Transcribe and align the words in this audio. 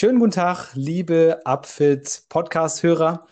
Schönen 0.00 0.20
guten 0.20 0.30
Tag, 0.30 0.70
liebe 0.74 1.40
Upfit 1.44 2.22
Podcast-Hörer. 2.28 3.26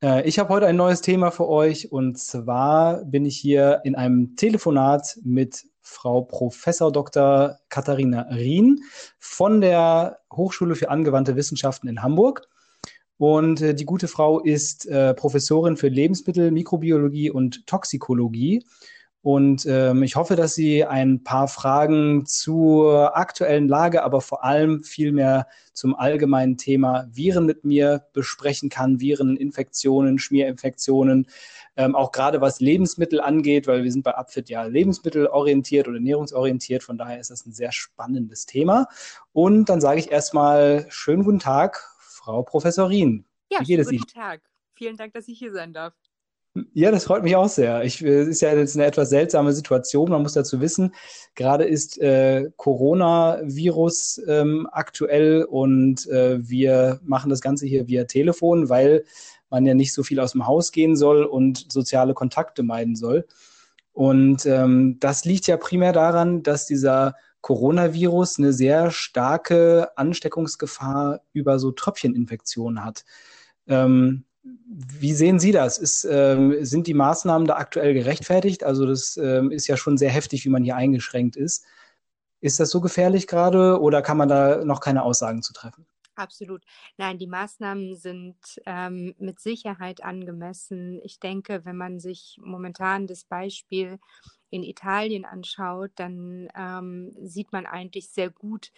Äh, 0.00 0.28
ich 0.28 0.38
habe 0.38 0.54
heute 0.54 0.66
ein 0.66 0.76
neues 0.76 1.00
Thema 1.00 1.32
für 1.32 1.48
euch 1.48 1.90
und 1.90 2.20
zwar 2.20 3.04
bin 3.04 3.26
ich 3.26 3.36
hier 3.36 3.80
in 3.82 3.96
einem 3.96 4.36
Telefonat 4.36 5.18
mit 5.24 5.64
Frau 5.82 6.20
Professor 6.20 6.92
Dr. 6.92 7.58
Katharina 7.68 8.28
Rien 8.30 8.78
von 9.18 9.60
der 9.60 10.20
Hochschule 10.32 10.76
für 10.76 10.88
angewandte 10.88 11.34
Wissenschaften 11.34 11.88
in 11.88 12.00
Hamburg. 12.00 12.46
Und 13.16 13.60
äh, 13.60 13.74
die 13.74 13.84
gute 13.84 14.06
Frau 14.06 14.38
ist 14.38 14.86
äh, 14.86 15.14
Professorin 15.14 15.76
für 15.76 15.88
Lebensmittel, 15.88 16.52
Mikrobiologie 16.52 17.32
und 17.32 17.66
Toxikologie. 17.66 18.64
Und 19.24 19.64
ähm, 19.64 20.02
ich 20.02 20.16
hoffe, 20.16 20.36
dass 20.36 20.54
sie 20.54 20.84
ein 20.84 21.24
paar 21.24 21.48
Fragen 21.48 22.26
zur 22.26 23.16
aktuellen 23.16 23.68
Lage, 23.68 24.02
aber 24.04 24.20
vor 24.20 24.44
allem 24.44 24.82
viel 24.82 25.12
mehr 25.12 25.46
zum 25.72 25.94
allgemeinen 25.94 26.58
Thema 26.58 27.08
Viren 27.10 27.46
mit 27.46 27.64
mir 27.64 28.04
besprechen 28.12 28.68
kann, 28.68 29.00
Vireninfektionen, 29.00 30.18
Schmierinfektionen, 30.18 31.26
ähm, 31.74 31.96
auch 31.96 32.12
gerade 32.12 32.42
was 32.42 32.60
Lebensmittel 32.60 33.18
angeht, 33.18 33.66
weil 33.66 33.82
wir 33.82 33.90
sind 33.90 34.02
bei 34.02 34.14
Upfit 34.14 34.50
ja 34.50 34.64
lebensmittelorientiert 34.64 35.88
oder 35.88 35.96
ernährungsorientiert. 35.96 36.82
Von 36.82 36.98
daher 36.98 37.18
ist 37.18 37.30
das 37.30 37.46
ein 37.46 37.54
sehr 37.54 37.72
spannendes 37.72 38.44
Thema. 38.44 38.88
Und 39.32 39.70
dann 39.70 39.80
sage 39.80 40.00
ich 40.00 40.12
erstmal 40.12 40.84
schönen 40.90 41.24
guten 41.24 41.38
Tag, 41.38 41.96
Frau 41.98 42.42
Professorin. 42.42 43.24
Ja, 43.50 43.60
Wie 43.60 43.64
geht 43.64 43.80
es 43.80 43.88
guten 43.88 44.06
Tag. 44.06 44.42
Vielen 44.74 44.98
Dank, 44.98 45.14
dass 45.14 45.28
ich 45.28 45.38
hier 45.38 45.52
sein 45.52 45.72
darf. 45.72 45.94
Ja, 46.72 46.92
das 46.92 47.04
freut 47.04 47.24
mich 47.24 47.34
auch 47.34 47.48
sehr. 47.48 47.82
Ich, 47.82 48.00
es 48.00 48.28
ist 48.28 48.40
ja 48.40 48.54
jetzt 48.54 48.76
eine 48.76 48.86
etwas 48.86 49.10
seltsame 49.10 49.52
Situation. 49.52 50.10
Man 50.10 50.22
muss 50.22 50.34
dazu 50.34 50.60
wissen, 50.60 50.94
gerade 51.34 51.64
ist 51.64 51.98
äh, 51.98 52.48
Coronavirus 52.56 54.22
ähm, 54.28 54.68
aktuell 54.70 55.42
und 55.42 56.06
äh, 56.06 56.48
wir 56.48 57.00
machen 57.02 57.28
das 57.28 57.40
Ganze 57.40 57.66
hier 57.66 57.88
via 57.88 58.04
Telefon, 58.04 58.68
weil 58.68 59.04
man 59.50 59.66
ja 59.66 59.74
nicht 59.74 59.92
so 59.92 60.04
viel 60.04 60.20
aus 60.20 60.32
dem 60.32 60.46
Haus 60.46 60.70
gehen 60.70 60.94
soll 60.94 61.24
und 61.24 61.72
soziale 61.72 62.14
Kontakte 62.14 62.62
meiden 62.62 62.94
soll. 62.94 63.26
Und 63.92 64.46
ähm, 64.46 64.98
das 65.00 65.24
liegt 65.24 65.48
ja 65.48 65.56
primär 65.56 65.92
daran, 65.92 66.44
dass 66.44 66.66
dieser 66.66 67.16
Coronavirus 67.40 68.38
eine 68.38 68.52
sehr 68.52 68.92
starke 68.92 69.88
Ansteckungsgefahr 69.96 71.20
über 71.32 71.58
so 71.58 71.72
Tröpfcheninfektionen 71.72 72.84
hat. 72.84 73.04
Ähm, 73.66 74.24
wie 74.44 75.14
sehen 75.14 75.38
Sie 75.38 75.52
das? 75.52 75.78
Ist, 75.78 76.04
ähm, 76.04 76.64
sind 76.64 76.86
die 76.86 76.94
Maßnahmen 76.94 77.46
da 77.46 77.56
aktuell 77.56 77.94
gerechtfertigt? 77.94 78.64
Also 78.64 78.86
das 78.86 79.16
ähm, 79.16 79.50
ist 79.50 79.66
ja 79.66 79.76
schon 79.76 79.96
sehr 79.96 80.10
heftig, 80.10 80.44
wie 80.44 80.50
man 80.50 80.64
hier 80.64 80.76
eingeschränkt 80.76 81.36
ist. 81.36 81.64
Ist 82.40 82.60
das 82.60 82.70
so 82.70 82.80
gefährlich 82.80 83.26
gerade 83.26 83.80
oder 83.80 84.02
kann 84.02 84.18
man 84.18 84.28
da 84.28 84.64
noch 84.64 84.80
keine 84.80 85.02
Aussagen 85.02 85.42
zu 85.42 85.54
treffen? 85.54 85.86
Absolut. 86.16 86.62
Nein, 86.96 87.18
die 87.18 87.26
Maßnahmen 87.26 87.96
sind 87.96 88.36
ähm, 88.66 89.14
mit 89.18 89.40
Sicherheit 89.40 90.04
angemessen. 90.04 91.00
Ich 91.02 91.18
denke, 91.18 91.64
wenn 91.64 91.76
man 91.76 91.98
sich 91.98 92.38
momentan 92.40 93.06
das 93.06 93.24
Beispiel 93.24 93.98
in 94.54 94.62
Italien 94.62 95.24
anschaut, 95.24 95.90
dann 95.96 96.48
ähm, 96.56 97.12
sieht 97.20 97.50
man 97.52 97.66
eigentlich 97.66 98.08
sehr 98.08 98.30
gut, 98.30 98.70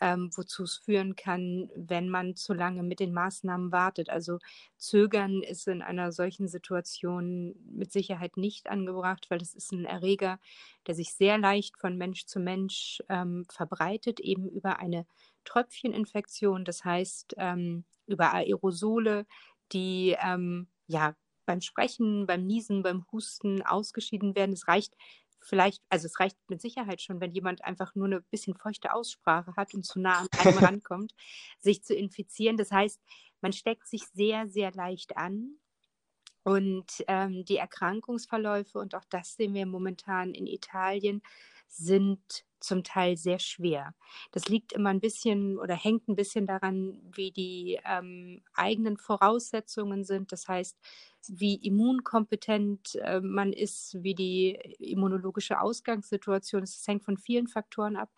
ähm, 0.00 0.30
wozu 0.34 0.64
es 0.64 0.78
führen 0.78 1.14
kann, 1.14 1.70
wenn 1.76 2.08
man 2.08 2.34
zu 2.34 2.52
lange 2.52 2.82
mit 2.82 2.98
den 2.98 3.12
Maßnahmen 3.12 3.70
wartet. 3.70 4.10
Also 4.10 4.40
Zögern 4.76 5.44
ist 5.44 5.68
in 5.68 5.82
einer 5.82 6.10
solchen 6.10 6.48
Situation 6.48 7.54
mit 7.70 7.92
Sicherheit 7.92 8.36
nicht 8.36 8.68
angebracht, 8.68 9.30
weil 9.30 9.40
es 9.40 9.54
ist 9.54 9.70
ein 9.70 9.84
Erreger, 9.84 10.40
der 10.88 10.96
sich 10.96 11.14
sehr 11.14 11.38
leicht 11.38 11.78
von 11.78 11.96
Mensch 11.96 12.26
zu 12.26 12.40
Mensch 12.40 13.00
ähm, 13.08 13.44
verbreitet, 13.48 14.18
eben 14.18 14.48
über 14.48 14.80
eine 14.80 15.06
Tröpfcheninfektion, 15.44 16.64
das 16.64 16.84
heißt 16.84 17.36
ähm, 17.38 17.84
über 18.06 18.34
Aerosole, 18.34 19.26
die 19.72 20.16
ähm, 20.20 20.66
ja 20.88 21.14
beim 21.50 21.60
Sprechen, 21.60 22.26
beim 22.26 22.46
Niesen, 22.46 22.84
beim 22.84 23.04
Husten 23.10 23.62
ausgeschieden 23.62 24.36
werden. 24.36 24.52
Es 24.52 24.68
reicht 24.68 24.96
vielleicht, 25.40 25.82
also 25.88 26.06
es 26.06 26.20
reicht 26.20 26.36
mit 26.48 26.60
Sicherheit 26.60 27.02
schon, 27.02 27.20
wenn 27.20 27.32
jemand 27.32 27.64
einfach 27.64 27.96
nur 27.96 28.06
eine 28.06 28.20
bisschen 28.20 28.54
feuchte 28.54 28.94
Aussprache 28.94 29.56
hat 29.56 29.74
und 29.74 29.84
zu 29.84 29.98
nah 29.98 30.20
an 30.20 30.28
einem 30.38 30.58
rankommt, 30.80 31.12
sich 31.58 31.82
zu 31.82 31.92
infizieren. 31.92 32.56
Das 32.56 32.70
heißt, 32.70 33.00
man 33.40 33.52
steckt 33.52 33.88
sich 33.88 34.06
sehr, 34.12 34.46
sehr 34.46 34.70
leicht 34.70 35.16
an. 35.16 35.56
Und 36.44 37.04
ähm, 37.08 37.44
die 37.44 37.56
Erkrankungsverläufe, 37.56 38.78
und 38.78 38.94
auch 38.94 39.04
das 39.10 39.34
sehen 39.34 39.52
wir 39.54 39.66
momentan 39.66 40.32
in 40.32 40.46
Italien, 40.46 41.20
sind 41.70 42.44
zum 42.60 42.84
Teil 42.84 43.16
sehr 43.16 43.38
schwer. 43.38 43.94
Das 44.32 44.48
liegt 44.48 44.72
immer 44.72 44.90
ein 44.90 45.00
bisschen 45.00 45.58
oder 45.58 45.74
hängt 45.74 46.08
ein 46.08 46.16
bisschen 46.16 46.46
daran, 46.46 47.00
wie 47.14 47.30
die 47.32 47.78
ähm, 47.86 48.42
eigenen 48.52 48.98
Voraussetzungen 48.98 50.04
sind. 50.04 50.30
Das 50.32 50.46
heißt, 50.46 50.76
wie 51.28 51.54
immunkompetent 51.54 52.96
äh, 52.96 53.20
man 53.20 53.52
ist, 53.52 53.96
wie 54.02 54.14
die 54.14 54.50
immunologische 54.78 55.60
Ausgangssituation 55.60 56.62
ist. 56.62 56.76
Es 56.78 56.86
hängt 56.86 57.04
von 57.04 57.16
vielen 57.16 57.46
Faktoren 57.48 57.96
ab. 57.96 58.10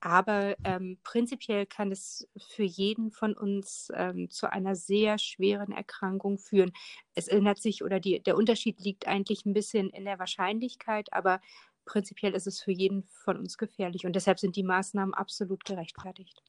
Aber 0.00 0.54
ähm, 0.62 0.98
prinzipiell 1.02 1.66
kann 1.66 1.90
es 1.90 2.28
für 2.38 2.62
jeden 2.62 3.10
von 3.10 3.34
uns 3.34 3.90
ähm, 3.94 4.30
zu 4.30 4.50
einer 4.52 4.76
sehr 4.76 5.18
schweren 5.18 5.72
Erkrankung 5.72 6.38
führen. 6.38 6.70
Es 7.14 7.26
ändert 7.26 7.58
sich 7.58 7.82
oder 7.82 7.98
die, 7.98 8.22
der 8.22 8.36
Unterschied 8.36 8.80
liegt 8.80 9.08
eigentlich 9.08 9.44
ein 9.44 9.54
bisschen 9.54 9.90
in 9.90 10.04
der 10.04 10.20
Wahrscheinlichkeit, 10.20 11.12
aber 11.12 11.40
prinzipiell 11.88 12.34
ist 12.34 12.46
es 12.46 12.60
für 12.60 12.70
jeden 12.70 13.02
von 13.24 13.38
uns 13.38 13.58
gefährlich 13.58 14.06
und 14.06 14.14
deshalb 14.14 14.38
sind 14.38 14.54
die 14.54 14.62
Maßnahmen 14.62 15.14
absolut 15.14 15.64
gerechtfertigt. 15.64 16.42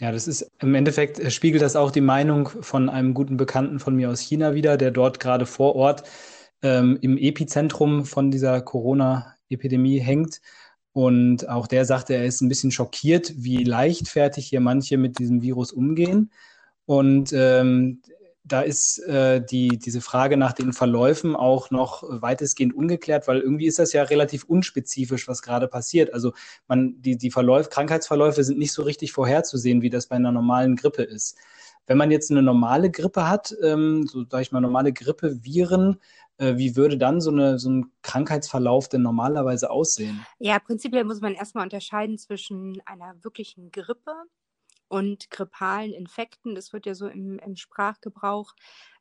Ja, 0.00 0.12
das 0.12 0.26
ist 0.26 0.50
im 0.60 0.74
Endeffekt 0.74 1.18
äh, 1.18 1.30
spiegelt 1.30 1.62
das 1.62 1.76
auch 1.76 1.90
die 1.90 2.00
Meinung 2.00 2.48
von 2.48 2.88
einem 2.88 3.14
guten 3.14 3.36
Bekannten 3.36 3.78
von 3.78 3.94
mir 3.94 4.10
aus 4.10 4.20
China 4.20 4.54
wieder, 4.54 4.76
der 4.76 4.90
dort 4.90 5.20
gerade 5.20 5.46
vor 5.46 5.76
Ort 5.76 6.02
ähm, 6.62 6.98
im 7.00 7.16
Epizentrum 7.16 8.04
von 8.04 8.30
dieser 8.30 8.60
Corona-Epidemie 8.60 10.00
hängt. 10.00 10.40
Und 10.92 11.48
auch 11.48 11.66
der 11.66 11.84
sagte, 11.84 12.14
er 12.14 12.24
ist 12.24 12.40
ein 12.40 12.48
bisschen 12.48 12.72
schockiert, 12.72 13.32
wie 13.36 13.62
leichtfertig 13.62 14.48
hier 14.48 14.60
manche 14.60 14.96
mit 14.96 15.18
diesem 15.18 15.42
Virus 15.42 15.70
umgehen. 15.70 16.32
Und 16.86 17.32
ähm, 17.32 18.02
da 18.44 18.62
ist 18.62 18.98
äh, 19.00 19.44
die, 19.44 19.68
diese 19.78 20.00
Frage 20.00 20.36
nach 20.36 20.52
den 20.52 20.72
Verläufen 20.72 21.36
auch 21.36 21.70
noch 21.70 22.02
weitestgehend 22.02 22.74
ungeklärt, 22.74 23.28
weil 23.28 23.40
irgendwie 23.40 23.66
ist 23.66 23.78
das 23.78 23.92
ja 23.92 24.02
relativ 24.02 24.44
unspezifisch, 24.44 25.28
was 25.28 25.42
gerade 25.42 25.68
passiert. 25.68 26.14
Also 26.14 26.32
man, 26.66 27.00
die, 27.02 27.16
die 27.16 27.30
Verläufe, 27.30 27.68
Krankheitsverläufe 27.68 28.42
sind 28.42 28.58
nicht 28.58 28.72
so 28.72 28.82
richtig 28.82 29.12
vorherzusehen, 29.12 29.82
wie 29.82 29.90
das 29.90 30.06
bei 30.06 30.16
einer 30.16 30.32
normalen 30.32 30.76
Grippe 30.76 31.02
ist. 31.02 31.36
Wenn 31.86 31.98
man 31.98 32.10
jetzt 32.10 32.30
eine 32.30 32.42
normale 32.42 32.90
Grippe 32.90 33.28
hat, 33.28 33.54
ähm, 33.62 34.06
so 34.06 34.24
sage 34.28 34.42
ich 34.42 34.52
mal, 34.52 34.60
normale 34.60 34.92
Grippeviren, 34.92 35.98
äh, 36.38 36.56
wie 36.56 36.76
würde 36.76 36.96
dann 36.96 37.20
so, 37.20 37.30
eine, 37.30 37.58
so 37.58 37.68
ein 37.68 37.92
Krankheitsverlauf 38.02 38.88
denn 38.88 39.02
normalerweise 39.02 39.70
aussehen? 39.70 40.24
Ja, 40.38 40.58
prinzipiell 40.58 41.04
muss 41.04 41.20
man 41.20 41.34
erstmal 41.34 41.64
unterscheiden 41.64 42.16
zwischen 42.16 42.80
einer 42.86 43.14
wirklichen 43.22 43.70
Grippe 43.70 44.12
und 44.90 45.30
grippalen 45.30 45.92
Infekten. 45.92 46.54
Das 46.54 46.72
wird 46.72 46.84
ja 46.84 46.94
so 46.94 47.06
im, 47.06 47.38
im 47.38 47.54
Sprachgebrauch 47.54 48.54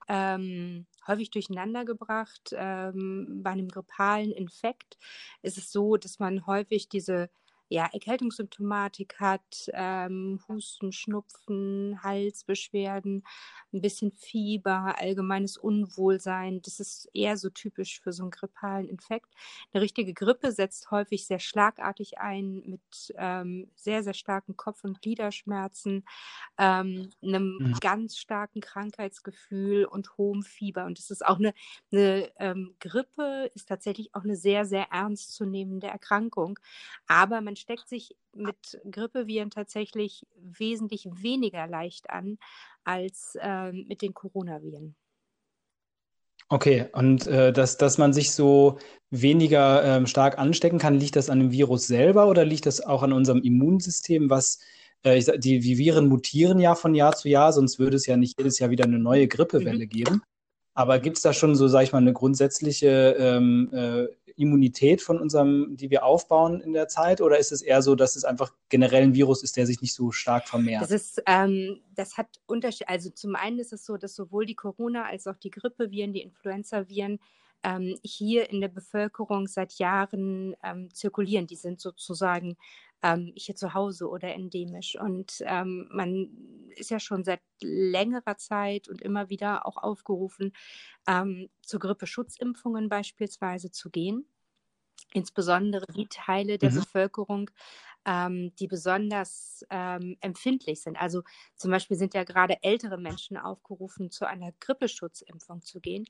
ähm, 0.07 0.85
häufig 1.07 1.31
durcheinander 1.31 1.83
gebracht. 1.83 2.53
Ähm, 2.53 3.41
bei 3.43 3.49
einem 3.49 3.69
grippalen 3.69 4.31
Infekt 4.31 4.97
ist 5.41 5.57
es 5.57 5.71
so, 5.71 5.97
dass 5.97 6.19
man 6.19 6.45
häufig 6.45 6.89
diese 6.89 7.29
ja, 7.69 7.87
Erkältungssymptomatik 7.93 9.19
hat, 9.19 9.69
ähm, 9.73 10.39
Husten, 10.47 10.91
Schnupfen, 10.91 12.01
Halsbeschwerden, 12.03 13.23
ein 13.71 13.81
bisschen 13.81 14.11
Fieber, 14.11 14.95
allgemeines 14.97 15.55
Unwohlsein. 15.55 16.61
Das 16.63 16.79
ist 16.79 17.07
eher 17.13 17.37
so 17.37 17.49
typisch 17.49 18.01
für 18.01 18.11
so 18.11 18.23
einen 18.23 18.31
grippalen 18.31 18.89
Infekt. 18.89 19.29
Eine 19.71 19.83
richtige 19.83 20.15
Grippe 20.15 20.51
setzt 20.51 20.89
häufig 20.89 21.27
sehr 21.27 21.37
schlagartig 21.37 22.17
ein 22.17 22.63
mit 22.65 23.13
ähm, 23.15 23.69
sehr, 23.75 24.03
sehr 24.03 24.15
starken 24.15 24.57
Kopf- 24.57 24.83
und 24.83 25.03
Gliederschmerzen, 25.03 26.03
ähm, 26.57 27.11
einem 27.21 27.57
mhm. 27.59 27.77
ganz 27.79 28.17
starken 28.17 28.61
Krankheitsgefühl 28.61 29.85
und 29.85 30.17
hohem 30.17 30.41
Fieber. 30.41 30.85
Und 30.85 30.97
das 30.97 31.11
ist 31.11 31.23
auch 31.23 31.37
eine, 31.37 31.53
eine 31.91 32.31
ähm, 32.39 32.73
Grippe, 32.79 33.51
ist 33.53 33.69
tatsächlich 33.69 34.15
auch 34.15 34.23
eine 34.23 34.35
sehr, 34.35 34.65
sehr 34.65 34.87
ernstzunehmende 34.91 35.85
Erkrankung. 35.85 36.57
Aber 37.05 37.41
man 37.41 37.58
steckt 37.59 37.87
sich 37.87 38.15
mit 38.33 38.79
Grippeviren 38.89 39.49
tatsächlich 39.49 40.25
wesentlich 40.35 41.07
weniger 41.11 41.67
leicht 41.67 42.09
an 42.09 42.37
als 42.83 43.37
äh, 43.41 43.71
mit 43.71 44.01
den 44.01 44.13
Coronaviren. 44.13 44.95
Okay, 46.51 46.87
und 46.93 47.27
äh, 47.27 47.53
dass, 47.53 47.77
dass 47.77 47.99
man 47.99 48.11
sich 48.11 48.31
so 48.31 48.79
weniger 49.11 49.83
ähm, 49.83 50.07
stark 50.07 50.39
anstecken 50.39 50.79
kann, 50.79 50.99
liegt 50.99 51.15
das 51.15 51.29
an 51.29 51.39
dem 51.39 51.51
Virus 51.51 51.85
selber 51.85 52.27
oder 52.27 52.43
liegt 52.43 52.65
das 52.65 52.81
auch 52.81 53.03
an 53.03 53.13
unserem 53.13 53.43
Immunsystem, 53.43 54.31
was 54.31 54.59
äh, 55.03 55.17
ich, 55.17 55.25
die, 55.25 55.59
die 55.59 55.77
Viren 55.77 56.07
mutieren 56.07 56.59
ja 56.59 56.73
von 56.73 56.95
Jahr 56.95 57.15
zu 57.15 57.29
Jahr, 57.29 57.53
sonst 57.53 57.77
würde 57.77 57.97
es 57.97 58.07
ja 58.07 58.17
nicht 58.17 58.39
jedes 58.39 58.57
Jahr 58.57 58.71
wieder 58.71 58.85
eine 58.85 58.97
neue 58.97 59.27
Grippewelle 59.27 59.85
mhm. 59.85 59.89
geben. 59.89 60.21
Aber 60.73 60.99
gibt 60.99 61.17
es 61.17 61.23
da 61.23 61.33
schon 61.33 61.55
so, 61.55 61.67
sage 61.67 61.83
ich 61.83 61.91
mal, 61.91 61.99
eine 61.99 62.13
grundsätzliche 62.13 63.15
ähm, 63.19 63.69
äh, 63.71 64.07
Immunität 64.39 65.01
von 65.01 65.19
unserem, 65.19 65.75
die 65.75 65.89
wir 65.89 66.05
aufbauen 66.05 66.61
in 66.61 66.73
der 66.73 66.87
Zeit? 66.87 67.19
Oder 67.19 67.37
ist 67.37 67.51
es 67.51 67.61
eher 67.61 67.81
so, 67.81 67.95
dass 67.95 68.15
es 68.15 68.23
einfach 68.23 68.53
generell 68.69 69.03
ein 69.03 69.13
Virus 69.13 69.43
ist, 69.43 69.57
der 69.57 69.65
sich 69.65 69.81
nicht 69.81 69.93
so 69.93 70.11
stark 70.11 70.47
vermehrt? 70.47 70.81
Das 70.81 70.91
ist, 70.91 71.21
ähm, 71.25 71.81
das 71.93 72.17
hat 72.17 72.27
Unterschied. 72.45 72.87
Also 72.87 73.09
zum 73.09 73.35
einen 73.35 73.59
ist 73.59 73.73
es 73.73 73.85
so, 73.85 73.97
dass 73.97 74.15
sowohl 74.15 74.45
die 74.45 74.55
Corona- 74.55 75.05
als 75.05 75.27
auch 75.27 75.35
die 75.35 75.51
Grippeviren, 75.51 76.13
die 76.13 76.21
Influenzaviren 76.21 77.19
ähm, 77.63 77.97
hier 78.03 78.49
in 78.49 78.61
der 78.61 78.69
Bevölkerung 78.69 79.47
seit 79.47 79.73
Jahren 79.73 80.55
ähm, 80.63 80.93
zirkulieren. 80.93 81.47
Die 81.47 81.55
sind 81.55 81.79
sozusagen 81.79 82.57
ähm, 83.01 83.31
hier 83.35 83.55
zu 83.55 83.73
Hause 83.73 84.09
oder 84.09 84.33
endemisch. 84.33 84.97
Und 84.99 85.41
ähm, 85.41 85.87
man 85.91 86.29
ist 86.75 86.91
ja 86.91 86.99
schon 86.99 87.23
seit 87.23 87.41
längerer 87.61 88.37
Zeit 88.37 88.89
und 88.89 89.01
immer 89.01 89.29
wieder 89.29 89.65
auch 89.65 89.77
aufgerufen, 89.77 90.53
ähm, 91.07 91.49
zu 91.61 91.79
Grippeschutzimpfungen 91.79 92.89
beispielsweise 92.89 93.71
zu 93.71 93.89
gehen. 93.89 94.25
Insbesondere 95.13 95.85
die 95.93 96.07
Teile 96.07 96.57
der 96.57 96.71
mhm. 96.71 96.75
Bevölkerung, 96.75 97.49
ähm, 98.09 98.55
die 98.55 98.67
besonders 98.67 99.63
ähm, 99.69 100.17
empfindlich 100.19 100.81
sind. 100.81 100.97
Also 100.97 101.21
zum 101.55 101.69
Beispiel 101.69 101.95
sind 101.95 102.15
ja 102.15 102.23
gerade 102.23 102.57
ältere 102.63 102.97
Menschen 102.97 103.37
aufgerufen, 103.37 104.09
zu 104.09 104.27
einer 104.27 104.51
Grippeschutzimpfung 104.59 105.61
zu 105.61 105.79
gehen. 105.79 106.05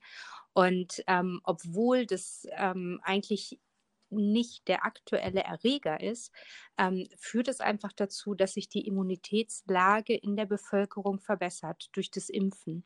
Und 0.54 1.04
ähm, 1.06 1.40
obwohl 1.44 2.06
das 2.06 2.46
ähm, 2.52 3.00
eigentlich 3.04 3.60
nicht 4.08 4.66
der 4.66 4.86
aktuelle 4.86 5.42
Erreger 5.42 6.00
ist, 6.00 6.32
ähm, 6.78 7.06
führt 7.18 7.48
es 7.48 7.60
einfach 7.60 7.92
dazu, 7.92 8.34
dass 8.34 8.54
sich 8.54 8.70
die 8.70 8.86
Immunitätslage 8.86 10.16
in 10.16 10.36
der 10.36 10.46
Bevölkerung 10.46 11.20
verbessert 11.20 11.90
durch 11.92 12.10
das 12.10 12.30
Impfen. 12.30 12.84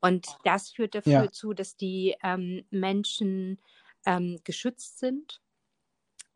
Und 0.00 0.26
das 0.42 0.70
führt 0.70 0.96
dafür 0.96 1.12
ja. 1.12 1.30
zu, 1.30 1.54
dass 1.54 1.76
die 1.76 2.16
ähm, 2.24 2.66
Menschen 2.70 3.60
ähm, 4.04 4.40
geschützt 4.42 4.98
sind 4.98 5.40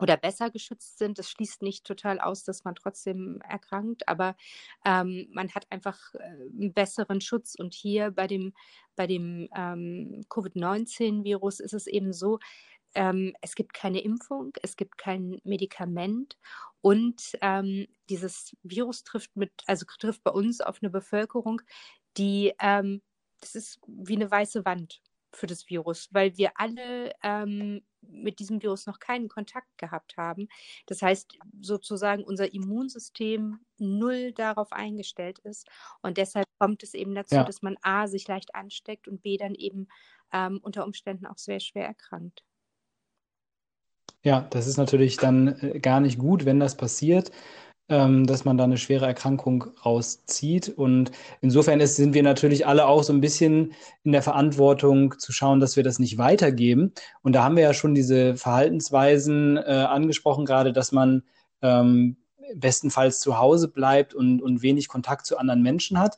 oder 0.02 0.16
besser 0.16 0.50
geschützt 0.50 0.98
sind. 0.98 1.18
Das 1.18 1.30
schließt 1.30 1.62
nicht 1.62 1.86
total 1.86 2.20
aus, 2.20 2.42
dass 2.42 2.64
man 2.64 2.74
trotzdem 2.74 3.40
erkrankt, 3.48 4.08
aber 4.08 4.36
ähm, 4.84 5.28
man 5.32 5.54
hat 5.54 5.70
einfach 5.70 6.12
äh, 6.14 6.18
einen 6.18 6.74
besseren 6.74 7.20
Schutz. 7.20 7.54
Und 7.54 7.72
hier 7.72 8.10
bei 8.10 8.26
dem, 8.26 8.52
bei 8.96 9.06
dem 9.06 9.48
ähm, 9.56 10.22
Covid-19-Virus 10.28 11.60
ist 11.60 11.72
es 11.72 11.86
eben 11.86 12.12
so, 12.12 12.40
ähm, 12.94 13.32
es 13.40 13.54
gibt 13.54 13.72
keine 13.74 14.00
Impfung, 14.00 14.52
es 14.62 14.76
gibt 14.76 14.98
kein 14.98 15.40
Medikament 15.44 16.36
und 16.82 17.38
ähm, 17.40 17.86
dieses 18.10 18.54
Virus 18.62 19.04
trifft 19.04 19.34
mit, 19.36 19.52
also 19.66 19.86
trifft 19.98 20.22
bei 20.24 20.32
uns 20.32 20.60
auf 20.60 20.82
eine 20.82 20.90
Bevölkerung, 20.90 21.62
die, 22.18 22.52
ähm, 22.60 23.00
das 23.40 23.54
ist 23.54 23.80
wie 23.86 24.16
eine 24.16 24.30
weiße 24.30 24.64
Wand 24.64 25.00
für 25.32 25.46
das 25.46 25.70
Virus, 25.70 26.08
weil 26.10 26.36
wir 26.36 26.52
alle 26.56 27.12
ähm, 27.22 27.82
mit 28.02 28.38
diesem 28.38 28.62
Virus 28.62 28.86
noch 28.86 28.98
keinen 28.98 29.28
Kontakt 29.28 29.78
gehabt 29.78 30.16
haben. 30.16 30.48
Das 30.86 31.02
heißt, 31.02 31.38
sozusagen 31.60 32.24
unser 32.24 32.52
Immunsystem 32.52 33.60
null 33.78 34.32
darauf 34.32 34.72
eingestellt 34.72 35.38
ist. 35.40 35.68
Und 36.02 36.18
deshalb 36.18 36.46
kommt 36.58 36.82
es 36.82 36.94
eben 36.94 37.14
dazu, 37.14 37.36
ja. 37.36 37.44
dass 37.44 37.62
man 37.62 37.76
A, 37.82 38.06
sich 38.06 38.26
leicht 38.28 38.54
ansteckt 38.54 39.08
und 39.08 39.22
B, 39.22 39.36
dann 39.36 39.54
eben 39.54 39.88
ähm, 40.32 40.60
unter 40.62 40.84
Umständen 40.84 41.26
auch 41.26 41.38
sehr 41.38 41.60
schwer 41.60 41.86
erkrankt. 41.86 42.44
Ja, 44.24 44.42
das 44.50 44.66
ist 44.66 44.76
natürlich 44.76 45.16
dann 45.16 45.58
äh, 45.60 45.80
gar 45.80 46.00
nicht 46.00 46.18
gut, 46.18 46.44
wenn 46.44 46.60
das 46.60 46.76
passiert, 46.76 47.32
dass 47.88 48.46
man 48.46 48.56
da 48.56 48.64
eine 48.64 48.78
schwere 48.78 49.04
Erkrankung 49.06 49.64
rauszieht. 49.84 50.70
Und 50.70 51.10
insofern 51.42 51.80
ist, 51.80 51.96
sind 51.96 52.14
wir 52.14 52.22
natürlich 52.22 52.66
alle 52.66 52.86
auch 52.86 53.02
so 53.02 53.12
ein 53.12 53.20
bisschen 53.20 53.74
in 54.02 54.12
der 54.12 54.22
Verantwortung 54.22 55.18
zu 55.18 55.30
schauen, 55.32 55.60
dass 55.60 55.76
wir 55.76 55.82
das 55.82 55.98
nicht 55.98 56.16
weitergeben. 56.16 56.92
Und 57.22 57.34
da 57.34 57.44
haben 57.44 57.56
wir 57.56 57.64
ja 57.64 57.74
schon 57.74 57.94
diese 57.94 58.36
Verhaltensweisen 58.36 59.58
äh, 59.58 59.60
angesprochen, 59.60 60.46
gerade, 60.46 60.72
dass 60.72 60.92
man 60.92 61.22
ähm, 61.60 62.16
bestenfalls 62.54 63.20
zu 63.20 63.38
Hause 63.38 63.68
bleibt 63.68 64.14
und, 64.14 64.40
und 64.40 64.62
wenig 64.62 64.88
Kontakt 64.88 65.26
zu 65.26 65.36
anderen 65.36 65.62
Menschen 65.62 65.98
hat. 65.98 66.16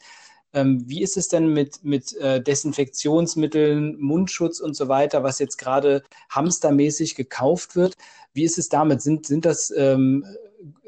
Ähm, 0.52 0.88
wie 0.88 1.02
ist 1.02 1.16
es 1.16 1.28
denn 1.28 1.48
mit, 1.48 1.82
mit 1.82 2.16
äh, 2.16 2.40
Desinfektionsmitteln, 2.40 3.96
Mundschutz 3.98 4.60
und 4.60 4.74
so 4.74 4.88
weiter, 4.88 5.24
was 5.24 5.40
jetzt 5.40 5.58
gerade 5.58 6.04
hamstermäßig 6.30 7.16
gekauft 7.16 7.74
wird? 7.74 7.94
Wie 8.32 8.44
ist 8.44 8.58
es 8.58 8.68
damit? 8.68 9.02
Sind, 9.02 9.26
sind 9.26 9.44
das 9.44 9.72
ähm, 9.76 10.24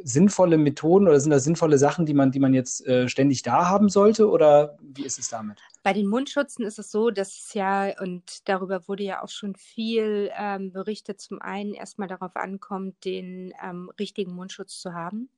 sinnvolle 0.07 0.57
Methoden 0.57 1.09
oder 1.09 1.19
sind 1.19 1.31
das 1.31 1.43
sinnvolle 1.43 1.79
Sachen, 1.79 2.07
die 2.07 2.15
man, 2.15 2.31
die 2.31 2.39
man 2.39 2.55
jetzt 2.55 2.87
äh, 2.87 3.09
ständig 3.09 3.43
da 3.43 3.67
haben 3.67 3.89
sollte? 3.89 4.31
Oder 4.31 4.79
wie 4.81 5.05
ist 5.05 5.19
es 5.19 5.29
damit? 5.29 5.61
Bei 5.83 5.93
den 5.93 6.07
Mundschutzen 6.07 6.65
ist 6.65 6.79
es 6.79 6.93
so, 6.93 7.11
dass 7.11 7.29
es 7.31 7.55
ja, 7.55 7.93
und 8.01 8.49
darüber 8.49 8.87
wurde 8.87 9.03
ja 9.03 9.23
auch 9.23 9.29
schon 9.29 9.57
viel 9.57 10.31
ähm, 10.39 10.71
berichtet, 10.71 11.21
zum 11.21 11.43
einen 11.43 11.75
erstmal 11.75 12.07
darauf 12.07 12.37
ankommt, 12.37 13.05
den 13.05 13.53
ähm, 13.61 13.91
richtigen 13.99 14.33
Mundschutz 14.33 14.79
zu 14.81 14.95
haben. 14.95 15.29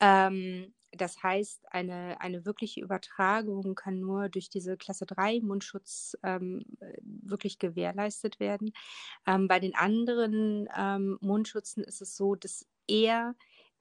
Ähm, 0.00 0.74
das 0.92 1.22
heißt, 1.22 1.72
eine, 1.72 2.20
eine 2.20 2.44
wirkliche 2.44 2.82
Übertragung 2.82 3.74
kann 3.74 4.00
nur 4.00 4.28
durch 4.28 4.50
diese 4.50 4.76
Klasse 4.76 5.06
3 5.06 5.40
Mundschutz 5.40 6.16
ähm, 6.22 6.62
wirklich 7.02 7.58
gewährleistet 7.58 8.38
werden. 8.38 8.72
Ähm, 9.26 9.48
bei 9.48 9.60
den 9.60 9.74
anderen 9.74 10.68
ähm, 10.76 11.16
Mundschutzen 11.22 11.84
ist 11.84 12.02
es 12.02 12.16
so, 12.16 12.34
dass 12.34 12.66
eher 12.86 13.34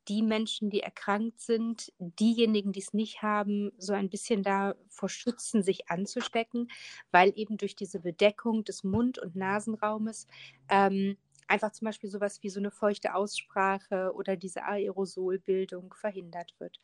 die 0.08 0.22
Menschen, 0.22 0.70
die 0.70 0.82
erkrankt 0.82 1.40
sind, 1.40 1.92
diejenigen, 2.00 2.72
die 2.72 2.80
es 2.80 2.94
nicht 2.94 3.22
haben, 3.22 3.72
so 3.78 3.94
ein 3.94 4.10
bisschen 4.10 4.44
davor 4.44 5.10
schützen, 5.10 5.64
sich 5.64 5.90
anzustecken, 5.90 6.70
weil 7.12 7.34
eben 7.36 7.58
durch 7.58 7.76
diese 7.76 8.00
Bedeckung 8.00 8.64
des 8.64 8.84
Mund- 8.84 9.20
und 9.20 9.36
Nasenraumes 9.36 10.28
ähm, 10.70 11.18
einfach 11.48 11.72
zum 11.72 11.86
Beispiel 11.86 12.10
sowas 12.10 12.44
wie 12.44 12.50
so 12.50 12.60
eine 12.60 12.72
feuchte 12.72 13.16
Aussprache 13.16 14.12
oder 14.14 14.36
diese 14.36 14.64
Aerosolbildung 14.66 15.94
verhindert 15.94 16.54
wird. 16.60 16.80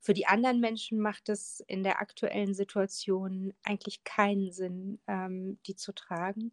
Für 0.00 0.14
die 0.14 0.26
anderen 0.26 0.60
Menschen 0.60 0.98
macht 1.00 1.28
es 1.28 1.60
in 1.66 1.82
der 1.82 2.00
aktuellen 2.00 2.54
Situation 2.54 3.54
eigentlich 3.62 4.04
keinen 4.04 4.52
Sinn, 4.52 5.00
ähm, 5.06 5.58
die 5.66 5.76
zu 5.76 5.92
tragen. 5.92 6.52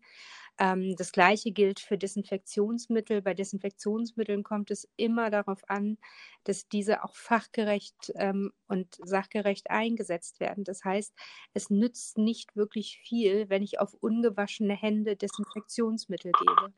Ähm, 0.57 0.95
das 0.95 1.11
gleiche 1.11 1.51
gilt 1.51 1.79
für 1.79 1.97
Desinfektionsmittel. 1.97 3.21
Bei 3.21 3.33
Desinfektionsmitteln 3.33 4.43
kommt 4.43 4.71
es 4.71 4.87
immer 4.95 5.29
darauf 5.29 5.67
an, 5.69 5.97
dass 6.45 6.67
diese 6.69 7.03
auch 7.03 7.15
fachgerecht 7.15 8.13
ähm, 8.15 8.51
und 8.67 8.95
sachgerecht 9.03 9.69
eingesetzt 9.69 10.39
werden. 10.39 10.63
Das 10.63 10.83
heißt, 10.83 11.13
es 11.53 11.69
nützt 11.69 12.17
nicht 12.17 12.55
wirklich 12.55 12.99
viel, 13.03 13.49
wenn 13.49 13.63
ich 13.63 13.79
auf 13.79 13.93
ungewaschene 13.95 14.75
Hände 14.75 15.15
Desinfektionsmittel 15.15 16.31
gebe. 16.31 16.73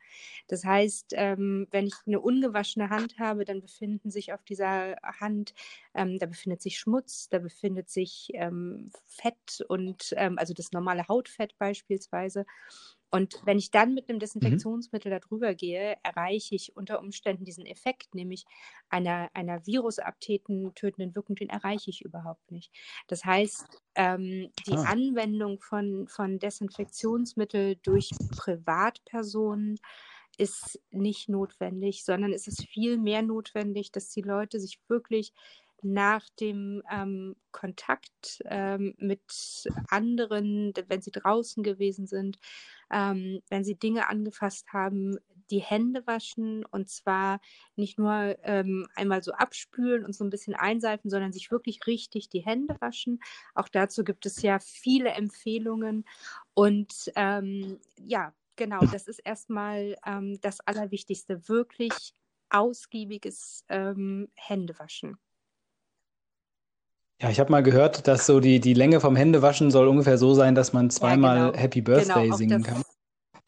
Das 0.48 0.64
heißt, 0.64 0.77
ähm, 1.12 1.66
wenn 1.70 1.86
ich 1.86 1.94
eine 2.06 2.20
ungewaschene 2.20 2.90
Hand 2.90 3.18
habe, 3.18 3.44
dann 3.44 3.60
befinden 3.60 4.10
sich 4.10 4.32
auf 4.32 4.42
dieser 4.44 4.96
Hand, 5.02 5.54
ähm, 5.94 6.18
da 6.18 6.26
befindet 6.26 6.62
sich 6.62 6.78
Schmutz, 6.78 7.28
da 7.28 7.38
befindet 7.38 7.90
sich 7.90 8.30
ähm, 8.34 8.90
Fett 9.06 9.64
und 9.68 10.14
ähm, 10.16 10.38
also 10.38 10.54
das 10.54 10.72
normale 10.72 11.08
Hautfett 11.08 11.56
beispielsweise. 11.58 12.44
Und 13.10 13.40
wenn 13.44 13.58
ich 13.58 13.70
dann 13.70 13.94
mit 13.94 14.08
einem 14.08 14.16
mhm. 14.16 14.20
Desinfektionsmittel 14.20 15.10
mhm. 15.12 15.20
darüber 15.20 15.54
gehe, 15.54 15.96
erreiche 16.02 16.54
ich 16.54 16.76
unter 16.76 17.00
Umständen 17.00 17.44
diesen 17.44 17.64
Effekt, 17.64 18.14
nämlich 18.14 18.44
einer, 18.90 19.30
einer 19.32 19.66
virusabtötenden 19.66 20.74
tötenden 20.74 21.14
Wirkung, 21.14 21.36
den 21.36 21.48
erreiche 21.48 21.90
ich 21.90 22.02
überhaupt 22.04 22.50
nicht. 22.50 22.70
Das 23.06 23.24
heißt, 23.24 23.66
ähm, 23.94 24.50
die 24.66 24.72
ah. 24.72 24.82
Anwendung 24.82 25.60
von, 25.60 26.06
von 26.08 26.38
Desinfektionsmittel 26.38 27.76
durch 27.82 28.10
Privatpersonen 28.36 29.78
ist 30.38 30.80
nicht 30.90 31.28
notwendig, 31.28 32.04
sondern 32.04 32.32
es 32.32 32.46
ist 32.46 32.66
viel 32.68 32.96
mehr 32.96 33.22
notwendig, 33.22 33.92
dass 33.92 34.08
die 34.10 34.22
Leute 34.22 34.60
sich 34.60 34.80
wirklich 34.88 35.32
nach 35.82 36.28
dem 36.40 36.82
ähm, 36.90 37.36
Kontakt 37.52 38.42
ähm, 38.46 38.94
mit 38.98 39.68
anderen, 39.88 40.72
wenn 40.88 41.02
sie 41.02 41.12
draußen 41.12 41.62
gewesen 41.62 42.06
sind, 42.06 42.38
ähm, 42.90 43.40
wenn 43.48 43.64
sie 43.64 43.76
Dinge 43.76 44.08
angefasst 44.08 44.72
haben, 44.72 45.18
die 45.50 45.60
Hände 45.60 46.06
waschen 46.06 46.64
und 46.66 46.88
zwar 46.90 47.40
nicht 47.76 47.98
nur 47.98 48.36
ähm, 48.42 48.86
einmal 48.94 49.22
so 49.22 49.32
abspülen 49.32 50.04
und 50.04 50.14
so 50.14 50.24
ein 50.24 50.30
bisschen 50.30 50.54
einseifen, 50.54 51.10
sondern 51.10 51.32
sich 51.32 51.50
wirklich 51.50 51.86
richtig 51.86 52.28
die 52.28 52.44
Hände 52.44 52.76
waschen. 52.80 53.20
Auch 53.54 53.68
dazu 53.68 54.04
gibt 54.04 54.26
es 54.26 54.42
ja 54.42 54.58
viele 54.58 55.10
Empfehlungen 55.10 56.04
und 56.54 57.12
ähm, 57.14 57.78
ja, 57.98 58.34
genau, 58.58 58.80
das 58.80 59.08
ist 59.08 59.20
erstmal 59.20 59.96
ähm, 60.04 60.38
das 60.42 60.60
Allerwichtigste, 60.60 61.48
wirklich 61.48 62.12
ausgiebiges 62.50 63.64
ähm, 63.70 64.28
Händewaschen. 64.34 65.16
Ja, 67.20 67.30
ich 67.30 67.40
habe 67.40 67.50
mal 67.50 67.62
gehört, 67.62 68.06
dass 68.06 68.26
so 68.26 68.38
die, 68.38 68.60
die 68.60 68.74
Länge 68.74 69.00
vom 69.00 69.16
Händewaschen 69.16 69.70
soll 69.70 69.88
ungefähr 69.88 70.18
so 70.18 70.34
sein, 70.34 70.54
dass 70.54 70.72
man 70.72 70.90
zweimal 70.90 71.36
ja, 71.36 71.46
genau. 71.50 71.58
Happy 71.58 71.80
Birthday 71.80 72.24
genau, 72.24 72.36
singen 72.36 72.62
das, 72.62 72.72
kann. 72.74 72.82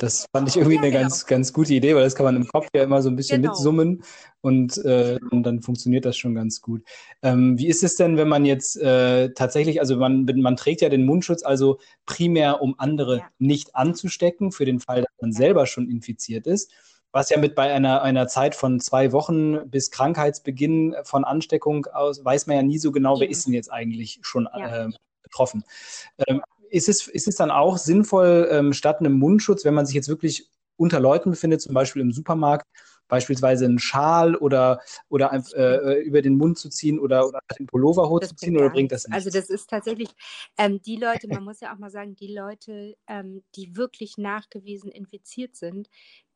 Das 0.01 0.27
fand 0.33 0.49
ich 0.49 0.57
irgendwie 0.57 0.77
ja, 0.77 0.81
eine 0.81 0.91
genau. 0.91 1.03
ganz, 1.03 1.27
ganz 1.27 1.53
gute 1.53 1.75
Idee, 1.75 1.95
weil 1.95 2.05
das 2.05 2.15
kann 2.15 2.25
man 2.25 2.37
im 2.37 2.49
Kopf 2.49 2.69
ja 2.75 2.83
immer 2.83 3.03
so 3.03 3.11
ein 3.11 3.17
bisschen 3.17 3.43
genau. 3.43 3.53
mitsummen 3.53 4.03
und, 4.41 4.79
äh, 4.79 5.19
und 5.31 5.43
dann 5.43 5.61
funktioniert 5.61 6.07
das 6.07 6.17
schon 6.17 6.35
ganz 6.35 6.63
gut. 6.63 6.83
Ähm, 7.23 7.59
wie 7.59 7.69
ist 7.69 7.85
es 7.85 7.97
denn, 7.97 8.17
wenn 8.17 8.29
man 8.29 8.47
jetzt 8.47 8.79
äh, 8.79 9.31
tatsächlich, 9.35 9.79
also 9.79 9.97
man, 9.97 10.25
man 10.37 10.57
trägt 10.57 10.81
ja 10.81 10.89
den 10.89 11.05
Mundschutz 11.05 11.43
also 11.43 11.81
primär, 12.07 12.63
um 12.63 12.75
andere 12.79 13.19
ja. 13.19 13.29
nicht 13.39 13.77
anzustecken, 13.77 14.53
für 14.53 14.65
den 14.65 14.81
Fall, 14.81 15.03
dass 15.03 15.13
man 15.21 15.33
selber 15.33 15.67
schon 15.67 15.91
infiziert 15.91 16.47
ist 16.47 16.73
was 17.13 17.29
ja 17.29 17.39
mit 17.39 17.57
bei 17.57 17.73
einer, 17.73 18.03
einer 18.03 18.29
Zeit 18.29 18.55
von 18.55 18.79
zwei 18.79 19.11
Wochen 19.11 19.69
bis 19.69 19.91
Krankheitsbeginn 19.91 20.95
von 21.03 21.25
Ansteckung 21.25 21.87
aus, 21.87 22.25
weiß 22.25 22.47
man 22.47 22.57
ja 22.57 22.63
nie 22.63 22.79
so 22.79 22.93
genau, 22.93 23.19
wer 23.19 23.29
ist 23.29 23.47
denn 23.47 23.53
jetzt 23.53 23.73
eigentlich 23.73 24.21
schon 24.23 24.49
ja. 24.57 24.87
äh, 24.87 24.89
betroffen. 25.25 25.65
Ähm, 26.29 26.41
ist, 26.71 26.89
es, 26.89 27.09
ist 27.09 27.29
es 27.29 27.37
dann 27.37 27.51
auch 27.51 27.77
sinnvoll, 27.79 28.49
ähm, 28.51 28.73
statt 28.73 29.01
einem 29.01 29.15
Mundschutz, 29.15 29.65
wenn 29.65 29.75
man 29.75 29.87
sich 29.87 29.95
jetzt 29.95 30.09
wirklich 30.09 30.51
unter 30.77 31.01
Leuten 31.01 31.31
befindet, 31.31 31.61
zum 31.61 31.75
Beispiel 31.75 32.01
im 32.01 32.13
Supermarkt, 32.13 32.67
beispielsweise 33.09 33.67
einen 33.67 33.79
Schal 33.79 34.37
oder, 34.37 34.81
oder 35.09 35.31
äh, 35.55 36.01
über 36.03 36.23
den 36.23 36.37
Mund 36.37 36.59
zu 36.59 36.71
ziehen 36.71 36.99
oder, 36.99 37.29
oder 37.29 37.41
den 37.59 37.67
Pullover 37.67 38.09
hochzuziehen 38.09 38.57
oder 38.57 38.71
bringt 38.71 38.93
das 38.93 39.07
nichts? 39.07 39.27
Also 39.27 39.39
das 39.39 39.51
ist 39.51 39.69
tatsächlich, 39.69 40.09
ähm, 40.57 40.81
die 40.81 40.97
Leute, 40.97 41.29
man 41.29 41.45
muss 41.45 41.61
ja 41.61 41.75
auch 41.75 41.79
mal 41.79 41.91
sagen, 41.91 42.15
die 42.15 42.33
Leute, 42.33 42.97
ähm, 43.09 43.43
die 43.57 43.77
wirklich 43.77 44.17
nachgewiesen 44.17 44.91
infiziert 44.91 45.57
sind, 45.57 45.91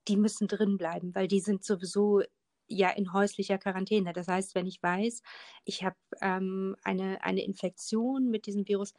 die 0.09 0.17
müssen 0.17 0.49
drin 0.49 0.77
bleiben, 0.77 1.15
weil 1.15 1.29
die 1.29 1.41
sind 1.41 1.65
sowieso 1.65 2.23
ja 2.67 2.91
in 2.91 3.13
häuslicher 3.13 3.59
Quarantäne. 3.59 4.13
Das 4.13 4.29
heißt, 4.29 4.55
wenn 4.55 4.67
ich 4.67 4.83
weiß, 4.83 5.23
ich 5.65 5.85
habe 5.85 5.97
ähm, 6.21 6.77
eine, 6.83 7.23
eine 7.23 7.45
Infektion 7.45 8.31
mit 8.31 8.47
diesem 8.47 8.67
Virus, 8.69 8.93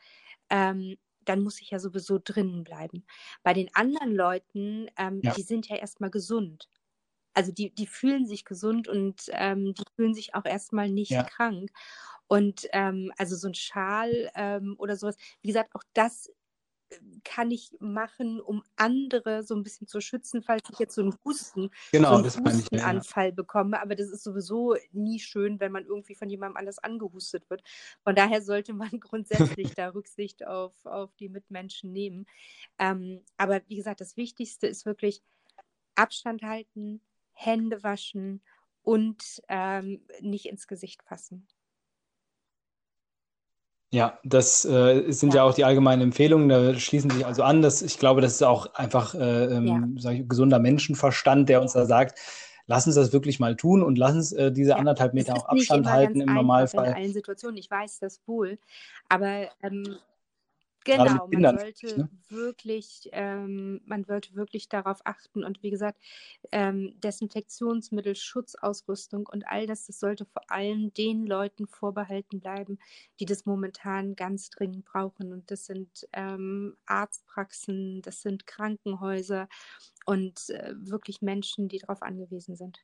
ähm, 0.50 0.96
dann 1.25 1.41
muss 1.41 1.62
ich 1.62 1.72
ja 1.72 1.79
sowieso 1.79 2.20
drinnen 2.24 2.63
bleiben. 2.63 3.05
Bei 3.44 3.53
den 3.53 3.70
anderen 3.74 4.15
Leuten, 4.15 4.88
ähm, 4.98 5.22
ja. 5.24 5.34
die 5.34 5.41
sind 5.41 5.67
ja 5.67 5.75
erstmal 5.77 6.10
gesund. 6.10 6.70
Also 7.34 7.51
die, 7.51 7.74
die 7.74 7.88
fühlen 7.88 8.25
sich 8.25 8.46
gesund 8.46 8.88
und 8.88 9.24
ähm, 9.34 9.74
die 9.74 9.84
fühlen 9.96 10.13
sich 10.13 10.36
auch 10.36 10.46
erstmal 10.46 10.89
nicht 10.89 11.12
ja. 11.12 11.24
krank. 11.24 11.70
Und 12.27 12.67
ähm, 12.72 13.12
also 13.17 13.36
so 13.36 13.48
ein 13.48 13.53
Schal 13.53 14.32
ähm, 14.36 14.75
oder 14.79 14.96
sowas, 14.96 15.15
wie 15.41 15.50
gesagt, 15.50 15.75
auch 15.75 15.84
das 15.94 16.32
kann 17.24 17.51
ich 17.51 17.72
machen, 17.80 18.39
um 18.39 18.63
andere 18.75 19.44
so 19.44 19.56
ein 19.56 19.63
bisschen 19.63 19.88
zu 19.88 20.01
schützen, 20.01 20.44
falls 20.44 20.70
ich 20.72 20.80
jetzt 20.80 20.96
so 20.96 21.01
einen 21.01 21.15
Husten, 21.25 21.72
genau, 21.92 22.22
so 22.24 22.39
einen 22.39 22.46
Hustenanfall 22.46 23.32
bekomme. 23.32 23.82
Aber 23.82 23.96
das 23.96 24.10
ist 24.10 24.24
sowieso 24.24 24.75
nie 24.92 25.20
schön, 25.20 25.60
wenn 25.60 25.72
man 25.72 25.86
irgendwie 25.86 26.15
von 26.15 26.30
jemandem 26.30 26.58
anders 26.58 26.80
angehustet 26.80 27.50
wird. 27.50 27.63
Von 28.04 28.15
daher 28.15 28.42
sollte 28.42 28.74
man 28.74 28.89
grundsätzlich 29.00 29.74
da 29.74 29.89
Rücksicht 29.89 30.46
auf, 30.46 30.74
auf 30.86 31.13
die 31.15 31.30
Mitmenschen 31.30 31.92
nehmen. 31.92 32.25
Ähm, 32.80 33.22
aber 33.38 33.62
wie 33.68 33.77
gesagt, 33.77 34.01
das 34.01 34.18
Wichtigste 34.18 34.68
ist 34.68 34.86
wirklich 34.86 35.22
Abstand 35.96 36.44
halten, 36.44 37.01
Hände 37.34 37.84
waschen 37.84 38.42
und 38.84 39.42
ähm, 39.48 40.06
nicht 40.22 40.46
ins 40.46 40.68
Gesicht 40.68 41.04
fassen. 41.04 41.48
Ja, 43.92 44.20
das 44.24 44.65
äh, 44.65 45.12
sind 45.12 45.34
ja. 45.34 45.42
ja. 45.42 45.44
auch 45.44 45.54
die 45.54 45.63
allgemeinen 45.63 46.01
Empfehlungen. 46.01 46.50
Da 46.50 46.74
schließen 46.75 47.10
sich 47.10 47.25
also 47.25 47.44
an. 47.44 47.62
Dass, 47.62 47.82
ich 47.82 47.98
glaube, 47.98 48.22
das 48.22 48.34
ist 48.34 48.44
auch 48.44 48.74
einfach 48.74 49.15
äh, 49.15 49.46
ähm, 49.46 49.96
ja. 49.98 50.12
ich, 50.12 50.27
gesunder 50.27 50.60
Menschenverstand, 50.60 51.50
der 51.50 51.62
uns 51.62 51.74
da 51.74 51.86
sagt, 51.86 52.20
lass 52.68 52.88
uns 52.88 52.96
das 52.96 53.13
wirklich 53.13 53.39
mal 53.39 53.56
tun 53.56 53.84
und 53.84 53.98
lass 53.98 54.13
uns 54.13 54.32
äh, 54.32 54.51
diese 54.51 54.72
ja, 54.72 54.75
anderthalb 54.77 55.13
Meter 55.13 55.36
auch 55.36 55.46
Abstand 55.46 55.88
halten 55.88 56.22
im 56.22 56.34
Normalfall. 56.34 56.88
In 56.88 56.94
allen 56.94 57.13
Situationen, 57.13 57.58
ich 57.58 57.70
weiß 57.70 58.00
das 58.00 58.20
wohl. 58.25 58.58
Aber 59.08 59.48
ähm, 59.62 59.98
Genau, 60.86 61.27
man 61.27 61.58
sollte 61.58 62.00
ne? 62.00 62.10
wirklich, 62.30 63.10
ähm, 63.12 63.82
man 63.86 64.04
sollte 64.04 64.36
wirklich 64.36 64.70
darauf 64.70 65.01
achten 65.04 65.44
und 65.44 65.63
wie 65.63 65.72
gesagt, 65.72 66.00
ähm, 66.51 66.94
Desinfektionsmittel, 67.01 68.15
Schutzausrüstung 68.15 69.27
und 69.27 69.48
all 69.48 69.65
das, 69.65 69.88
das 69.88 70.00
sollte 70.00 70.25
vor 70.25 70.44
allem 70.50 70.94
den 70.94 71.25
Leuten 71.25 71.65
vorbehalten 71.65 72.39
bleiben, 72.39 72.77
die 73.20 73.25
das 73.25 73.46
momentan 73.48 74.15
ganz 74.15 74.51
dringend 74.51 74.86
brauchen. 74.86 75.34
Und 75.34 75.50
das 75.50 75.65
sind 75.65 76.08
ähm, 76.13 76.77
Arztpraxen, 76.86 78.04
das 78.04 78.22
sind 78.22 78.46
Krankenhäuser 78.46 79.50
und 80.06 80.50
äh, 80.51 80.74
wirklich 80.77 81.22
Menschen, 81.24 81.68
die 81.68 81.80
darauf 81.80 82.04
angewiesen 82.04 82.56
sind. 82.56 82.80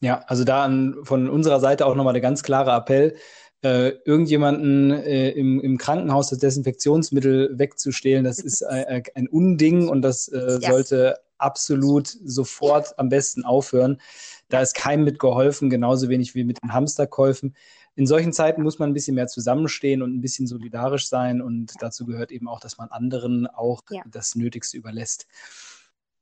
Ja, 0.00 0.22
also 0.26 0.44
da 0.44 0.64
an, 0.64 0.96
von 1.02 1.28
unserer 1.28 1.60
Seite 1.60 1.86
auch 1.86 1.94
nochmal 1.94 2.12
der 2.12 2.22
ganz 2.22 2.42
klare 2.42 2.72
Appell 2.72 3.16
äh, 3.62 3.88
irgendjemanden 4.04 4.92
äh, 4.92 5.30
im, 5.30 5.60
im 5.60 5.78
Krankenhaus 5.78 6.30
das 6.30 6.38
Desinfektionsmittel 6.38 7.58
wegzustehlen, 7.58 8.24
das 8.24 8.38
ist 8.38 8.62
äh, 8.62 9.02
ein 9.14 9.28
Unding 9.28 9.88
und 9.88 10.02
das 10.02 10.28
äh, 10.28 10.58
ja. 10.60 10.70
sollte 10.70 11.16
absolut 11.38 12.08
sofort 12.08 12.98
am 12.98 13.08
besten 13.08 13.44
aufhören. 13.44 14.00
Da 14.48 14.60
ist 14.60 14.74
keinem 14.74 15.04
mit 15.04 15.18
geholfen, 15.18 15.70
genauso 15.70 16.08
wenig 16.08 16.34
wie 16.34 16.44
mit 16.44 16.62
den 16.62 16.72
Hamsterkäufen. 16.72 17.54
In 17.96 18.06
solchen 18.06 18.32
Zeiten 18.32 18.62
muss 18.62 18.78
man 18.78 18.90
ein 18.90 18.94
bisschen 18.94 19.16
mehr 19.16 19.26
zusammenstehen 19.26 20.02
und 20.02 20.14
ein 20.14 20.20
bisschen 20.20 20.46
solidarisch 20.46 21.08
sein 21.08 21.42
und 21.42 21.72
dazu 21.80 22.06
gehört 22.06 22.30
eben 22.30 22.46
auch, 22.46 22.60
dass 22.60 22.78
man 22.78 22.90
anderen 22.90 23.48
auch 23.48 23.82
ja. 23.90 24.02
das 24.08 24.36
Nötigste 24.36 24.76
überlässt. 24.76 25.26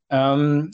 Ähm, 0.08 0.70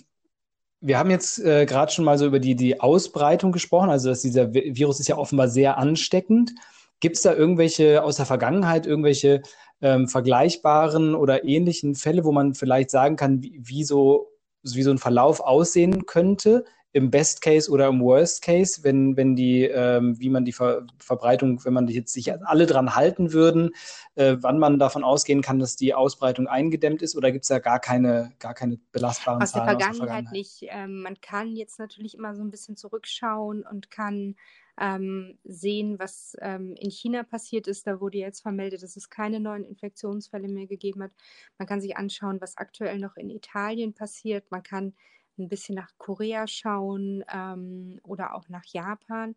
wir 0.82 0.98
haben 0.98 1.10
jetzt 1.10 1.38
äh, 1.38 1.64
gerade 1.64 1.92
schon 1.92 2.04
mal 2.04 2.18
so 2.18 2.26
über 2.26 2.40
die, 2.40 2.56
die 2.56 2.80
Ausbreitung 2.80 3.52
gesprochen. 3.52 3.88
Also, 3.88 4.08
dass 4.08 4.22
dieser 4.22 4.52
Virus 4.52 5.00
ist 5.00 5.08
ja 5.08 5.16
offenbar 5.16 5.48
sehr 5.48 5.78
ansteckend. 5.78 6.52
Gibt 7.00 7.16
es 7.16 7.22
da 7.22 7.32
irgendwelche 7.32 8.02
aus 8.02 8.16
der 8.16 8.26
Vergangenheit, 8.26 8.86
irgendwelche 8.86 9.42
ähm, 9.80 10.08
vergleichbaren 10.08 11.14
oder 11.14 11.44
ähnlichen 11.44 11.94
Fälle, 11.94 12.24
wo 12.24 12.32
man 12.32 12.54
vielleicht 12.54 12.90
sagen 12.90 13.16
kann, 13.16 13.42
wie, 13.42 13.60
wie, 13.62 13.84
so, 13.84 14.32
wie 14.62 14.82
so 14.82 14.90
ein 14.90 14.98
Verlauf 14.98 15.40
aussehen 15.40 16.04
könnte? 16.06 16.64
Im 16.92 17.10
Best 17.10 17.40
Case 17.40 17.70
oder 17.70 17.88
im 17.88 18.00
Worst 18.00 18.42
Case, 18.42 18.84
wenn, 18.84 19.16
wenn 19.16 19.34
die, 19.34 19.64
ähm, 19.64 20.18
wie 20.18 20.28
man 20.28 20.44
die 20.44 20.52
Ver 20.52 20.86
Verbreitung, 20.98 21.64
wenn 21.64 21.72
man 21.72 21.88
jetzt 21.88 22.12
sich 22.12 22.32
alle 22.46 22.66
dran 22.66 22.94
halten 22.94 23.32
würden, 23.32 23.70
äh, 24.14 24.36
wann 24.40 24.58
man 24.58 24.78
davon 24.78 25.02
ausgehen 25.02 25.40
kann, 25.40 25.58
dass 25.58 25.76
die 25.76 25.94
Ausbreitung 25.94 26.48
eingedämmt 26.48 27.00
ist 27.00 27.16
oder 27.16 27.32
gibt 27.32 27.44
es 27.44 27.48
da 27.48 27.58
gar 27.60 27.80
keine, 27.80 28.32
gar 28.38 28.54
keine 28.54 28.78
belastbaren 28.92 29.42
aus 29.42 29.52
Zahlen 29.52 29.78
der 29.78 29.88
aus 29.88 29.96
der 29.96 30.06
Vergangenheit? 30.06 30.32
nicht. 30.32 30.66
Ähm, 30.68 31.02
man 31.02 31.20
kann 31.20 31.56
jetzt 31.56 31.78
natürlich 31.78 32.14
immer 32.14 32.34
so 32.34 32.42
ein 32.42 32.50
bisschen 32.50 32.76
zurückschauen 32.76 33.64
und 33.64 33.90
kann 33.90 34.36
ähm, 34.78 35.38
sehen, 35.44 35.98
was 35.98 36.36
ähm, 36.40 36.74
in 36.78 36.90
China 36.90 37.22
passiert 37.22 37.66
ist. 37.68 37.86
Da 37.86 38.00
wurde 38.00 38.18
jetzt 38.18 38.40
vermeldet, 38.40 38.82
dass 38.82 38.96
es 38.96 39.10
keine 39.10 39.40
neuen 39.40 39.64
Infektionsfälle 39.64 40.48
mehr 40.48 40.66
gegeben 40.66 41.02
hat. 41.02 41.12
Man 41.58 41.68
kann 41.68 41.80
sich 41.80 41.96
anschauen, 41.96 42.40
was 42.40 42.56
aktuell 42.56 42.98
noch 42.98 43.16
in 43.16 43.30
Italien 43.30 43.94
passiert. 43.94 44.50
Man 44.50 44.62
kann 44.62 44.94
ein 45.42 45.48
bisschen 45.48 45.74
nach 45.74 45.90
Korea 45.98 46.46
schauen 46.46 47.24
ähm, 47.32 48.00
oder 48.04 48.34
auch 48.34 48.48
nach 48.48 48.64
Japan. 48.66 49.34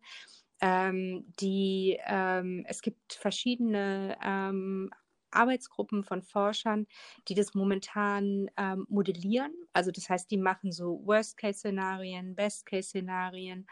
Ähm, 0.60 1.26
die, 1.40 1.98
ähm, 2.06 2.64
es 2.66 2.82
gibt 2.82 3.12
verschiedene 3.14 4.16
ähm, 4.22 4.90
Arbeitsgruppen 5.30 6.02
von 6.02 6.22
Forschern, 6.22 6.86
die 7.28 7.34
das 7.34 7.54
momentan 7.54 8.50
ähm, 8.56 8.86
modellieren. 8.88 9.52
Also 9.72 9.90
das 9.90 10.08
heißt, 10.08 10.30
die 10.30 10.38
machen 10.38 10.72
so 10.72 11.02
Worst-Case-Szenarien, 11.04 12.34
Best-Case-Szenarien. 12.34 13.66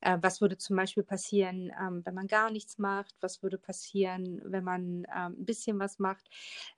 Äh, 0.00 0.18
was 0.20 0.40
würde 0.40 0.58
zum 0.58 0.76
Beispiel 0.76 1.04
passieren, 1.04 1.70
ähm, 1.80 2.02
wenn 2.04 2.14
man 2.14 2.26
gar 2.26 2.50
nichts 2.50 2.78
macht? 2.78 3.14
Was 3.20 3.42
würde 3.42 3.58
passieren, 3.58 4.40
wenn 4.44 4.64
man 4.64 5.06
ähm, 5.14 5.36
ein 5.38 5.44
bisschen 5.44 5.78
was 5.78 5.98
macht? 5.98 6.28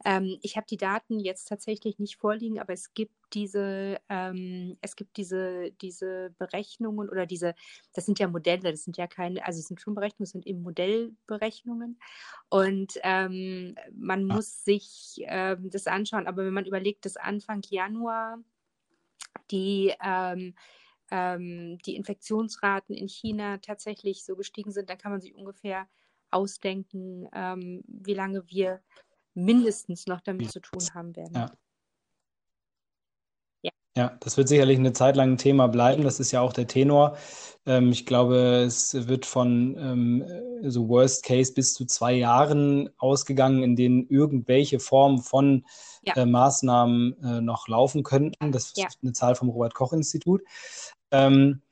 Ähm, 0.05 0.39
ich 0.43 0.57
habe 0.57 0.67
die 0.69 0.77
Daten 0.77 1.19
jetzt 1.19 1.47
tatsächlich 1.49 1.99
nicht 1.99 2.17
vorliegen, 2.17 2.61
aber 2.61 2.75
es 2.75 2.93
gibt 2.95 3.15
diese, 3.33 3.99
ähm, 4.09 4.79
es 4.81 4.97
gibt 4.97 5.17
diese, 5.17 5.73
diese 5.81 6.35
Berechnungen 6.39 7.09
oder 7.09 7.27
diese, 7.27 7.55
das 7.95 8.07
sind 8.07 8.19
ja 8.19 8.29
Modelle, 8.29 8.71
das 8.73 8.85
sind 8.85 8.97
ja 8.97 9.07
keine, 9.07 9.45
also 9.45 9.59
es 9.61 9.67
sind 9.67 9.81
schon 9.81 9.95
Berechnungen, 9.95 10.25
es 10.25 10.31
sind 10.31 10.47
eben 10.47 10.63
Modellberechnungen. 10.63 11.99
Und 12.49 12.95
ähm, 13.03 13.77
man 13.93 14.25
muss 14.25 14.65
sich 14.65 15.17
ähm, 15.25 15.71
das 15.71 15.87
anschauen. 15.87 16.27
Aber 16.27 16.45
wenn 16.45 16.55
man 16.55 16.67
überlegt, 16.67 17.05
dass 17.05 17.17
Anfang 17.17 17.63
Januar 17.69 18.39
die 19.51 19.95
ähm, 20.03 20.55
ähm, 21.11 21.79
die 21.87 21.97
Infektionsraten 21.97 22.95
in 22.95 23.09
China 23.09 23.59
tatsächlich 23.59 24.25
so 24.25 24.37
gestiegen 24.37 24.73
sind, 24.73 24.91
dann 24.91 24.99
kann 24.99 25.13
man 25.13 25.21
sich 25.21 25.35
ungefähr 25.35 25.89
ausdenken, 26.31 27.29
ähm, 27.33 27.85
wie 27.87 28.15
lange 28.15 28.49
wir 28.51 28.83
mindestens 29.35 30.07
noch 30.07 30.21
damit 30.21 30.51
zu 30.51 30.61
tun 30.61 30.83
haben 30.95 31.15
werden. 31.15 31.35
Ja. 31.35 31.53
Ja, 33.97 34.15
das 34.21 34.37
wird 34.37 34.49
sicherlich 34.49 34.79
eine 34.79 34.93
Zeit 34.93 35.17
lang 35.17 35.33
ein 35.33 35.39
Thema 35.39 35.69
bleiben. 35.69 36.05
Das 36.05 36.21
ist 36.21 36.31
ja 36.31 36.43
auch 36.43 36.53
der 36.53 36.67
Tenor. 36.67 37.17
Ähm, 37.65 37.91
ich 37.93 38.05
glaube, 38.05 38.37
es 38.67 39.09
wird 39.09 39.25
von 39.25 39.75
ähm, 39.79 40.25
so 40.71 40.87
Worst 40.91 41.25
Case 41.25 41.55
bis 41.55 41.73
zu 41.73 41.87
zwei 41.87 42.13
Jahren 42.13 42.91
ausgegangen, 42.99 43.63
in 43.63 43.75
denen 43.75 44.07
irgendwelche 44.09 44.81
Formen 44.81 45.21
von 45.21 45.65
ja. 46.03 46.15
äh, 46.15 46.27
Maßnahmen 46.27 47.17
äh, 47.23 47.41
noch 47.41 47.69
laufen 47.69 48.03
könnten. 48.03 48.53
Das 48.53 48.67
ist 48.67 48.79
ja. 48.79 48.87
eine 49.03 49.15
Zahl 49.15 49.35
vom 49.35 49.49
Robert 49.49 49.73
Koch 49.73 49.95
Institut. 49.95 50.43
Ähm, 51.11 51.63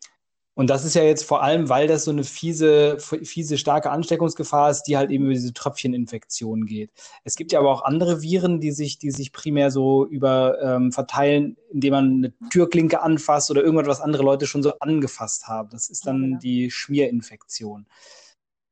und 0.55 0.71
das 0.71 0.85
ist 0.85 0.95
ja 0.95 1.03
jetzt 1.03 1.25
vor 1.25 1.43
allem, 1.43 1.69
weil 1.69 1.89
das 1.89 2.05
so 2.05 2.13
eine 2.13 2.23
fiese, 2.23 2.99
fiese, 2.99 3.59
starke 3.59 3.91
Ansteckungsgefahr 3.91 4.71
ist, 4.71 4.85
die 4.85 4.97
halt 4.97 5.11
eben 5.11 5.25
über 5.25 5.33
diese 5.35 5.53
Tröpfcheninfektion 5.53 6.65
geht. 6.65 6.91
Es 7.25 7.35
gibt 7.35 7.51
ja 7.51 7.59
aber 7.59 7.71
auch 7.71 7.83
andere 7.83 8.23
Viren, 8.23 8.61
die 8.61 8.71
sich, 8.71 8.99
die 8.99 9.11
sich 9.11 9.33
primär 9.33 9.73
so 9.73 10.07
über 10.07 10.61
ähm, 10.63 10.93
verteilen, 10.93 11.57
indem 11.73 11.93
man 11.93 12.05
eine 12.05 12.51
Türklinke 12.51 13.03
anfasst 13.03 13.51
oder 13.51 13.65
irgendwas, 13.65 13.89
was 13.89 14.01
andere 14.01 14.23
Leute 14.23 14.47
schon 14.47 14.63
so 14.63 14.79
angefasst 14.79 15.49
haben. 15.49 15.71
Das 15.71 15.91
ist 15.91 16.07
dann 16.07 16.21
ja, 16.21 16.27
genau. 16.29 16.39
die 16.39 16.71
Schmierinfektion. 16.71 17.87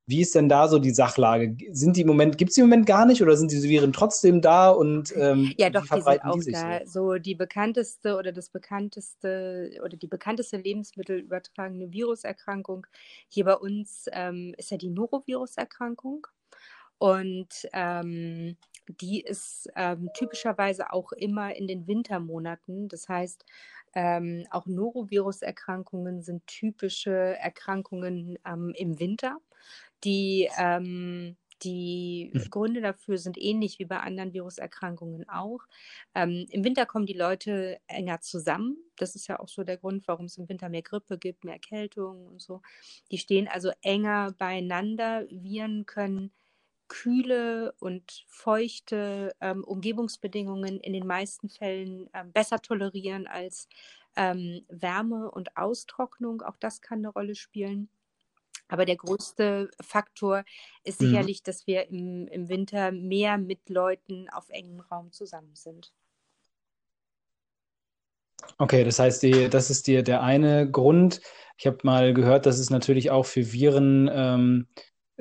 Wie 0.07 0.21
ist 0.21 0.35
denn 0.35 0.49
da 0.49 0.67
so 0.67 0.79
die 0.79 0.91
Sachlage? 0.91 1.57
Sind 1.71 1.97
die 1.97 2.01
im 2.01 2.09
Moment, 2.09 2.37
gibt 2.37 2.51
es 2.51 2.55
die 2.57 2.61
im 2.61 2.69
Moment 2.69 2.87
gar 2.87 3.07
nicht 3.07 3.23
oder 3.23 3.37
sind 3.37 3.53
diese 3.53 3.69
Viren 3.69 3.93
trotzdem 3.93 4.41
da 4.41 4.71
und 4.71 5.15
ähm, 5.17 5.53
ja, 5.59 5.71
doch, 5.71 5.83
die 5.83 6.01
sind 6.01 6.25
auch 6.25 6.41
die 6.41 6.53
da. 6.53 6.81
So? 6.85 7.13
so 7.13 7.19
die 7.19 7.35
bekannteste 7.35 8.17
oder 8.17 8.33
das 8.33 8.49
bekannteste 8.49 9.71
oder 9.85 9.97
die 9.97 10.09
bekannteste 10.09 10.57
lebensmittelübertragene 10.57 11.93
Viruserkrankung 11.93 12.87
hier 13.29 13.45
bei 13.45 13.55
uns 13.55 14.07
ähm, 14.13 14.55
ist 14.59 14.71
ja 14.71 14.77
die 14.77 14.91
Noroviruserkrankung. 14.91 16.27
Und 16.99 17.69
ähm, 17.73 18.57
die 19.01 19.21
ist 19.23 19.69
ähm, 19.75 20.09
typischerweise 20.15 20.93
auch 20.93 21.13
immer 21.13 21.55
in 21.55 21.67
den 21.67 21.87
Wintermonaten. 21.87 22.89
Das 22.89 23.09
heißt, 23.09 23.45
ähm, 23.95 24.47
auch 24.51 24.67
Noroviruserkrankungen 24.67 26.23
sind 26.23 26.47
typische 26.47 27.37
Erkrankungen 27.39 28.39
ähm, 28.47 28.73
im 28.77 28.99
Winter. 28.99 29.39
Die, 30.05 30.49
ähm, 30.59 31.37
die 31.63 32.31
mhm. 32.33 32.51
Gründe 32.51 32.81
dafür 32.81 33.19
sind 33.19 33.39
ähnlich 33.39 33.79
wie 33.79 33.85
bei 33.85 34.01
anderen 34.01 34.33
Viruserkrankungen 34.33 35.29
auch. 35.29 35.61
Ähm, 36.15 36.47
Im 36.51 36.65
Winter 36.65 36.87
kommen 36.87 37.07
die 37.07 37.13
Leute 37.13 37.79
enger 37.87 38.21
zusammen. 38.21 38.77
Das 38.97 39.15
ist 39.15 39.29
ja 39.29 39.39
auch 39.39 39.49
so 39.49 39.63
der 39.63 39.77
Grund, 39.77 40.09
warum 40.09 40.27
es 40.27 40.39
im 40.39 40.49
Winter 40.49 40.69
mehr 40.69 40.83
Grippe 40.83 41.19
gibt, 41.19 41.45
mehr 41.45 41.55
Erkältung 41.55 42.27
und 42.27 42.43
so. 42.43 42.63
Die 43.11 43.19
stehen 43.19 43.49
also 43.49 43.71
enger 43.83 44.33
beieinander. 44.39 45.27
Viren 45.31 45.87
können 45.87 46.33
kühle 46.89 47.73
und 47.79 48.25
feuchte 48.29 49.35
ähm, 49.41 49.65
Umgebungsbedingungen 49.65 50.79
in 50.79 50.93
den 50.93 51.07
meisten 51.07 51.49
Fällen 51.49 52.11
ähm, 52.13 52.33
besser 52.33 52.61
tolerieren 52.61 53.27
als 53.27 53.69
ähm, 54.17 54.67
Wärme 54.69 55.31
und 55.31 55.57
Austrocknung. 55.57 56.43
Auch 56.43 56.57
das 56.59 56.83
kann 56.83 56.99
eine 56.99 57.09
Rolle 57.09 57.35
spielen. 57.35 57.89
Aber 58.73 58.87
der 58.87 58.97
größte 58.97 59.69
Faktor 59.83 60.45
ist 60.83 61.03
mhm. 61.03 61.09
sicherlich, 61.09 61.43
dass 61.43 61.67
wir 61.67 61.91
im, 61.91 62.27
im 62.29 62.49
Winter 62.49 62.91
mehr 62.91 63.37
mit 63.37 63.69
Leuten 63.69 64.31
auf 64.31 64.49
engem 64.49 64.81
Raum 64.81 65.13
zusammen 65.13 65.55
sind. 65.55 65.93
Okay, 68.57 68.83
das 68.83 68.99
heißt, 68.99 69.23
die, 69.23 69.51
das 69.51 69.69
ist 69.69 69.87
dir 69.87 70.03
der 70.03 70.23
eine 70.23 70.71
Grund. 70.71 71.21
Ich 71.59 71.67
habe 71.67 71.81
mal 71.83 72.15
gehört, 72.15 72.47
dass 72.47 72.59
es 72.59 72.71
natürlich 72.71 73.11
auch 73.11 73.27
für 73.27 73.53
Viren 73.53 74.11
ähm, 74.11 74.69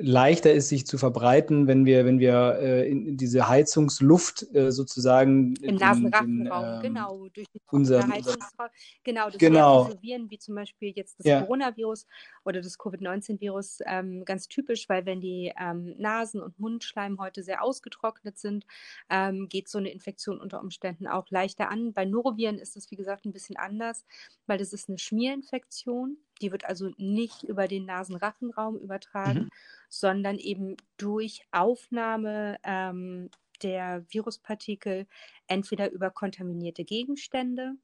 leichter 0.02 0.52
ist, 0.52 0.68
sich 0.68 0.86
zu 0.86 0.98
verbreiten, 0.98 1.66
wenn 1.66 1.84
wir, 1.84 2.04
wenn 2.04 2.18
wir 2.18 2.58
äh, 2.60 2.88
in 2.88 3.16
diese 3.16 3.48
Heizungsluft 3.48 4.46
äh, 4.54 4.72
sozusagen 4.72 5.54
im 5.56 5.76
Nasenrachenraum, 5.76 6.64
ähm, 6.64 6.82
genau, 6.82 7.28
durch 7.28 7.46
die 7.50 7.60
unser, 7.70 8.06
Heizungsraum, 8.08 8.68
genau, 9.04 9.26
das 9.26 9.38
genau. 9.38 9.90
Viren 10.00 10.30
wie 10.30 10.38
zum 10.38 10.54
Beispiel 10.54 10.92
jetzt 10.94 11.18
das 11.18 11.26
ja. 11.26 11.42
Coronavirus 11.42 12.06
oder 12.44 12.60
das 12.60 12.78
Covid-19-Virus 12.78 13.78
ähm, 13.86 14.24
ganz 14.24 14.48
typisch, 14.48 14.88
weil 14.88 15.06
wenn 15.06 15.20
die 15.20 15.52
ähm, 15.58 15.94
Nasen- 15.98 16.42
und 16.42 16.58
Mundschleimhäute 16.58 17.42
sehr 17.42 17.62
ausgetrocknet 17.62 18.38
sind, 18.38 18.66
ähm, 19.10 19.48
geht 19.48 19.68
so 19.68 19.78
eine 19.78 19.90
Infektion 19.90 20.40
unter 20.40 20.60
Umständen 20.60 21.06
auch 21.06 21.28
leichter 21.30 21.70
an. 21.70 21.92
Bei 21.92 22.04
Noroviren 22.04 22.58
ist 22.58 22.76
das, 22.76 22.90
wie 22.90 22.96
gesagt, 22.96 23.24
ein 23.24 23.32
bisschen 23.32 23.56
anders, 23.56 24.04
weil 24.46 24.58
das 24.58 24.72
ist 24.72 24.88
eine 24.88 24.98
Schmierinfektion. 24.98 26.18
Die 26.40 26.52
wird 26.52 26.64
also 26.64 26.90
nicht 26.96 27.42
über 27.44 27.68
den 27.68 27.84
Nasenrachenraum 27.84 28.76
übertragen, 28.78 29.44
mhm. 29.44 29.50
sondern 29.88 30.38
eben 30.38 30.76
durch 30.96 31.42
Aufnahme 31.52 32.58
ähm, 32.64 33.30
der 33.62 34.04
Viruspartikel 34.08 35.06
entweder 35.46 35.90
über 35.92 36.10
kontaminierte 36.10 36.84
Gegenstände, 36.84 37.76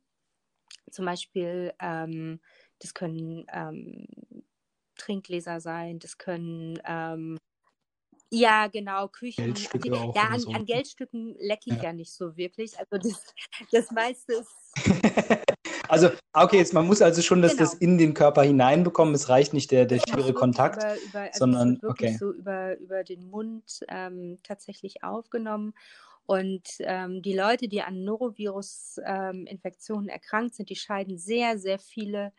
zum 0.90 1.05
Beispiel, 1.05 1.73
ähm, 1.81 2.40
das 2.81 2.94
können 2.94 3.47
ähm, 3.53 4.07
Trinkgläser 5.09 5.61
sein, 5.61 5.99
das 5.99 6.18
können 6.18 6.79
ähm, 6.85 7.38
ja, 8.31 8.66
genau, 8.66 9.09
Küchen. 9.09 9.42
Geldstücke 9.42 9.90
auch 9.94 10.14
ja, 10.14 10.25
an, 10.25 10.40
so. 10.40 10.51
an 10.51 10.66
Geldstücken 10.66 11.35
lecke 11.38 11.71
ich 11.71 11.77
ja. 11.77 11.85
ja. 11.85 11.94
nicht 11.94 12.12
so 12.12 12.37
wirklich. 12.37 12.79
Also 12.79 12.99
das, 12.99 13.25
das 13.73 13.90
meiste 13.90 14.35
ist. 14.35 14.51
Also, 15.90 16.11
okay, 16.35 16.59
jetzt, 16.59 16.75
man 16.75 16.87
muss 16.87 17.01
also 17.01 17.23
schon 17.23 17.40
das, 17.40 17.53
genau. 17.53 17.64
das 17.64 17.73
in 17.73 17.97
den 17.97 18.12
Körper 18.12 18.42
hineinbekommen. 18.42 19.14
Es 19.14 19.31
reicht 19.31 19.55
nicht 19.55 19.71
der, 19.71 19.87
der 19.87 20.03
schiere 20.07 20.35
Kontakt, 20.35 20.83
über, 20.83 20.97
über, 21.03 21.21
also 21.21 21.38
sondern 21.38 21.81
wirklich 21.81 22.11
okay. 22.11 22.18
so 22.18 22.31
über, 22.31 22.77
über 22.77 23.05
den 23.05 23.31
Mund 23.31 23.87
ähm, 23.88 24.38
tatsächlich 24.42 25.03
aufgenommen. 25.03 25.73
Und 26.27 26.68
ähm, 26.81 27.23
die 27.23 27.33
Leute, 27.33 27.68
die 27.68 27.81
an 27.81 28.05
Norovirus-Infektionen 28.05 30.09
ähm, 30.09 30.12
erkrankt 30.12 30.57
sind, 30.57 30.68
die 30.68 30.77
scheiden 30.77 31.16
sehr, 31.16 31.59
sehr 31.59 31.79
viele 31.79 32.35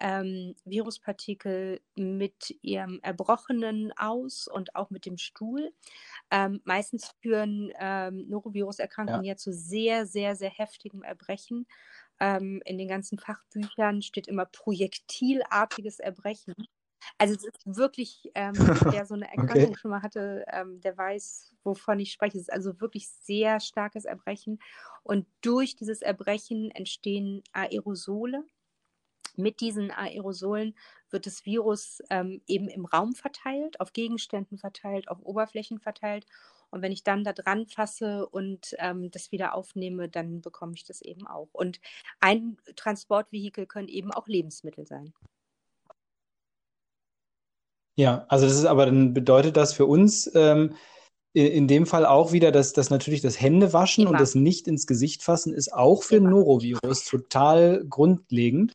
ähm, 0.00 0.54
Viruspartikel 0.64 1.80
mit 1.94 2.56
ihrem 2.62 3.00
Erbrochenen 3.02 3.92
aus 3.96 4.48
und 4.48 4.74
auch 4.74 4.90
mit 4.90 5.06
dem 5.06 5.18
Stuhl. 5.18 5.72
Ähm, 6.30 6.60
meistens 6.64 7.14
führen 7.20 7.72
ähm, 7.78 8.28
Norovirus-Erkrankungen 8.28 9.24
ja. 9.24 9.32
ja. 9.32 9.36
zu 9.36 9.52
sehr, 9.52 10.06
sehr, 10.06 10.36
sehr 10.36 10.50
heftigem 10.50 11.02
Erbrechen. 11.02 11.66
Ähm, 12.20 12.62
in 12.64 12.78
den 12.78 12.88
ganzen 12.88 13.18
Fachbüchern 13.18 14.02
steht 14.02 14.28
immer 14.28 14.46
projektilartiges 14.46 15.98
Erbrechen. 15.98 16.54
Also 17.18 17.34
es 17.34 17.44
ist 17.44 17.76
wirklich, 17.76 18.30
ähm, 18.34 18.54
wer 18.56 19.06
so 19.06 19.14
eine 19.14 19.28
Erkrankung 19.32 19.70
okay. 19.70 19.76
schon 19.78 19.90
mal 19.90 20.02
hatte, 20.02 20.44
ähm, 20.50 20.80
der 20.80 20.96
weiß, 20.96 21.54
wovon 21.62 22.00
ich 22.00 22.12
spreche. 22.12 22.36
Es 22.36 22.44
ist 22.44 22.52
also 22.52 22.80
wirklich 22.80 23.08
sehr 23.08 23.60
starkes 23.60 24.04
Erbrechen. 24.04 24.58
Und 25.02 25.26
durch 25.42 25.76
dieses 25.76 26.02
Erbrechen 26.02 26.70
entstehen 26.70 27.42
Aerosole. 27.52 28.44
Mit 29.36 29.60
diesen 29.60 29.90
Aerosolen 29.90 30.74
wird 31.10 31.26
das 31.26 31.44
Virus 31.44 32.02
ähm, 32.10 32.40
eben 32.46 32.68
im 32.68 32.84
Raum 32.84 33.14
verteilt, 33.14 33.80
auf 33.80 33.92
Gegenständen 33.92 34.58
verteilt, 34.58 35.08
auf 35.08 35.18
Oberflächen 35.22 35.78
verteilt. 35.78 36.26
Und 36.70 36.82
wenn 36.82 36.92
ich 36.92 37.04
dann 37.04 37.22
da 37.22 37.32
dran 37.32 37.66
fasse 37.66 38.26
und 38.26 38.74
ähm, 38.78 39.10
das 39.10 39.30
wieder 39.30 39.54
aufnehme, 39.54 40.08
dann 40.08 40.40
bekomme 40.40 40.72
ich 40.74 40.84
das 40.84 41.02
eben 41.02 41.26
auch. 41.26 41.48
Und 41.52 41.80
ein 42.20 42.56
Transportvehikel 42.74 43.66
können 43.66 43.88
eben 43.88 44.10
auch 44.12 44.26
Lebensmittel 44.26 44.86
sein. 44.86 45.12
Ja, 47.96 48.26
also 48.28 48.46
das 48.46 48.56
ist 48.56 48.64
aber 48.64 48.86
dann 48.86 49.14
bedeutet 49.14 49.56
das 49.56 49.72
für 49.72 49.86
uns 49.86 50.30
ähm, 50.34 50.74
in 51.32 51.66
dem 51.66 51.86
Fall 51.86 52.06
auch 52.06 52.32
wieder, 52.32 52.52
dass, 52.52 52.72
dass 52.72 52.90
natürlich 52.90 53.20
das 53.20 53.40
Händewaschen 53.40 54.02
Immer. 54.02 54.12
und 54.12 54.20
das 54.20 54.34
nicht 54.34 54.68
ins 54.68 54.86
Gesicht 54.86 55.22
fassen 55.22 55.52
ist 55.52 55.72
auch 55.72 56.02
für 56.02 56.16
Immer. 56.16 56.30
Norovirus 56.30 57.04
total 57.04 57.84
grundlegend. 57.88 58.72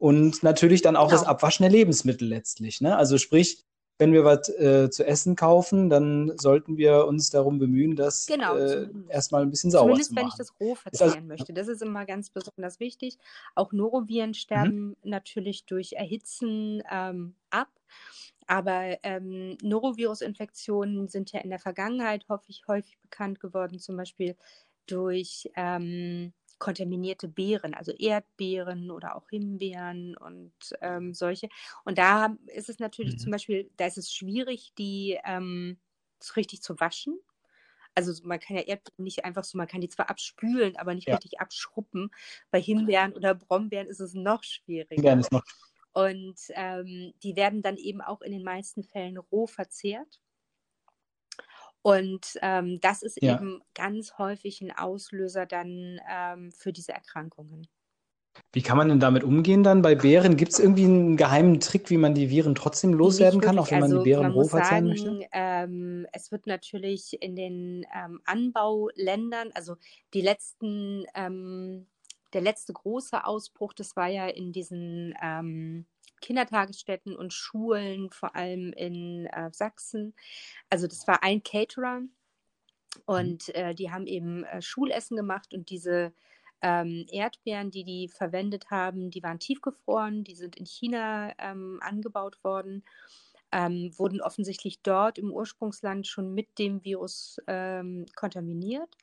Und 0.00 0.42
natürlich 0.42 0.80
dann 0.80 0.96
auch 0.96 1.08
genau. 1.08 1.20
das 1.20 1.28
Abwaschen 1.28 1.62
der 1.62 1.70
Lebensmittel 1.70 2.26
letztlich. 2.26 2.80
Ne? 2.80 2.96
Also 2.96 3.18
sprich, 3.18 3.66
wenn 3.98 4.14
wir 4.14 4.24
was 4.24 4.48
äh, 4.48 4.88
zu 4.88 5.06
essen 5.06 5.36
kaufen, 5.36 5.90
dann 5.90 6.32
sollten 6.38 6.78
wir 6.78 7.04
uns 7.06 7.28
darum 7.28 7.58
bemühen, 7.58 7.96
das 7.96 8.24
genau, 8.24 8.56
äh, 8.56 8.88
erstmal 9.10 9.42
ein 9.42 9.50
bisschen 9.50 9.70
sauber 9.70 9.92
zumindest 9.92 10.08
zu 10.08 10.14
machen. 10.14 10.30
Zumindest 10.30 10.40
wenn 10.40 10.46
ich 10.46 10.48
das 10.48 10.60
roh 10.60 10.74
verzehren 10.74 11.14
also, 11.16 11.26
möchte. 11.26 11.52
Das 11.52 11.68
ist 11.68 11.82
immer 11.82 12.06
ganz 12.06 12.30
besonders 12.30 12.80
wichtig. 12.80 13.18
Auch 13.54 13.72
Noroviren 13.72 14.32
sterben 14.32 14.86
mhm. 14.86 14.96
natürlich 15.02 15.66
durch 15.66 15.92
Erhitzen 15.92 16.82
ähm, 16.90 17.34
ab. 17.50 17.68
Aber 18.46 18.96
ähm, 19.02 19.58
Norovirus-Infektionen 19.62 21.08
sind 21.08 21.30
ja 21.32 21.40
in 21.40 21.50
der 21.50 21.58
Vergangenheit 21.58 22.24
häufig, 22.30 22.62
häufig 22.66 22.98
bekannt 23.02 23.38
geworden, 23.38 23.78
zum 23.78 23.98
Beispiel 23.98 24.34
durch 24.86 25.50
ähm, 25.56 26.32
kontaminierte 26.60 27.26
Beeren, 27.26 27.74
also 27.74 27.90
Erdbeeren 27.90 28.92
oder 28.92 29.16
auch 29.16 29.28
Himbeeren 29.28 30.16
und 30.16 30.52
ähm, 30.80 31.12
solche. 31.12 31.48
Und 31.84 31.98
da 31.98 32.36
ist 32.46 32.68
es 32.68 32.78
natürlich 32.78 33.14
mhm. 33.14 33.18
zum 33.18 33.32
Beispiel, 33.32 33.70
da 33.76 33.86
ist 33.86 33.98
es 33.98 34.12
schwierig, 34.12 34.72
die 34.78 35.18
ähm, 35.24 35.78
richtig 36.36 36.62
zu 36.62 36.78
waschen. 36.78 37.18
Also 37.96 38.12
man 38.22 38.38
kann 38.38 38.56
ja 38.56 38.62
Erdbeeren 38.62 39.02
nicht 39.02 39.24
einfach 39.24 39.42
so, 39.42 39.58
man 39.58 39.66
kann 39.66 39.80
die 39.80 39.88
zwar 39.88 40.08
abspülen, 40.08 40.76
aber 40.76 40.94
nicht 40.94 41.08
ja. 41.08 41.16
richtig 41.16 41.40
abschruppen. 41.40 42.12
Bei 42.52 42.60
Himbeeren 42.60 43.14
oder 43.14 43.34
Brombeeren 43.34 43.88
ist 43.88 44.00
es 44.00 44.14
noch 44.14 44.44
schwieriger. 44.44 44.94
Himbeeren 44.94 45.18
ist 45.18 45.32
noch 45.32 45.42
und 45.92 46.38
ähm, 46.50 47.12
die 47.22 47.36
werden 47.36 47.62
dann 47.62 47.76
eben 47.76 48.00
auch 48.00 48.20
in 48.22 48.32
den 48.32 48.44
meisten 48.44 48.84
Fällen 48.84 49.16
roh 49.16 49.46
verzehrt. 49.46 50.20
Und 51.82 52.38
ähm, 52.42 52.78
das 52.80 53.02
ist 53.02 53.22
ja. 53.22 53.36
eben 53.36 53.62
ganz 53.74 54.18
häufig 54.18 54.60
ein 54.60 54.70
Auslöser 54.70 55.46
dann 55.46 56.00
ähm, 56.10 56.52
für 56.52 56.72
diese 56.72 56.92
Erkrankungen. 56.92 57.66
Wie 58.52 58.62
kann 58.62 58.76
man 58.76 58.88
denn 58.88 59.00
damit 59.00 59.24
umgehen 59.24 59.62
dann 59.62 59.82
bei 59.82 59.94
Beeren? 59.94 60.36
Gibt 60.36 60.52
es 60.52 60.60
irgendwie 60.60 60.84
einen 60.84 61.16
geheimen 61.16 61.58
Trick, 61.60 61.90
wie 61.90 61.96
man 61.96 62.14
die 62.14 62.30
Viren 62.30 62.54
trotzdem 62.54 62.92
loswerden 62.92 63.40
kann, 63.40 63.58
auch 63.58 63.70
wenn 63.70 63.82
also, 63.82 63.96
man 63.96 64.04
die 64.04 64.10
Beeren 64.10 64.32
roh 64.32 64.44
verzehren 64.44 64.86
möchte? 64.86 65.26
Ähm, 65.32 66.06
es 66.12 66.30
wird 66.30 66.46
natürlich 66.46 67.20
in 67.22 67.34
den 67.34 67.86
ähm, 67.94 68.20
Anbauländern, 68.24 69.50
also 69.54 69.76
die 70.14 70.20
letzten 70.20 71.06
ähm, 71.14 71.86
der 72.32 72.40
letzte 72.40 72.72
große 72.72 73.24
Ausbruch, 73.24 73.72
das 73.72 73.96
war 73.96 74.06
ja 74.08 74.28
in 74.28 74.52
diesen 74.52 75.14
ähm, 75.20 75.86
Kindertagesstätten 76.20 77.16
und 77.16 77.32
Schulen, 77.32 78.10
vor 78.10 78.36
allem 78.36 78.72
in 78.72 79.26
äh, 79.26 79.50
Sachsen. 79.52 80.14
Also 80.68 80.86
das 80.86 81.06
war 81.06 81.22
ein 81.22 81.42
Caterer 81.42 82.00
mhm. 82.00 82.10
und 83.06 83.54
äh, 83.54 83.74
die 83.74 83.90
haben 83.90 84.06
eben 84.06 84.44
äh, 84.44 84.62
Schulessen 84.62 85.16
gemacht 85.16 85.54
und 85.54 85.70
diese 85.70 86.12
ähm, 86.62 87.06
Erdbeeren, 87.10 87.70
die 87.70 87.84
die 87.84 88.08
verwendet 88.08 88.70
haben, 88.70 89.10
die 89.10 89.22
waren 89.22 89.38
tiefgefroren, 89.38 90.24
die 90.24 90.34
sind 90.34 90.56
in 90.56 90.66
China 90.66 91.32
ähm, 91.38 91.80
angebaut 91.82 92.42
worden, 92.44 92.84
ähm, 93.52 93.92
wurden 93.96 94.20
offensichtlich 94.20 94.80
dort 94.82 95.18
im 95.18 95.32
Ursprungsland 95.32 96.06
schon 96.06 96.34
mit 96.34 96.58
dem 96.58 96.84
Virus 96.84 97.38
ähm, 97.46 98.06
kontaminiert 98.14 98.96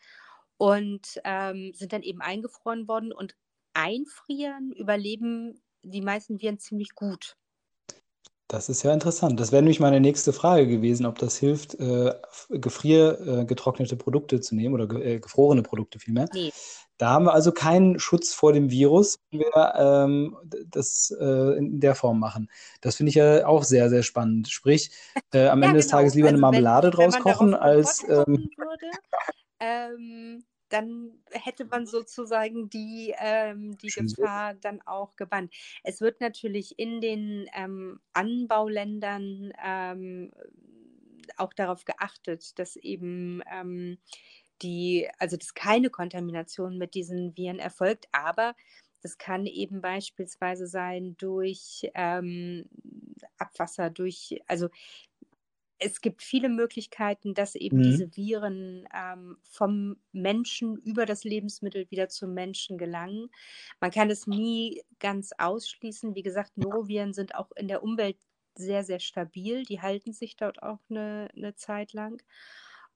und 0.58 1.20
ähm, 1.24 1.74
sind 1.74 1.94
dann 1.94 2.04
eben 2.04 2.22
eingefroren 2.22 2.88
worden 2.88 3.12
und 3.12 3.36
einfrieren 3.74 4.72
überleben 4.72 5.60
die 5.92 6.02
meisten 6.02 6.42
Viren 6.42 6.60
ziemlich 6.60 6.96
gut. 6.96 7.36
Das 8.50 8.70
ist 8.70 8.84
ja 8.84 8.94
interessant. 8.94 9.40
Das 9.40 9.52
wäre 9.52 9.62
nämlich 9.62 9.82
meine 9.82 10.00
nächste 10.00 10.32
Frage 10.32 10.68
gewesen, 10.68 11.06
ob 11.06 11.20
das 11.20 11.36
hilft, 11.36 11.76
äh, 11.76 12.14
gefriergetrocknete 12.50 13.96
äh, 13.96 13.98
Produkte 13.98 14.40
zu 14.40 14.56
nehmen 14.56 14.74
oder 14.74 14.88
ge 14.88 15.16
äh, 15.16 15.20
gefrorene 15.20 15.64
Produkte 15.64 16.00
vielmehr. 16.00 16.30
Nee. 16.34 16.54
Da 16.98 17.10
haben 17.10 17.26
wir 17.26 17.34
also 17.34 17.52
keinen 17.52 18.00
Schutz 18.00 18.34
vor 18.34 18.54
dem 18.54 18.72
Virus, 18.72 19.20
wenn 19.30 19.42
wir 19.42 19.74
ähm, 19.78 20.38
das 20.70 21.14
äh, 21.20 21.58
in 21.58 21.80
der 21.80 21.94
Form 21.94 22.20
machen. 22.20 22.50
Das 22.82 22.96
finde 22.96 23.10
ich 23.10 23.16
ja 23.16 23.46
auch 23.46 23.64
sehr, 23.64 23.90
sehr 23.90 24.02
spannend. 24.02 24.48
Sprich, 24.48 24.92
äh, 25.34 25.48
am 25.48 25.62
ja, 25.62 25.68
Ende 25.68 25.68
genau. 25.68 25.74
des 25.74 25.88
Tages 25.88 26.16
lieber 26.16 26.28
also 26.28 26.36
eine 26.36 26.42
Marmelade 26.42 26.88
wenn, 26.88 26.92
draus 26.94 27.16
wenn 27.16 27.22
kochen, 27.22 27.54
als. 27.54 28.04
Ähm, 28.04 28.50
würde, 28.56 28.92
ähm, 29.60 30.44
dann 30.70 31.12
hätte 31.32 31.66
man 31.66 31.86
sozusagen 31.86 32.70
die, 32.70 33.14
ähm, 33.18 33.78
die 33.78 33.92
Gefahr 33.92 34.54
dann 34.56 34.82
auch 34.82 35.16
gebannt. 35.16 35.54
Es 35.84 36.02
wird 36.02 36.22
natürlich 36.22 36.78
in 36.80 37.02
den 37.02 37.48
ähm, 37.54 38.00
Anbauländern 38.14 39.54
ähm, 39.64 40.32
auch 41.38 41.54
darauf 41.54 41.86
geachtet, 41.86 42.58
dass 42.60 42.76
eben 42.76 43.42
ähm, 43.52 43.98
die, 44.62 45.08
also 45.20 45.38
dass 45.38 45.54
keine 45.54 45.90
Kontamination 45.90 46.78
mit 46.78 46.96
diesen 46.96 47.36
Viren 47.38 47.60
erfolgt, 47.60 48.08
aber 48.12 48.56
das 49.02 49.18
kann 49.18 49.46
eben 49.46 49.82
beispielsweise 49.82 50.68
sein 50.68 51.16
durch 51.18 51.90
ähm, 51.94 52.66
Abwasser, 53.38 53.90
durch, 53.90 54.42
also 54.48 54.70
es 55.80 56.02
gibt 56.02 56.24
viele 56.24 56.50
Möglichkeiten, 56.50 57.34
dass 57.34 57.56
eben 57.56 57.78
mhm. 57.78 57.84
diese 57.84 58.16
Viren 58.16 58.88
ähm, 58.94 59.38
vom 59.44 59.98
Menschen 60.12 60.78
über 60.78 61.06
das 61.06 61.24
Lebensmittel 61.24 61.90
wieder 61.92 62.10
zum 62.10 62.34
Menschen 62.34 62.78
gelangen. 62.78 63.30
Man 63.80 63.92
kann 63.92 64.10
es 64.10 64.28
nie 64.28 64.84
ganz 65.00 65.32
ausschließen. 65.38 66.16
Wie 66.16 66.24
gesagt, 66.24 66.58
Noroviren 66.58 67.14
sind 67.14 67.36
auch 67.36 67.52
in 67.56 67.68
der 67.68 67.84
Umwelt 67.84 68.18
sehr, 68.56 68.84
sehr 68.84 69.00
stabil. 69.00 69.64
Die 69.64 69.82
halten 69.82 70.14
sich 70.14 70.36
dort 70.36 70.64
auch 70.64 70.80
eine, 70.90 71.30
eine 71.36 71.56
Zeit 71.56 71.94
lang. 71.94 72.22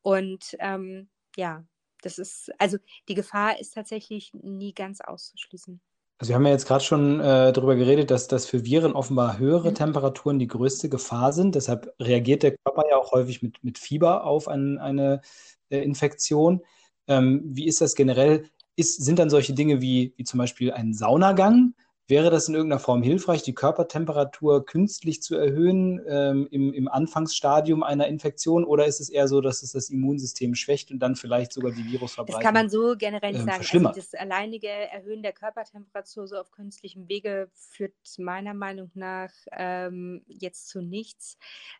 Und 0.01 0.55
ähm, 0.59 1.09
ja, 1.37 1.65
das 2.01 2.17
ist, 2.17 2.51
also 2.57 2.77
die 3.07 3.13
Gefahr 3.13 3.59
ist 3.59 3.75
tatsächlich 3.75 4.33
nie 4.33 4.73
ganz 4.73 5.01
auszuschließen. 5.01 5.79
Also 6.21 6.29
wir 6.29 6.35
haben 6.35 6.45
ja 6.45 6.51
jetzt 6.51 6.67
gerade 6.67 6.83
schon 6.83 7.19
äh, 7.19 7.51
darüber 7.51 7.75
geredet, 7.75 8.11
dass 8.11 8.27
das 8.27 8.45
für 8.45 8.63
Viren 8.63 8.93
offenbar 8.93 9.39
höhere 9.39 9.71
mhm. 9.71 9.75
Temperaturen 9.75 10.37
die 10.37 10.45
größte 10.45 10.87
Gefahr 10.87 11.33
sind. 11.33 11.55
Deshalb 11.55 11.95
reagiert 11.99 12.43
der 12.43 12.55
Körper 12.57 12.83
ja 12.87 12.97
auch 12.97 13.11
häufig 13.11 13.41
mit, 13.41 13.63
mit 13.63 13.79
Fieber 13.79 14.23
auf 14.23 14.47
ein, 14.47 14.77
eine 14.77 15.21
äh, 15.69 15.79
Infektion. 15.79 16.61
Ähm, 17.07 17.41
wie 17.43 17.65
ist 17.65 17.81
das 17.81 17.95
generell? 17.95 18.43
Ist, 18.75 19.03
sind 19.03 19.17
dann 19.17 19.31
solche 19.31 19.53
Dinge 19.53 19.81
wie, 19.81 20.13
wie 20.15 20.23
zum 20.23 20.37
Beispiel 20.37 20.71
ein 20.71 20.93
Saunagang 20.93 21.73
Wäre 22.07 22.29
das 22.29 22.49
in 22.49 22.55
irgendeiner 22.55 22.79
Form 22.79 23.03
hilfreich, 23.03 23.43
die 23.43 23.53
Körpertemperatur 23.53 24.65
künstlich 24.65 25.21
zu 25.21 25.35
erhöhen 25.35 26.01
ähm, 26.07 26.47
im, 26.51 26.73
im 26.73 26.87
Anfangsstadium 26.87 27.83
einer 27.83 28.07
Infektion? 28.07 28.65
Oder 28.65 28.85
ist 28.85 28.99
es 28.99 29.09
eher 29.09 29.27
so, 29.27 29.39
dass 29.39 29.63
es 29.63 29.71
das 29.71 29.89
Immunsystem 29.89 30.55
schwächt 30.55 30.91
und 30.91 30.99
dann 30.99 31.15
vielleicht 31.15 31.53
sogar 31.53 31.71
die 31.71 31.85
Virusverbreitung 31.85 32.41
Das 32.41 32.45
kann 32.45 32.53
man 32.53 32.69
so 32.69 32.95
generell 32.97 33.31
nicht 33.31 33.41
ähm, 33.41 33.63
sagen. 33.63 33.85
Also 33.87 34.01
das 34.01 34.13
alleinige 34.13 34.67
Erhöhen 34.67 35.23
der 35.23 35.31
Körpertemperatur 35.31 36.27
so 36.27 36.35
auf 36.37 36.51
künstlichem 36.51 37.07
Wege 37.07 37.49
führt 37.53 37.93
meiner 38.17 38.53
Meinung 38.53 38.91
nach 38.93 39.31
ähm, 39.51 40.23
jetzt 40.27 40.67
zu 40.67 40.81
nichts. 40.81 41.37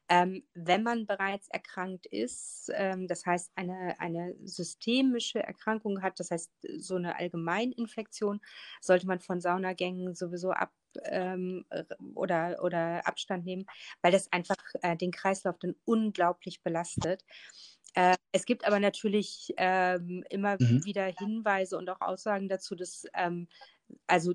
Ähm, 0.08 0.44
wenn 0.54 0.84
man 0.84 1.08
bereits 1.08 1.48
erkrankt 1.50 2.06
ist, 2.06 2.72
ähm, 2.74 3.08
das 3.08 3.26
heißt 3.26 3.52
eine, 3.56 4.00
eine 4.00 4.36
systemische 4.44 5.44
Erkrankung 5.44 6.02
hat, 6.02 6.20
das 6.20 6.32
heißt 6.32 6.52
so 6.78 6.96
eine 6.96 7.18
Allgemeininfektion, 7.18 8.40
sollte 8.80 9.08
man 9.08 9.20
von 9.20 9.42
Saunagängen 9.42 10.11
sowieso 10.16 10.52
ab 10.52 10.72
ähm, 11.06 11.66
oder, 12.16 12.64
oder 12.64 13.08
Abstand 13.08 13.46
nehmen, 13.46 13.66
weil 14.02 14.12
das 14.12 14.32
einfach 14.32 14.58
äh, 14.82 14.96
den 14.98 15.12
Kreislauf 15.12 15.58
dann 15.60 15.76
unglaublich 15.86 16.62
belastet. 16.62 17.24
Äh, 17.94 18.16
es 18.32 18.46
gibt 18.46 18.66
aber 18.66 18.80
natürlich 18.80 19.54
ähm, 19.58 20.24
immer 20.30 20.58
mhm. 20.60 20.84
wieder 20.86 21.06
Hinweise 21.06 21.78
und 21.78 21.90
auch 21.90 22.02
Aussagen 22.02 22.48
dazu, 22.48 22.76
dass 22.76 23.06
ähm, 23.14 23.48
also 24.08 24.34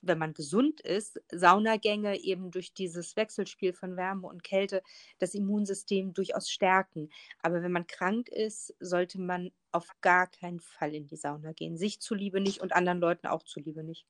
wenn 0.00 0.18
man 0.18 0.32
gesund 0.32 0.80
ist, 0.80 1.20
Saunagänge 1.30 2.18
eben 2.20 2.50
durch 2.50 2.72
dieses 2.72 3.16
Wechselspiel 3.16 3.72
von 3.72 3.96
Wärme 3.96 4.26
und 4.26 4.42
Kälte 4.42 4.82
das 5.18 5.34
Immunsystem 5.34 6.14
durchaus 6.14 6.50
stärken. 6.50 7.10
Aber 7.42 7.62
wenn 7.62 7.72
man 7.72 7.86
krank 7.86 8.28
ist, 8.28 8.74
sollte 8.80 9.20
man 9.20 9.50
auf 9.70 9.88
gar 10.00 10.28
keinen 10.28 10.60
Fall 10.60 10.94
in 10.94 11.06
die 11.06 11.16
Sauna 11.16 11.52
gehen. 11.52 11.76
Sich 11.76 12.00
zuliebe 12.00 12.40
nicht 12.40 12.60
und 12.60 12.72
anderen 12.72 13.00
Leuten 13.00 13.26
auch 13.26 13.42
zuliebe 13.42 13.84
nicht. 13.84 14.06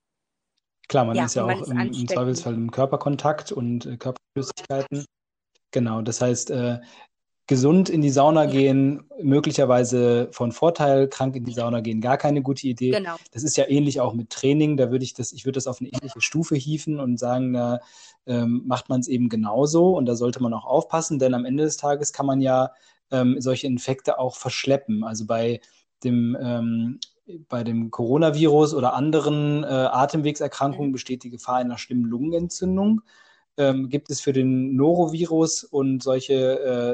Klar, 0.92 1.06
man 1.06 1.16
ja, 1.16 1.24
ist 1.24 1.36
ja 1.36 1.46
auch 1.46 1.68
im, 1.68 1.80
im, 1.80 2.06
Zweifelsfall 2.06 2.52
im 2.52 2.70
Körperkontakt 2.70 3.50
und 3.50 3.86
äh, 3.86 3.96
Körperflüssigkeiten. 3.96 5.06
Genau, 5.70 6.02
das 6.02 6.20
heißt, 6.20 6.50
äh, 6.50 6.80
gesund 7.46 7.88
in 7.88 8.02
die 8.02 8.10
Sauna 8.10 8.44
gehen, 8.44 9.02
möglicherweise 9.22 10.28
von 10.32 10.52
Vorteil, 10.52 11.08
krank 11.08 11.34
in 11.34 11.44
die 11.44 11.54
Sauna 11.54 11.80
gehen, 11.80 12.02
gar 12.02 12.18
keine 12.18 12.42
gute 12.42 12.66
Idee. 12.66 12.90
Genau. 12.90 13.16
Das 13.30 13.42
ist 13.42 13.56
ja 13.56 13.66
ähnlich 13.70 14.02
auch 14.02 14.12
mit 14.12 14.28
Training. 14.28 14.76
Da 14.76 14.90
würde 14.90 15.02
ich 15.06 15.14
das, 15.14 15.32
ich 15.32 15.46
würde 15.46 15.56
das 15.56 15.66
auf 15.66 15.80
eine 15.80 15.88
ähnliche 15.88 16.20
Stufe 16.20 16.56
hieven 16.56 17.00
und 17.00 17.18
sagen, 17.18 17.54
da 17.54 17.80
ähm, 18.26 18.60
macht 18.66 18.90
man 18.90 19.00
es 19.00 19.08
eben 19.08 19.30
genauso 19.30 19.96
und 19.96 20.04
da 20.04 20.14
sollte 20.14 20.42
man 20.42 20.52
auch 20.52 20.66
aufpassen, 20.66 21.18
denn 21.18 21.32
am 21.32 21.46
Ende 21.46 21.64
des 21.64 21.78
Tages 21.78 22.12
kann 22.12 22.26
man 22.26 22.42
ja 22.42 22.70
ähm, 23.10 23.40
solche 23.40 23.66
Infekte 23.66 24.18
auch 24.18 24.36
verschleppen. 24.36 25.04
Also 25.04 25.24
bei 25.24 25.62
dem 26.04 26.36
ähm, 26.40 27.00
bei 27.48 27.62
dem 27.64 27.90
Coronavirus 27.90 28.74
oder 28.74 28.94
anderen 28.94 29.64
äh, 29.64 29.66
Atemwegserkrankungen 29.66 30.88
mhm. 30.88 30.92
besteht 30.92 31.22
die 31.22 31.30
Gefahr 31.30 31.56
einer 31.56 31.78
schlimmen 31.78 32.04
Lungenentzündung. 32.04 33.02
Ähm, 33.58 33.90
gibt 33.90 34.08
es 34.08 34.22
für 34.22 34.32
den 34.32 34.76
Norovirus 34.76 35.62
und 35.62 36.02
solche 36.02 36.34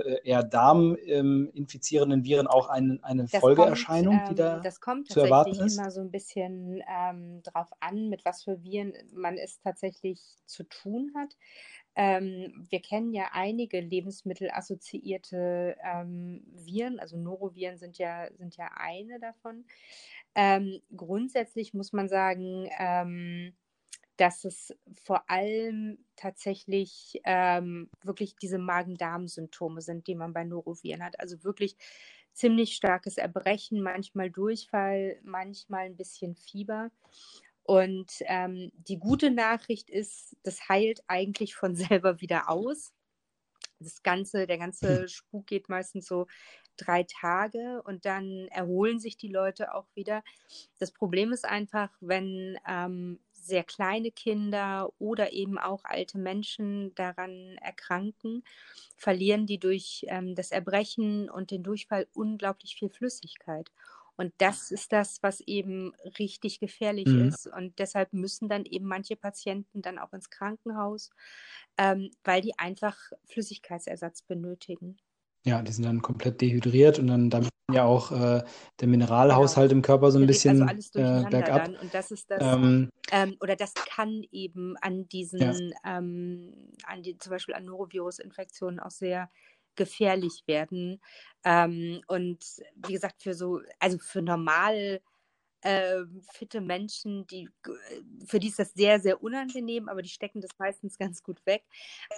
äh, 0.04 0.28
eher 0.28 0.42
darminfizierenden 0.42 2.20
ähm, 2.20 2.24
Viren 2.24 2.46
auch 2.48 2.68
ein, 2.68 2.98
eine 3.04 3.26
das 3.26 3.40
Folgeerscheinung, 3.40 4.16
kommt, 4.16 4.30
die 4.30 4.34
da 4.34 4.56
ähm, 4.56 4.62
Das 4.64 4.80
kommt 4.80 5.06
zu 5.06 5.20
tatsächlich 5.20 5.76
immer 5.76 5.92
so 5.92 6.00
ein 6.00 6.10
bisschen 6.10 6.82
ähm, 6.88 7.44
drauf 7.44 7.68
an, 7.78 8.08
mit 8.08 8.24
was 8.24 8.42
für 8.42 8.60
Viren 8.64 8.92
man 9.14 9.38
es 9.38 9.60
tatsächlich 9.60 10.20
zu 10.46 10.64
tun 10.64 11.12
hat. 11.16 11.36
Ähm, 12.00 12.64
wir 12.70 12.80
kennen 12.80 13.12
ja 13.12 13.30
einige 13.32 13.80
lebensmittelassoziierte 13.80 15.76
ähm, 15.82 16.44
Viren, 16.54 17.00
also 17.00 17.16
Noroviren 17.16 17.76
sind 17.76 17.98
ja, 17.98 18.28
sind 18.36 18.56
ja 18.56 18.70
eine 18.76 19.18
davon. 19.18 19.64
Ähm, 20.36 20.80
grundsätzlich 20.96 21.74
muss 21.74 21.92
man 21.92 22.08
sagen, 22.08 22.70
ähm, 22.78 23.52
dass 24.16 24.44
es 24.44 24.72
vor 25.02 25.28
allem 25.28 25.98
tatsächlich 26.14 27.20
ähm, 27.24 27.90
wirklich 28.04 28.36
diese 28.36 28.58
Magen-Darm-Symptome 28.58 29.80
sind, 29.80 30.06
die 30.06 30.14
man 30.14 30.32
bei 30.32 30.44
Noroviren 30.44 31.02
hat. 31.02 31.18
Also 31.18 31.42
wirklich 31.42 31.76
ziemlich 32.32 32.76
starkes 32.76 33.16
Erbrechen, 33.18 33.82
manchmal 33.82 34.30
Durchfall, 34.30 35.18
manchmal 35.24 35.86
ein 35.86 35.96
bisschen 35.96 36.36
Fieber. 36.36 36.92
Und 37.68 38.10
ähm, 38.20 38.72
die 38.72 38.98
gute 38.98 39.30
Nachricht 39.30 39.90
ist, 39.90 40.34
das 40.42 40.70
heilt 40.70 41.02
eigentlich 41.06 41.54
von 41.54 41.74
selber 41.76 42.22
wieder 42.22 42.48
aus. 42.48 42.94
Das 43.78 44.02
ganze, 44.02 44.46
der 44.46 44.56
ganze 44.56 45.02
hm. 45.02 45.08
Spuk 45.08 45.46
geht 45.46 45.68
meistens 45.68 46.06
so 46.06 46.26
drei 46.78 47.02
Tage 47.02 47.82
und 47.84 48.06
dann 48.06 48.48
erholen 48.48 49.00
sich 49.00 49.18
die 49.18 49.28
Leute 49.28 49.74
auch 49.74 49.86
wieder. 49.94 50.24
Das 50.78 50.92
Problem 50.92 51.30
ist 51.30 51.44
einfach, 51.44 51.90
wenn 52.00 52.56
ähm, 52.66 53.20
sehr 53.34 53.64
kleine 53.64 54.12
Kinder 54.12 54.90
oder 54.98 55.34
eben 55.34 55.58
auch 55.58 55.84
alte 55.84 56.16
Menschen 56.16 56.94
daran 56.94 57.58
erkranken, 57.60 58.44
verlieren 58.96 59.44
die 59.44 59.58
durch 59.58 60.06
ähm, 60.08 60.34
das 60.34 60.52
Erbrechen 60.52 61.28
und 61.28 61.50
den 61.50 61.62
Durchfall 61.62 62.06
unglaublich 62.14 62.76
viel 62.76 62.88
Flüssigkeit. 62.88 63.70
Und 64.18 64.34
das 64.38 64.72
ist 64.72 64.92
das, 64.92 65.22
was 65.22 65.40
eben 65.40 65.92
richtig 66.18 66.58
gefährlich 66.58 67.06
mhm. 67.06 67.28
ist. 67.28 67.46
Und 67.46 67.78
deshalb 67.78 68.12
müssen 68.12 68.48
dann 68.48 68.64
eben 68.64 68.86
manche 68.86 69.14
Patienten 69.14 69.80
dann 69.80 69.98
auch 69.98 70.12
ins 70.12 70.28
Krankenhaus, 70.28 71.10
ähm, 71.78 72.10
weil 72.24 72.42
die 72.42 72.58
einfach 72.58 72.96
Flüssigkeitsersatz 73.26 74.22
benötigen. 74.22 74.96
Ja, 75.44 75.62
die 75.62 75.70
sind 75.70 75.86
dann 75.86 76.02
komplett 76.02 76.40
dehydriert 76.40 76.98
und 76.98 77.06
dann 77.06 77.30
damit 77.30 77.50
ja 77.72 77.84
auch 77.84 78.10
äh, 78.10 78.42
der 78.80 78.88
Mineralhaushalt 78.88 79.68
genau. 79.70 79.78
im 79.78 79.82
Körper 79.82 80.10
so 80.10 80.18
ein 80.18 80.26
bisschen 80.26 80.62
also 80.62 80.64
alles 80.64 80.94
äh, 80.96 81.30
bergab. 81.30 81.66
Dann. 81.66 81.76
Und 81.76 81.94
das 81.94 82.10
ist 82.10 82.28
das, 82.28 82.42
ähm, 82.42 82.90
ähm, 83.12 83.36
oder 83.40 83.54
das 83.54 83.72
kann 83.74 84.24
eben 84.32 84.76
an 84.78 85.08
diesen, 85.08 85.40
ja. 85.40 85.98
ähm, 85.98 86.72
an 86.84 87.02
die, 87.02 87.16
zum 87.18 87.30
Beispiel 87.30 87.54
an 87.54 87.66
Norovirus-Infektionen 87.66 88.80
auch 88.80 88.90
sehr 88.90 89.30
gefährlich 89.78 90.42
werden. 90.46 91.00
Ähm, 91.44 92.02
und 92.08 92.44
wie 92.74 92.92
gesagt, 92.92 93.22
für 93.22 93.32
so, 93.32 93.60
also 93.78 93.98
für 93.98 94.20
normal 94.20 95.00
äh, 95.62 96.02
fitte 96.32 96.60
Menschen, 96.60 97.26
die, 97.26 97.48
für 98.26 98.38
die 98.38 98.48
ist 98.48 98.58
das 98.58 98.74
sehr, 98.74 99.00
sehr 99.00 99.22
unangenehm, 99.22 99.88
aber 99.88 100.02
die 100.02 100.08
stecken 100.08 100.40
das 100.40 100.50
meistens 100.58 100.98
ganz 100.98 101.22
gut 101.22 101.44
weg. 101.46 101.64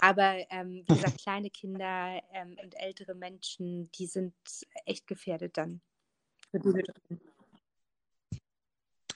Aber 0.01 0.37
ähm, 0.51 0.85
wie 0.88 0.94
gesagt, 0.94 1.18
kleine 1.23 1.51
Kinder 1.51 2.20
ähm, 2.33 2.57
und 2.62 2.75
ältere 2.79 3.14
Menschen, 3.14 3.90
die 3.92 4.07
sind 4.07 4.35
echt 4.85 5.07
gefährdet 5.07 5.57
dann. 5.57 5.81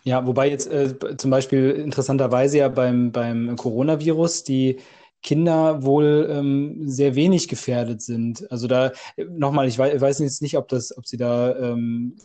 Ja, 0.04 0.26
wobei 0.26 0.50
jetzt 0.50 0.66
äh, 0.66 1.16
zum 1.16 1.30
Beispiel 1.30 1.70
interessanterweise 1.70 2.58
ja 2.58 2.68
beim, 2.68 3.10
beim 3.10 3.56
Coronavirus 3.56 4.44
die 4.44 4.80
Kinder 5.24 5.82
wohl 5.82 6.28
ähm, 6.30 6.86
sehr 6.86 7.16
wenig 7.16 7.48
gefährdet 7.48 8.02
sind. 8.02 8.50
Also 8.52 8.68
da 8.68 8.92
nochmal, 9.16 9.66
ich 9.66 9.78
weiß, 9.78 10.00
weiß 10.00 10.18
jetzt 10.20 10.42
nicht, 10.42 10.56
ob 10.56 10.68
das, 10.68 10.96
ob 10.96 11.06
sie 11.06 11.16
da 11.16 11.56
ähm, 11.58 12.16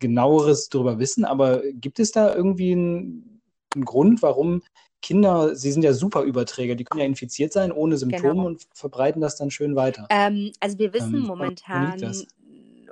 genaueres 0.00 0.68
darüber 0.70 0.98
wissen, 0.98 1.24
aber 1.24 1.62
gibt 1.72 2.00
es 2.00 2.10
da 2.10 2.34
irgendwie 2.34 2.72
einen, 2.72 3.42
einen, 3.74 3.84
Grund, 3.84 4.22
warum 4.22 4.62
Kinder, 5.02 5.54
sie 5.54 5.70
sind 5.70 5.82
ja 5.82 5.92
super 5.92 6.22
Überträger, 6.22 6.74
die 6.74 6.84
können 6.84 7.00
ja 7.00 7.06
infiziert 7.06 7.52
sein 7.52 7.70
ohne 7.70 7.98
Symptome 7.98 8.30
genau. 8.30 8.46
und 8.46 8.66
verbreiten 8.72 9.20
das 9.20 9.36
dann 9.36 9.50
schön 9.50 9.76
weiter. 9.76 10.06
Ähm, 10.10 10.52
also 10.58 10.78
wir 10.78 10.92
wissen 10.94 11.14
ähm, 11.16 11.22
momentan, 11.22 12.00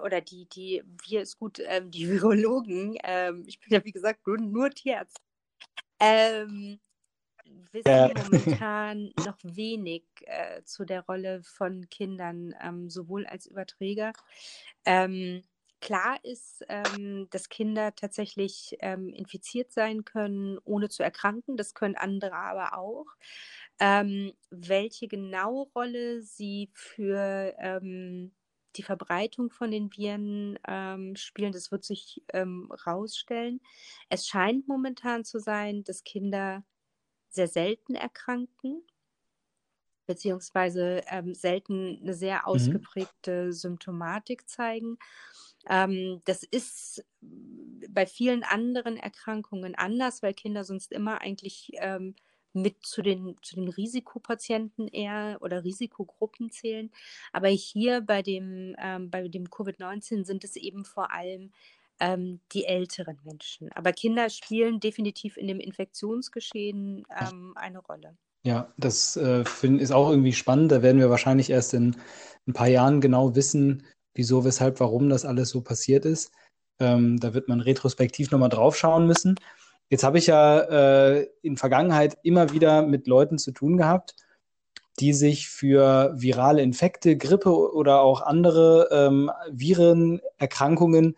oder 0.04 0.20
die, 0.20 0.46
die, 0.50 0.82
wir 1.08 1.22
ist 1.22 1.38
gut, 1.38 1.60
ähm, 1.66 1.90
die 1.90 2.08
Virologen, 2.08 2.96
ähm, 3.02 3.44
ich 3.46 3.58
bin 3.58 3.72
ja 3.72 3.84
wie 3.84 3.92
gesagt 3.92 4.26
nur, 4.26 4.36
nur 4.36 4.70
Tierarzt, 4.70 5.16
ähm, 5.98 6.78
wissen 7.72 7.88
ja. 7.88 8.10
momentan 8.16 9.12
noch 9.24 9.38
wenig 9.42 10.04
äh, 10.22 10.62
zu 10.64 10.84
der 10.84 11.02
Rolle 11.02 11.42
von 11.42 11.88
Kindern, 11.88 12.54
ähm, 12.62 12.90
sowohl 12.90 13.26
als 13.26 13.46
Überträger. 13.46 14.12
Ähm, 14.84 15.42
Klar 15.80 16.18
ist, 16.24 16.64
ähm, 16.68 17.28
dass 17.30 17.48
Kinder 17.50 17.94
tatsächlich 17.94 18.76
ähm, 18.80 19.10
infiziert 19.12 19.72
sein 19.72 20.04
können, 20.04 20.58
ohne 20.64 20.88
zu 20.88 21.02
erkranken. 21.02 21.56
Das 21.56 21.74
können 21.74 21.96
andere 21.96 22.34
aber 22.34 22.78
auch. 22.78 23.06
Ähm, 23.78 24.32
welche 24.50 25.06
genaue 25.06 25.68
Rolle 25.74 26.22
sie 26.22 26.70
für 26.72 27.54
ähm, 27.58 28.32
die 28.76 28.82
Verbreitung 28.82 29.50
von 29.50 29.70
den 29.70 29.90
Viren 29.92 30.58
ähm, 30.66 31.14
spielen, 31.14 31.52
das 31.52 31.70
wird 31.70 31.84
sich 31.84 32.22
ähm, 32.32 32.70
rausstellen. 32.86 33.60
Es 34.08 34.26
scheint 34.26 34.66
momentan 34.68 35.24
zu 35.24 35.38
sein, 35.38 35.84
dass 35.84 36.04
Kinder 36.04 36.64
sehr 37.36 37.48
selten 37.48 37.94
erkranken, 37.94 38.82
beziehungsweise 40.06 41.02
selten 41.32 42.00
eine 42.02 42.14
sehr 42.14 42.38
mhm. 42.38 42.44
ausgeprägte 42.44 43.46
mhm. 43.46 43.52
Symptomatik 43.52 44.48
zeigen. 44.48 44.98
Ähm, 45.68 46.22
das 46.24 46.42
ist 46.42 47.04
bei 47.88 48.06
vielen 48.06 48.42
anderen 48.42 48.96
Erkrankungen 48.96 49.74
anders, 49.74 50.22
weil 50.22 50.34
Kinder 50.34 50.64
sonst 50.64 50.92
immer 50.92 51.20
eigentlich 51.20 51.70
ähm, 51.74 52.14
mit 52.52 52.84
zu 52.84 53.02
den, 53.02 53.36
zu 53.42 53.56
den 53.56 53.68
Risikopatienten 53.68 54.88
eher 54.88 55.38
oder 55.40 55.64
Risikogruppen 55.64 56.50
zählen. 56.50 56.90
Aber 57.32 57.48
hier 57.48 58.00
bei 58.00 58.22
dem, 58.22 58.74
ähm, 58.78 59.10
dem 59.10 59.48
Covid-19 59.48 60.24
sind 60.24 60.42
es 60.44 60.56
eben 60.56 60.84
vor 60.84 61.12
allem 61.12 61.52
ähm, 62.00 62.40
die 62.52 62.64
älteren 62.64 63.18
Menschen. 63.24 63.70
Aber 63.72 63.92
Kinder 63.92 64.28
spielen 64.30 64.80
definitiv 64.80 65.36
in 65.36 65.48
dem 65.48 65.60
Infektionsgeschehen 65.60 67.04
ähm, 67.20 67.52
eine 67.56 67.78
Rolle. 67.78 68.16
Ja, 68.44 68.72
das 68.76 69.16
äh, 69.16 69.44
find, 69.44 69.80
ist 69.80 69.92
auch 69.92 70.10
irgendwie 70.10 70.32
spannend. 70.32 70.70
Da 70.70 70.82
werden 70.82 71.00
wir 71.00 71.10
wahrscheinlich 71.10 71.50
erst 71.50 71.74
in 71.74 71.96
ein 72.46 72.52
paar 72.52 72.68
Jahren 72.68 73.00
genau 73.00 73.34
wissen, 73.34 73.84
wieso, 74.14 74.44
weshalb, 74.44 74.78
warum 74.80 75.08
das 75.08 75.24
alles 75.24 75.50
so 75.50 75.62
passiert 75.62 76.04
ist. 76.04 76.32
Ähm, 76.78 77.18
da 77.18 77.34
wird 77.34 77.48
man 77.48 77.60
retrospektiv 77.60 78.30
nochmal 78.30 78.50
drauf 78.50 78.76
schauen 78.76 79.06
müssen. 79.06 79.36
Jetzt 79.88 80.04
habe 80.04 80.18
ich 80.18 80.26
ja 80.26 80.60
äh, 80.60 81.28
in 81.42 81.56
Vergangenheit 81.56 82.18
immer 82.22 82.52
wieder 82.52 82.82
mit 82.82 83.06
Leuten 83.06 83.38
zu 83.38 83.52
tun 83.52 83.76
gehabt, 83.76 84.14
die 85.00 85.12
sich 85.12 85.48
für 85.48 86.12
virale 86.16 86.62
Infekte, 86.62 87.16
Grippe 87.16 87.72
oder 87.72 88.00
auch 88.00 88.20
andere 88.22 88.88
ähm, 88.90 89.30
Virenerkrankungen 89.50 91.16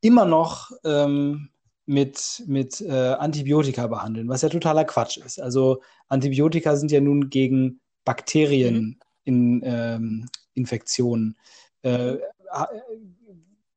immer 0.00 0.24
noch 0.24 0.70
ähm, 0.84 1.50
mit, 1.86 2.42
mit 2.46 2.80
äh, 2.80 2.92
Antibiotika 2.92 3.86
behandeln, 3.86 4.28
was 4.28 4.42
ja 4.42 4.48
totaler 4.48 4.84
Quatsch 4.84 5.16
ist. 5.16 5.40
Also 5.40 5.82
Antibiotika 6.08 6.76
sind 6.76 6.90
ja 6.92 7.00
nun 7.00 7.30
gegen 7.30 7.80
Bakterien 8.04 8.74
mhm. 8.74 8.96
in 9.24 9.62
ähm, 9.64 10.28
Infektionen. 10.54 11.36
Äh, 11.82 12.16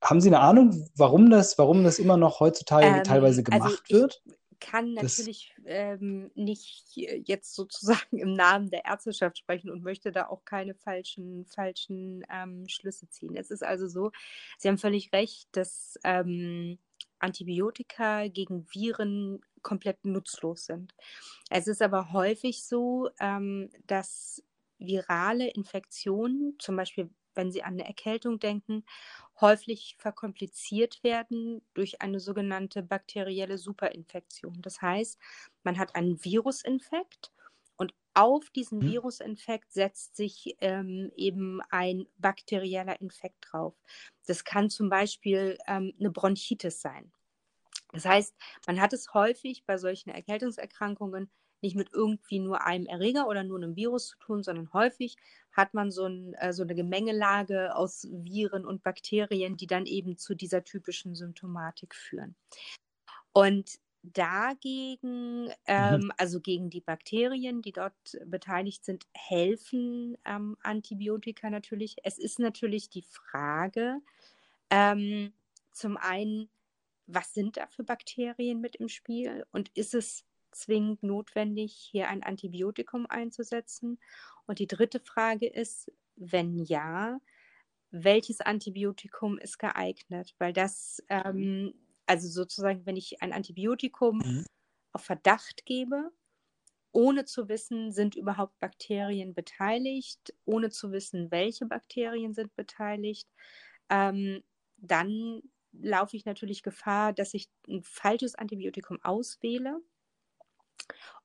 haben 0.02 0.20
Sie 0.20 0.30
eine 0.30 0.40
Ahnung, 0.40 0.90
warum 0.96 1.30
das, 1.30 1.58
warum 1.58 1.84
das 1.84 2.00
immer 2.00 2.18
noch 2.18 2.40
heutzutage 2.40 2.88
ähm, 2.88 3.04
teilweise 3.04 3.42
also 3.42 3.52
gemacht 3.52 3.84
also 3.90 4.02
wird? 4.02 4.22
Kann 4.62 4.94
natürlich 4.94 5.54
ähm, 5.66 6.32
nicht 6.36 6.86
jetzt 6.96 7.54
sozusagen 7.54 8.18
im 8.18 8.34
Namen 8.34 8.70
der 8.70 8.86
Ärzteschaft 8.86 9.40
sprechen 9.40 9.70
und 9.70 9.84
möchte 9.84 10.14
da 10.14 10.28
auch 10.28 10.46
keine 10.46 10.76
falschen, 10.76 11.46
falschen 11.48 12.24
ähm, 12.32 12.68
Schlüsse 12.70 13.10
ziehen. 13.10 13.36
Es 13.36 13.52
ist 13.52 13.64
also 13.64 13.88
so, 13.88 14.12
Sie 14.58 14.70
haben 14.70 14.78
völlig 14.78 15.12
recht, 15.12 15.50
dass 15.52 16.00
ähm, 16.06 16.80
Antibiotika 17.20 18.28
gegen 18.28 18.66
Viren 18.72 19.42
komplett 19.62 20.06
nutzlos 20.06 20.66
sind. 20.66 20.94
Es 21.50 21.68
ist 21.68 21.82
aber 21.82 22.14
häufig 22.14 22.64
so, 22.64 23.10
ähm, 23.20 23.70
dass 23.88 24.44
virale 24.78 25.50
Infektionen, 25.50 26.56
zum 26.60 26.76
Beispiel 26.76 27.10
wenn 27.36 27.52
Sie 27.52 27.64
an 27.64 27.74
eine 27.74 27.86
Erkältung 27.86 28.40
denken, 28.40 28.86
häufig 29.40 29.96
verkompliziert 29.98 31.04
werden 31.04 31.62
durch 31.74 32.02
eine 32.02 32.20
sogenannte 32.20 32.84
bakterielle 32.84 33.58
Superinfektion. 33.58 34.62
Das 34.62 34.82
heißt, 34.82 35.20
man 35.64 35.78
hat 35.78 35.96
einen 35.96 36.24
Virusinfekt 36.24 37.32
und 37.78 37.94
auf 38.14 38.50
diesen 38.50 38.80
mhm. 38.80 38.92
Virusinfekt 38.92 39.72
setzt 39.72 40.16
sich 40.16 40.56
ähm, 40.60 41.12
eben 41.16 41.62
ein 41.70 42.06
bakterieller 42.18 43.00
Infekt 43.02 43.48
drauf. 43.50 43.74
Das 44.28 44.44
kann 44.44 44.70
zum 44.70 44.90
Beispiel 44.90 45.58
ähm, 45.68 45.94
eine 46.00 46.12
Bronchitis 46.12 46.82
sein. 46.82 47.12
Das 47.94 48.06
heißt, 48.06 48.36
man 48.68 48.80
hat 48.80 48.94
es 48.94 49.14
häufig 49.14 49.66
bei 49.66 49.78
solchen 49.78 50.12
Erkältungserkrankungen 50.12 51.30
nicht 51.62 51.76
mit 51.76 51.90
irgendwie 51.94 52.40
nur 52.40 52.66
einem 52.66 52.86
Erreger 52.86 53.28
oder 53.28 53.44
nur 53.44 53.58
einem 53.58 53.76
Virus 53.76 54.10
zu 54.10 54.18
tun, 54.20 54.44
sondern 54.44 54.72
häufig 54.74 55.16
hat 55.52 55.74
man 55.74 55.92
so, 55.92 56.06
ein, 56.06 56.34
äh, 56.36 56.54
so 56.54 56.64
eine 56.64 56.76
Gemengelage 56.76 57.76
aus 57.76 58.08
Viren 58.12 58.66
und 58.66 58.84
Bakterien, 58.84 59.58
die 59.58 59.68
dann 59.68 59.86
eben 59.86 60.18
zu 60.18 60.36
dieser 60.36 60.64
typischen 60.64 61.16
Symptomatik 61.16 61.96
führen. 61.96 62.36
Und 63.34 63.80
dagegen, 64.04 65.46
mhm. 65.46 65.52
ähm, 65.66 66.02
mhm. 66.02 66.12
also 66.18 66.40
gegen 66.42 66.70
die 66.70 66.82
Bakterien, 66.82 67.62
die 67.62 67.72
dort 67.72 67.94
beteiligt 68.26 68.84
sind, 68.84 69.06
helfen 69.14 70.18
ähm, 70.26 70.58
Antibiotika 70.64 71.50
natürlich. 71.50 71.98
Es 72.04 72.18
ist 72.18 72.40
natürlich 72.40 72.90
die 72.90 73.04
Frage, 73.04 74.00
ähm, 74.70 75.34
zum 75.72 75.98
einen, 75.98 76.50
was 77.08 77.34
sind 77.34 77.58
da 77.58 77.68
für 77.68 77.84
Bakterien 77.84 78.62
mit 78.62 78.76
im 78.78 78.90
Spiel 78.90 79.46
und 79.52 79.70
ist 79.76 79.94
es 79.94 80.24
zwingend 80.52 81.04
notwendig, 81.04 81.74
hier 81.74 82.10
ein 82.10 82.24
Antibiotikum 82.24 83.06
einzusetzen? 83.08 84.00
Und 84.46 84.60
die 84.60 84.68
dritte 84.68 85.00
Frage 85.00 85.48
ist, 85.48 85.92
wenn 86.16 86.58
ja, 86.60 87.20
welches 87.92 88.42
Antibiotikum 88.42 89.38
ist 89.38 89.60
geeignet? 89.60 90.34
Weil 90.38 90.54
das, 90.54 91.04
ähm, 91.10 91.74
also 92.06 92.28
sozusagen, 92.28 92.86
wenn 92.86 92.96
ich 92.96 93.22
ein 93.22 93.34
Antibiotikum 93.34 94.18
mhm. 94.18 94.46
auf 94.94 95.04
Verdacht 95.04 95.66
gebe, 95.66 96.12
ohne 96.94 97.26
zu 97.26 97.48
wissen, 97.48 97.92
sind 97.92 98.16
überhaupt 98.16 98.60
Bakterien 98.60 99.34
beteiligt, 99.34 100.34
ohne 100.46 100.70
zu 100.70 100.92
wissen, 100.92 101.32
welche 101.32 101.66
Bakterien 101.66 102.34
sind 102.34 102.54
beteiligt, 102.56 103.28
ähm, 103.90 104.44
dann 104.78 105.42
laufe 105.72 106.18
ich 106.18 106.26
natürlich 106.26 106.64
Gefahr, 106.64 107.14
dass 107.14 107.34
ich 107.34 107.50
ein 107.68 107.84
falsches 107.84 108.36
Antibiotikum 108.36 109.00
auswähle 109.04 109.82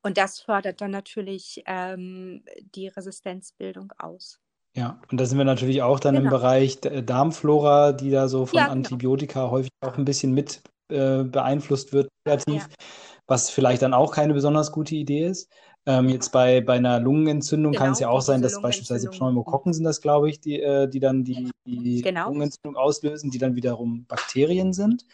und 0.02 0.18
das 0.18 0.40
fördert 0.40 0.80
dann 0.80 0.90
natürlich 0.90 1.62
ähm, 1.66 2.44
die 2.74 2.88
Resistenzbildung 2.88 3.92
aus. 3.98 4.40
Ja, 4.76 5.00
und 5.10 5.18
da 5.18 5.24
sind 5.24 5.38
wir 5.38 5.44
natürlich 5.44 5.82
auch 5.82 5.98
dann 5.98 6.16
genau. 6.16 6.26
im 6.26 6.30
Bereich 6.30 6.78
äh, 6.84 7.02
Darmflora, 7.02 7.92
die 7.92 8.10
da 8.10 8.28
so 8.28 8.44
von 8.44 8.58
ja, 8.58 8.64
genau. 8.64 8.76
Antibiotika 8.76 9.50
häufig 9.50 9.70
auch 9.80 9.96
ein 9.96 10.04
bisschen 10.04 10.32
mit 10.32 10.62
äh, 10.90 11.24
beeinflusst 11.24 11.92
wird, 11.92 12.08
negativ, 12.26 12.68
ja. 12.68 12.86
was 13.26 13.48
vielleicht 13.48 13.82
dann 13.82 13.94
auch 13.94 14.12
keine 14.12 14.34
besonders 14.34 14.72
gute 14.72 14.94
Idee 14.94 15.26
ist. 15.26 15.50
Ähm, 15.86 16.08
jetzt 16.08 16.30
bei, 16.30 16.60
bei 16.60 16.74
einer 16.74 17.00
Lungenentzündung 17.00 17.72
Genau, 17.72 17.84
kann 17.84 17.92
es 17.92 18.00
ja 18.00 18.08
die 18.08 18.12
auch 18.12 18.20
sein, 18.20 18.42
dass 18.42 18.60
beispielsweise 18.60 19.08
Pneumokokken 19.08 19.72
sind 19.72 19.84
das, 19.84 20.00
glaube 20.00 20.28
ich, 20.28 20.40
die, 20.40 20.60
äh, 20.60 20.88
die 20.88 21.00
dann 21.00 21.24
die, 21.24 21.50
die 21.64 22.02
Genau. 22.02 22.26
Lungenentzündung 22.26 22.76
auslösen, 22.76 23.30
die 23.30 23.38
dann 23.38 23.54
wiederum 23.54 24.04
Bakterien 24.06 24.72
sind. 24.72 25.06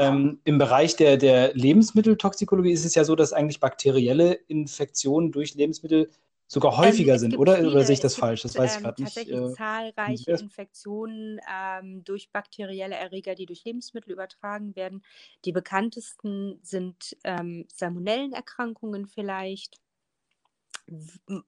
Ähm, 0.00 0.40
Im 0.44 0.56
Bereich 0.56 0.96
der, 0.96 1.18
der 1.18 1.52
Lebensmitteltoxikologie 1.52 2.72
ist 2.72 2.86
es 2.86 2.94
ja 2.94 3.04
so, 3.04 3.14
dass 3.14 3.34
eigentlich 3.34 3.60
bakterielle 3.60 4.32
Infektionen 4.32 5.30
durch 5.30 5.54
Lebensmittel 5.54 6.08
sogar 6.46 6.78
häufiger 6.78 7.12
Ähm, 7.12 7.18
sind, 7.18 7.38
oder? 7.38 7.56
viele, 7.56 7.70
oder 7.70 7.84
sehe 7.84 7.92
ich 7.92 8.00
das 8.00 8.14
gibt, 8.14 8.20
falsch? 8.20 8.40
Das 8.40 8.56
weiß 8.56 8.70
ich 8.70 8.76
ähm, 8.78 8.82
gerade 8.82 9.02
nicht. 9.02 9.14
Tatsächlich 9.14 9.38
Äh, 9.38 9.52
zahlreiche 9.52 10.32
Infektionen 10.32 11.38
ähm, 11.54 12.02
durch 12.02 12.30
bakterielle 12.32 12.94
Erreger, 12.94 13.34
die 13.34 13.44
durch 13.44 13.62
Lebensmittel 13.64 14.10
übertragen 14.10 14.74
werden. 14.74 15.02
Die 15.44 15.52
bekanntesten 15.52 16.58
sind 16.62 17.14
ähm, 17.24 17.66
Salmonellenerkrankungen 17.68 19.06
vielleicht. 19.06 19.78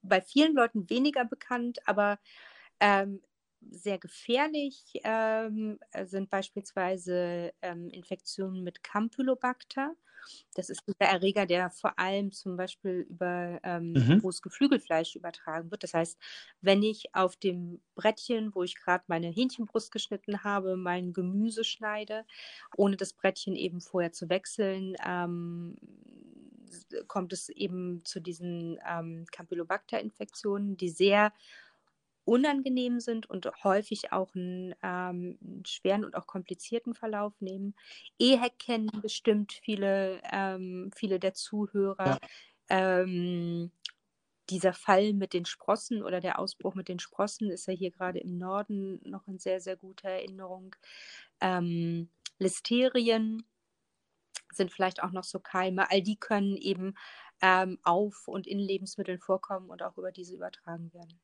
Bei 0.03 0.21
vielen 0.21 0.53
Leuten 0.53 0.91
weniger 0.91 1.25
bekannt, 1.25 1.79
aber 1.87 2.19
ähm, 2.79 3.19
sehr 3.71 3.97
gefährlich 3.99 4.83
ähm, 5.03 5.79
sind 6.05 6.29
beispielsweise 6.29 7.53
ähm, 7.61 7.89
Infektionen 7.89 8.63
mit 8.63 8.83
Campylobacter. 8.83 9.95
Das 10.55 10.69
ist 10.69 10.81
dieser 10.87 11.11
Erreger, 11.11 11.45
der 11.45 11.69
vor 11.71 11.99
allem 11.99 12.31
zum 12.31 12.55
Beispiel 12.57 13.05
über 13.09 13.59
ähm, 13.63 13.95
Mhm. 13.95 14.23
rohes 14.23 14.41
Geflügelfleisch 14.41 15.15
übertragen 15.15 15.71
wird. 15.71 15.83
Das 15.83 15.93
heißt, 15.93 16.17
wenn 16.61 16.83
ich 16.83 17.13
auf 17.13 17.35
dem 17.35 17.81
Brettchen, 17.95 18.55
wo 18.55 18.63
ich 18.63 18.75
gerade 18.75 19.03
meine 19.07 19.27
Hähnchenbrust 19.27 19.91
geschnitten 19.91 20.43
habe, 20.43 20.77
mein 20.77 21.13
Gemüse 21.13 21.63
schneide, 21.63 22.25
ohne 22.77 22.97
das 22.97 23.13
Brettchen 23.13 23.55
eben 23.55 23.81
vorher 23.81 24.11
zu 24.13 24.29
wechseln, 24.29 24.95
ähm, 25.05 25.75
kommt 27.07 27.33
es 27.33 27.49
eben 27.49 28.03
zu 28.05 28.19
diesen 28.19 28.79
ähm, 28.87 29.25
Campylobacter-Infektionen, 29.31 30.77
die 30.77 30.89
sehr 30.89 31.33
unangenehm 32.25 32.99
sind 32.99 33.29
und 33.29 33.49
häufig 33.63 34.11
auch 34.11 34.33
einen, 34.35 34.75
ähm, 34.83 35.37
schweren 35.65 36.05
und 36.05 36.15
auch 36.15 36.27
komplizierten 36.27 36.93
Verlauf 36.93 37.33
nehmen. 37.41 37.75
EHEC 38.19 38.59
kennen 38.59 38.91
bestimmt 39.01 39.53
viele, 39.63 40.21
ähm, 40.31 40.91
viele 40.95 41.19
der 41.19 41.33
Zuhörer. 41.33 42.17
Ähm, 42.69 43.71
dieser 44.49 44.73
Fall 44.73 45.13
mit 45.13 45.33
den 45.33 45.45
Sprossen 45.45 46.03
oder 46.03 46.19
der 46.19 46.39
Ausbruch 46.39 46.75
mit 46.75 46.87
den 46.89 46.99
Sprossen 46.99 47.49
ist 47.49 47.67
ja 47.67 47.73
hier 47.73 47.91
gerade 47.91 48.19
im 48.19 48.37
Norden 48.37 48.99
noch 49.03 49.27
in 49.27 49.39
sehr, 49.39 49.61
sehr 49.61 49.77
guter 49.77 50.09
Erinnerung. 50.09 50.75
Ähm, 51.39 52.09
Listerien 52.39 53.43
sind 54.51 54.71
vielleicht 54.71 55.01
auch 55.01 55.11
noch 55.11 55.23
so 55.23 55.39
Keime. 55.39 55.89
All 55.89 56.01
die 56.01 56.17
können 56.17 56.57
eben 56.57 56.95
ähm, 57.41 57.79
auf 57.83 58.27
und 58.27 58.47
in 58.47 58.59
Lebensmitteln 58.59 59.19
vorkommen 59.19 59.69
und 59.69 59.81
auch 59.81 59.97
über 59.97 60.11
diese 60.11 60.35
übertragen 60.35 60.93
werden. 60.93 61.19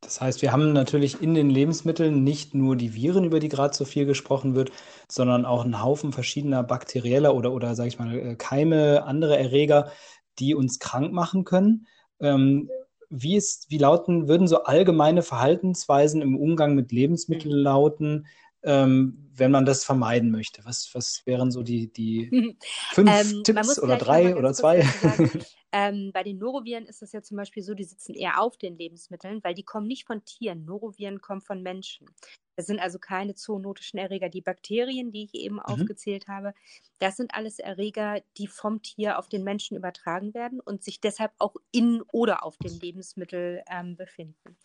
Das 0.00 0.20
heißt, 0.20 0.40
wir 0.40 0.50
haben 0.50 0.72
natürlich 0.72 1.20
in 1.20 1.34
den 1.34 1.50
Lebensmitteln 1.50 2.24
nicht 2.24 2.54
nur 2.54 2.74
die 2.74 2.94
Viren, 2.94 3.24
über 3.24 3.38
die 3.38 3.50
gerade 3.50 3.74
so 3.74 3.84
viel 3.84 4.06
gesprochen 4.06 4.54
wird, 4.54 4.72
sondern 5.08 5.44
auch 5.44 5.64
einen 5.64 5.82
Haufen 5.82 6.12
verschiedener 6.12 6.62
bakterieller 6.62 7.34
oder, 7.34 7.52
oder 7.52 7.74
sage 7.74 7.88
ich 7.88 7.98
mal, 7.98 8.14
äh, 8.14 8.34
Keime, 8.36 9.04
andere 9.04 9.38
Erreger, 9.38 9.92
die 10.38 10.54
uns 10.54 10.78
krank 10.78 11.12
machen 11.12 11.44
können. 11.44 11.86
Ähm, 12.18 12.70
wie 13.10 13.36
ist, 13.36 13.70
wie 13.70 13.78
lauten, 13.78 14.28
würden 14.28 14.48
so 14.48 14.64
allgemeine 14.64 15.22
Verhaltensweisen 15.22 16.22
im 16.22 16.38
Umgang 16.38 16.74
mit 16.74 16.92
Lebensmitteln 16.92 17.52
lauten, 17.52 18.26
ähm, 18.62 19.30
wenn 19.34 19.50
man 19.50 19.64
das 19.64 19.84
vermeiden 19.84 20.30
möchte? 20.30 20.64
Was, 20.64 20.90
was 20.94 21.22
wären 21.26 21.50
so 21.50 21.62
die, 21.62 21.92
die 21.92 22.30
fünf 22.92 23.10
Ähm, 23.10 23.42
Tipps 23.42 23.78
oder 23.82 23.96
drei 23.96 24.36
oder 24.36 24.52
zwei? 24.52 24.82
sagen, 24.82 25.30
ähm, 25.72 26.10
bei 26.12 26.22
den 26.22 26.38
Noroviren 26.38 26.86
ist 26.86 27.02
es 27.02 27.12
ja 27.12 27.22
zum 27.22 27.36
Beispiel 27.36 27.62
so, 27.62 27.74
die 27.74 27.84
sitzen 27.84 28.14
eher 28.14 28.40
auf 28.40 28.56
den 28.56 28.76
Lebensmitteln, 28.76 29.42
weil 29.42 29.54
die 29.54 29.62
kommen 29.62 29.86
nicht 29.86 30.06
von 30.06 30.24
Tieren. 30.24 30.64
Noroviren 30.64 31.20
kommen 31.20 31.40
von 31.40 31.62
Menschen. 31.62 32.08
Das 32.56 32.66
sind 32.66 32.80
also 32.80 32.98
keine 32.98 33.34
zoonotischen 33.34 33.98
Erreger. 33.98 34.28
Die 34.28 34.42
Bakterien, 34.42 35.12
die 35.12 35.24
ich 35.24 35.34
eben 35.34 35.56
Mhm. 35.56 35.62
aufgezählt 35.64 36.28
habe, 36.28 36.52
das 36.98 37.16
sind 37.16 37.34
alles 37.34 37.58
Erreger, 37.58 38.20
die 38.36 38.46
vom 38.48 38.82
Tier 38.82 39.18
auf 39.18 39.28
den 39.28 39.44
Menschen 39.44 39.76
übertragen 39.76 40.34
werden 40.34 40.60
und 40.60 40.82
sich 40.84 41.00
deshalb 41.00 41.32
auch 41.38 41.54
in 41.72 42.02
oder 42.12 42.44
auf 42.44 42.58
dem 42.58 42.78
Lebensmittel 42.78 43.62
ähm, 43.70 43.96
befinden. 43.96 44.58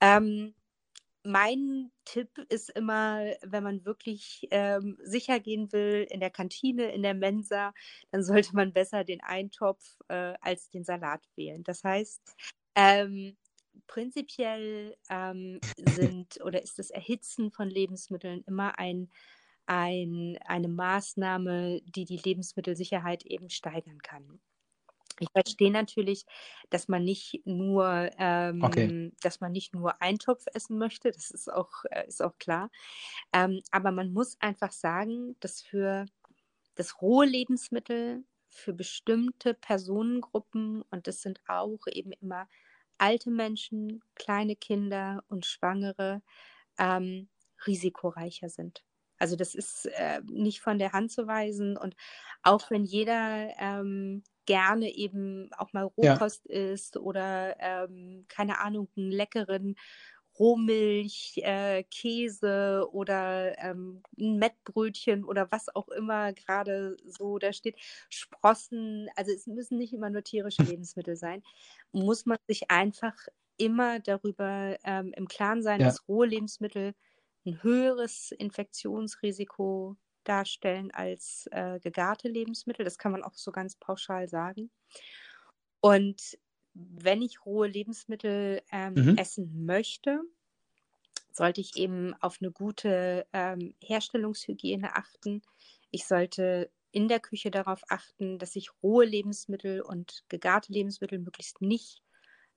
Ähm, 0.00 0.54
mein 1.26 1.90
Tipp 2.04 2.30
ist 2.48 2.70
immer, 2.70 3.20
wenn 3.42 3.62
man 3.62 3.84
wirklich 3.84 4.46
ähm, 4.50 4.96
sicher 5.02 5.40
gehen 5.40 5.72
will 5.72 6.06
in 6.10 6.20
der 6.20 6.30
Kantine, 6.30 6.92
in 6.92 7.02
der 7.02 7.14
Mensa, 7.14 7.72
dann 8.10 8.22
sollte 8.22 8.54
man 8.54 8.72
besser 8.72 9.04
den 9.04 9.20
Eintopf 9.22 9.82
äh, 10.08 10.34
als 10.40 10.70
den 10.70 10.84
Salat 10.84 11.22
wählen. 11.34 11.64
Das 11.64 11.84
heißt, 11.84 12.20
ähm, 12.74 13.36
prinzipiell 13.86 14.96
ähm, 15.10 15.60
sind 15.76 16.40
oder 16.44 16.62
ist 16.62 16.78
das 16.78 16.90
Erhitzen 16.90 17.50
von 17.50 17.68
Lebensmitteln 17.68 18.42
immer 18.46 18.78
ein, 18.78 19.10
ein, 19.66 20.38
eine 20.44 20.68
Maßnahme, 20.68 21.80
die 21.84 22.04
die 22.04 22.18
Lebensmittelsicherheit 22.18 23.24
eben 23.26 23.50
steigern 23.50 23.98
kann. 23.98 24.40
Ich 25.20 25.28
verstehe 25.32 25.70
natürlich, 25.72 26.24
dass 26.70 26.88
man 26.88 27.04
nicht 27.04 27.42
nur, 27.46 28.10
ähm, 28.18 28.52
Okay. 28.62 28.92
dass 29.22 29.40
man 29.40 29.52
nicht 29.52 29.74
nur 29.74 30.00
Eintopf 30.02 30.44
essen 30.54 30.78
möchte, 30.78 31.10
das 31.10 31.30
ist 31.30 31.52
auch, 31.52 31.84
äh, 31.90 32.06
ist 32.06 32.22
auch 32.22 32.38
klar. 32.38 32.70
Ähm, 33.32 33.60
aber 33.70 33.92
man 33.92 34.12
muss 34.12 34.36
einfach 34.40 34.72
sagen, 34.72 35.36
dass 35.40 35.62
für 35.62 36.06
das 36.74 37.00
rohe 37.02 37.26
Lebensmittel 37.26 38.24
für 38.48 38.72
bestimmte 38.72 39.54
Personengruppen, 39.54 40.82
und 40.90 41.06
das 41.06 41.22
sind 41.22 41.40
auch 41.48 41.80
eben 41.90 42.12
immer 42.12 42.48
alte 42.98 43.30
Menschen, 43.30 44.02
kleine 44.14 44.56
Kinder 44.56 45.24
und 45.28 45.46
Schwangere, 45.46 46.22
ähm, 46.78 47.28
risikoreicher 47.66 48.48
sind. 48.50 48.84
Also 49.18 49.36
das 49.36 49.54
ist 49.54 49.86
äh, 49.86 50.20
nicht 50.30 50.60
von 50.60 50.78
der 50.78 50.92
Hand 50.92 51.12
zu 51.12 51.26
weisen. 51.26 51.76
Und 51.76 51.96
auch 52.42 52.70
wenn 52.70 52.84
jeder 52.84 53.50
ähm, 53.58 54.24
gerne 54.46 54.94
eben 54.94 55.50
auch 55.58 55.72
mal 55.72 55.84
Ja. 56.00 56.20
Rohkost 56.24 56.46
isst 56.46 56.96
oder 56.96 57.56
ähm, 57.60 58.24
keine 58.28 58.60
Ahnung, 58.60 58.88
einen 58.96 59.10
leckeren 59.10 59.76
Rohmilch, 60.38 61.40
äh, 61.42 61.82
Käse 61.84 62.86
oder 62.92 63.56
ähm, 63.58 64.02
ein 64.18 64.38
Mettbrötchen 64.38 65.24
oder 65.24 65.50
was 65.50 65.74
auch 65.74 65.88
immer 65.88 66.34
gerade 66.34 66.96
so 67.06 67.38
da 67.38 67.52
steht, 67.54 67.76
Sprossen, 68.10 69.08
also 69.16 69.32
es 69.32 69.46
müssen 69.46 69.78
nicht 69.78 69.94
immer 69.94 70.10
nur 70.10 70.22
tierische 70.24 70.62
Lebensmittel 70.62 71.16
sein, 71.16 71.42
muss 71.92 72.26
man 72.26 72.36
sich 72.46 72.70
einfach 72.70 73.14
immer 73.56 73.98
darüber 74.00 74.76
ähm, 74.84 75.12
im 75.16 75.26
Klaren 75.28 75.62
sein, 75.62 75.80
Ja. 75.80 75.84
dass 75.84 76.06
rohe 76.06 76.26
Lebensmittel 76.26 76.92
ein 77.46 77.62
höheres 77.62 78.32
Infektionsrisiko 78.32 79.96
darstellen 80.28 80.90
als 80.92 81.48
äh, 81.52 81.80
gegarte 81.80 82.28
Lebensmittel. 82.28 82.84
Das 82.84 82.98
kann 82.98 83.12
man 83.12 83.22
auch 83.24 83.34
so 83.34 83.52
ganz 83.52 83.76
pauschal 83.76 84.28
sagen. 84.28 84.70
Und 85.80 86.38
wenn 86.74 87.22
ich 87.22 87.46
rohe 87.46 87.66
Lebensmittel 87.68 88.62
ähm, 88.70 89.06
Mhm. 89.06 89.16
essen 89.16 89.64
möchte, 89.64 90.20
sollte 91.32 91.60
ich 91.60 91.76
eben 91.76 92.14
auf 92.20 92.38
eine 92.40 92.50
gute 92.50 93.26
ähm, 93.32 93.74
Herstellungshygiene 93.82 94.96
achten. 94.96 95.42
Ich 95.90 96.06
sollte 96.06 96.70
in 96.92 97.08
der 97.08 97.20
Küche 97.20 97.50
darauf 97.50 97.82
achten, 97.88 98.38
dass 98.38 98.56
ich 98.56 98.70
rohe 98.82 99.04
Lebensmittel 99.04 99.82
und 99.82 100.24
gegarte 100.28 100.72
Lebensmittel 100.72 101.18
möglichst 101.18 101.60
nicht 101.60 102.02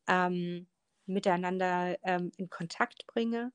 ähm, 0.08 0.67
miteinander 1.05 1.97
ähm, 2.03 2.32
in 2.38 2.49
Kontakt 2.49 3.08
bringe. 3.08 3.53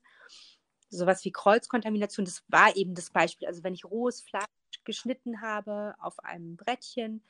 Sowas 0.89 1.25
wie 1.25 1.31
Kreuzkontamination, 1.31 2.25
das 2.25 2.43
war 2.47 2.75
eben 2.75 2.93
das 2.95 3.09
Beispiel. 3.09 3.47
Also 3.47 3.63
wenn 3.63 3.73
ich 3.73 3.85
rohes 3.85 4.21
Fleisch 4.21 4.45
geschnitten 4.83 5.41
habe 5.41 5.95
auf 5.99 6.19
einem 6.23 6.55
Brettchen, 6.55 7.21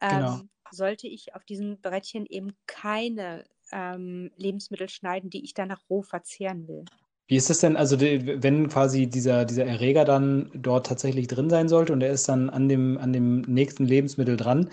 Genau. 0.00 0.36
ähm, 0.36 0.50
sollte 0.70 1.06
ich 1.06 1.34
auf 1.34 1.44
diesem 1.44 1.80
Brettchen 1.80 2.26
eben 2.26 2.56
keine 2.66 3.44
ähm, 3.70 4.30
Lebensmittel 4.36 4.88
schneiden, 4.88 5.30
die 5.30 5.44
ich 5.44 5.54
danach 5.54 5.80
roh 5.88 6.02
verzehren 6.02 6.66
will. 6.66 6.84
Wie 7.28 7.36
ist 7.36 7.50
es 7.50 7.60
denn, 7.60 7.76
also 7.76 8.00
wenn 8.00 8.68
quasi 8.68 9.06
dieser, 9.06 9.44
dieser 9.44 9.64
Erreger 9.64 10.04
dann 10.04 10.50
dort 10.54 10.86
tatsächlich 10.86 11.28
drin 11.28 11.48
sein 11.48 11.68
sollte 11.68 11.92
und 11.92 12.02
er 12.02 12.12
ist 12.12 12.28
dann 12.28 12.50
an 12.50 12.68
dem, 12.68 12.98
an 12.98 13.12
dem 13.12 13.42
nächsten 13.42 13.86
Lebensmittel 13.86 14.36
dran, 14.36 14.70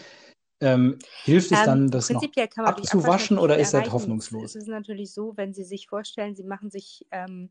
ähm, 0.61 0.97
hilft 1.23 1.51
es 1.51 1.59
Ähm, 1.59 1.65
dann, 1.65 1.91
das 1.91 2.09
noch 2.09 2.23
abzuwaschen 2.57 3.37
oder 3.37 3.57
ist 3.57 3.73
das 3.73 3.91
hoffnungslos? 3.91 4.55
Es 4.55 4.63
ist 4.63 4.67
natürlich 4.67 5.13
so, 5.13 5.37
wenn 5.37 5.53
Sie 5.53 5.63
sich 5.63 5.87
vorstellen, 5.87 6.35
Sie 6.35 6.43
machen 6.43 6.69
sich, 6.69 7.05
ähm, 7.11 7.49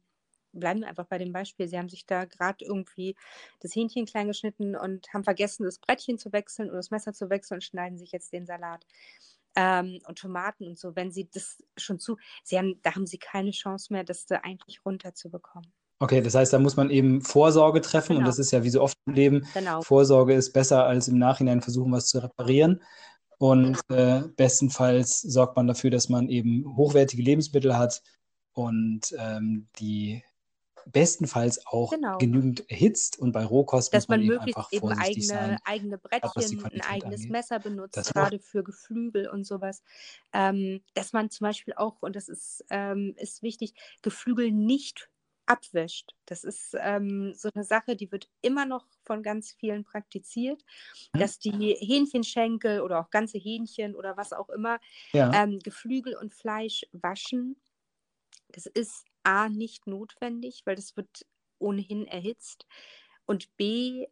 bleiben 0.52 0.80
wir 0.80 0.88
einfach 0.88 1.06
bei 1.06 1.18
dem 1.18 1.32
Beispiel, 1.32 1.68
Sie 1.68 1.78
haben 1.78 1.88
sich 1.88 2.06
da 2.06 2.24
gerade 2.24 2.64
irgendwie 2.64 3.14
das 3.60 3.74
Hähnchen 3.74 4.06
klein 4.06 4.28
geschnitten 4.28 4.76
und 4.76 5.12
haben 5.12 5.24
vergessen, 5.24 5.64
das 5.64 5.78
Brettchen 5.78 6.18
zu 6.18 6.32
wechseln 6.32 6.68
oder 6.68 6.78
das 6.78 6.90
Messer 6.90 7.12
zu 7.12 7.30
wechseln 7.30 7.56
und 7.56 7.64
schneiden 7.64 7.98
sich 7.98 8.12
jetzt 8.12 8.32
den 8.32 8.46
Salat 8.46 8.84
ähm, 9.56 10.00
und 10.06 10.18
Tomaten 10.18 10.66
und 10.66 10.78
so. 10.78 10.94
Wenn 10.96 11.10
Sie 11.10 11.28
das 11.32 11.62
schon 11.76 11.98
zu, 11.98 12.16
Sie 12.44 12.58
haben, 12.58 12.80
da 12.82 12.94
haben 12.94 13.06
Sie 13.06 13.18
keine 13.18 13.50
Chance 13.50 13.92
mehr, 13.92 14.04
das 14.04 14.26
da 14.26 14.36
eigentlich 14.36 14.84
runterzubekommen. 14.84 15.70
Okay, 16.00 16.20
das 16.20 16.34
heißt, 16.36 16.52
da 16.52 16.60
muss 16.60 16.76
man 16.76 16.90
eben 16.90 17.22
Vorsorge 17.22 17.80
treffen 17.80 18.12
und 18.12 18.18
Genau. 18.18 18.28
das 18.28 18.38
ist 18.38 18.52
ja 18.52 18.62
wie 18.62 18.70
so 18.70 18.80
oft 18.82 18.96
im 19.06 19.14
Leben, 19.14 19.46
Genau. 19.52 19.82
Vorsorge 19.82 20.34
ist 20.34 20.52
besser 20.52 20.84
als 20.84 21.08
im 21.08 21.18
Nachhinein 21.18 21.60
versuchen, 21.60 21.92
was 21.92 22.06
zu 22.06 22.22
reparieren. 22.22 22.82
Und 23.38 23.78
äh, 23.88 24.22
bestenfalls 24.36 25.20
sorgt 25.20 25.56
man 25.56 25.66
dafür, 25.66 25.90
dass 25.90 26.08
man 26.08 26.28
eben 26.28 26.76
hochwertige 26.76 27.22
Lebensmittel 27.22 27.76
hat 27.76 28.02
und 28.52 29.14
ähm, 29.18 29.68
die 29.78 30.22
bestenfalls 30.92 31.66
auch 31.66 31.90
genau. 31.90 32.18
genügend 32.18 32.68
erhitzt 32.70 33.18
und 33.18 33.32
bei 33.32 33.44
Rohkost 33.44 33.92
dass 33.92 34.08
man, 34.08 34.20
man 34.20 34.26
möglichst 34.26 34.72
eben 34.72 34.88
eigene, 34.88 35.24
sein, 35.24 35.58
eigene 35.64 35.98
Brettchen, 35.98 36.64
ein 36.64 36.80
eigenes 36.82 37.20
angeht. 37.20 37.30
Messer 37.30 37.58
benutzt, 37.58 37.96
das 37.96 38.12
gerade 38.12 38.38
für 38.38 38.62
Geflügel 38.64 39.28
und 39.28 39.44
sowas. 39.44 39.82
Ähm, 40.32 40.82
dass 40.94 41.12
man 41.12 41.30
zum 41.30 41.46
Beispiel 41.46 41.74
auch, 41.74 41.96
und 42.00 42.16
das 42.16 42.28
ist, 42.28 42.64
ähm, 42.70 43.14
ist 43.16 43.42
wichtig, 43.42 43.74
Geflügel 44.02 44.50
nicht 44.50 45.10
abwäscht. 45.48 46.14
Das 46.26 46.44
ist 46.44 46.76
ähm, 46.78 47.32
so 47.34 47.48
eine 47.54 47.64
Sache, 47.64 47.96
die 47.96 48.12
wird 48.12 48.28
immer 48.42 48.66
noch 48.66 48.86
von 49.04 49.22
ganz 49.22 49.52
vielen 49.52 49.84
praktiziert, 49.84 50.62
hm. 51.12 51.20
dass 51.20 51.38
die 51.38 51.74
Hähnchenschenkel 51.78 52.80
oder 52.80 53.00
auch 53.00 53.10
ganze 53.10 53.38
Hähnchen 53.38 53.94
oder 53.94 54.16
was 54.16 54.32
auch 54.32 54.50
immer 54.50 54.78
ja. 55.12 55.32
ähm, 55.34 55.58
Geflügel 55.60 56.16
und 56.16 56.34
Fleisch 56.34 56.84
waschen. 56.92 57.56
Das 58.50 58.66
ist 58.66 59.04
A 59.28 59.50
nicht 59.50 59.86
notwendig, 59.86 60.62
weil 60.64 60.74
das 60.74 60.96
wird 60.96 61.26
ohnehin 61.58 62.06
erhitzt. 62.06 62.66
Und 63.26 63.54
B 63.58 64.06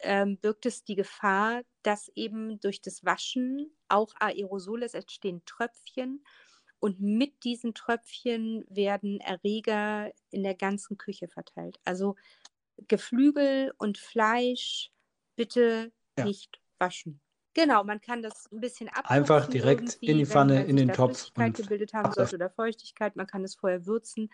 ähm, 0.00 0.36
birgt 0.38 0.66
es 0.66 0.82
die 0.82 0.96
Gefahr, 0.96 1.62
dass 1.82 2.10
eben 2.16 2.58
durch 2.58 2.82
das 2.82 3.04
Waschen 3.04 3.70
auch 3.88 4.12
Aerosole, 4.18 4.84
es 4.84 4.94
entstehen 4.94 5.42
Tröpfchen 5.44 6.24
und 6.80 7.00
mit 7.00 7.44
diesen 7.44 7.72
Tröpfchen 7.72 8.64
werden 8.68 9.20
Erreger 9.20 10.12
in 10.30 10.42
der 10.42 10.56
ganzen 10.56 10.98
Küche 10.98 11.28
verteilt. 11.28 11.78
Also 11.84 12.16
Geflügel 12.88 13.72
und 13.78 13.96
Fleisch 13.96 14.90
bitte 15.36 15.92
ja. 16.18 16.24
nicht 16.24 16.60
waschen. 16.78 17.20
Genau, 17.54 17.82
man 17.82 18.00
kann 18.00 18.22
das 18.22 18.48
ein 18.52 18.60
bisschen 18.60 18.88
ab. 18.88 19.10
Einfach 19.10 19.48
direkt 19.48 19.94
in 20.00 20.18
die 20.18 20.26
Pfanne, 20.26 20.64
in 20.64 20.76
den 20.76 20.92
Topf. 20.92 21.32
Flüssigkeit 21.34 21.54
gebildet 21.54 21.94
haben 21.94 22.12
sollte 22.12 22.36
oder 22.36 22.50
Feuchtigkeit, 22.50 23.16
man 23.16 23.26
kann 23.26 23.42
es 23.42 23.56
vorher 23.56 23.86
würzen. 23.86 24.30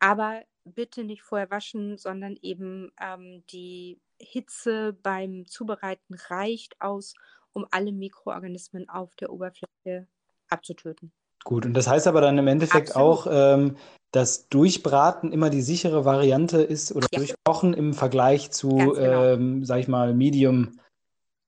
Aber 0.00 0.42
bitte 0.64 1.04
nicht 1.04 1.22
vorher 1.22 1.50
waschen, 1.50 1.96
sondern 1.96 2.36
eben 2.42 2.92
ähm, 3.00 3.42
die 3.50 4.00
Hitze 4.20 4.96
beim 5.02 5.46
Zubereiten 5.46 6.14
reicht 6.28 6.80
aus, 6.80 7.14
um 7.52 7.66
alle 7.70 7.92
Mikroorganismen 7.92 8.88
auf 8.88 9.14
der 9.16 9.32
Oberfläche 9.32 10.06
abzutöten. 10.48 11.12
Gut, 11.44 11.66
und 11.66 11.74
das 11.74 11.88
heißt 11.88 12.06
aber 12.06 12.20
dann 12.20 12.38
im 12.38 12.46
Endeffekt 12.46 12.90
Absolut. 12.90 13.18
auch, 13.18 13.26
ähm, 13.30 13.76
dass 14.12 14.48
Durchbraten 14.48 15.32
immer 15.32 15.50
die 15.50 15.62
sichere 15.62 16.04
Variante 16.04 16.62
ist 16.62 16.92
oder 16.92 17.06
ja. 17.12 17.18
Durchkochen 17.18 17.74
im 17.74 17.94
Vergleich 17.94 18.50
zu, 18.50 18.68
genau. 18.76 18.94
ähm, 18.94 19.64
sag 19.64 19.80
ich 19.80 19.88
mal, 19.88 20.14
Medium 20.14 20.78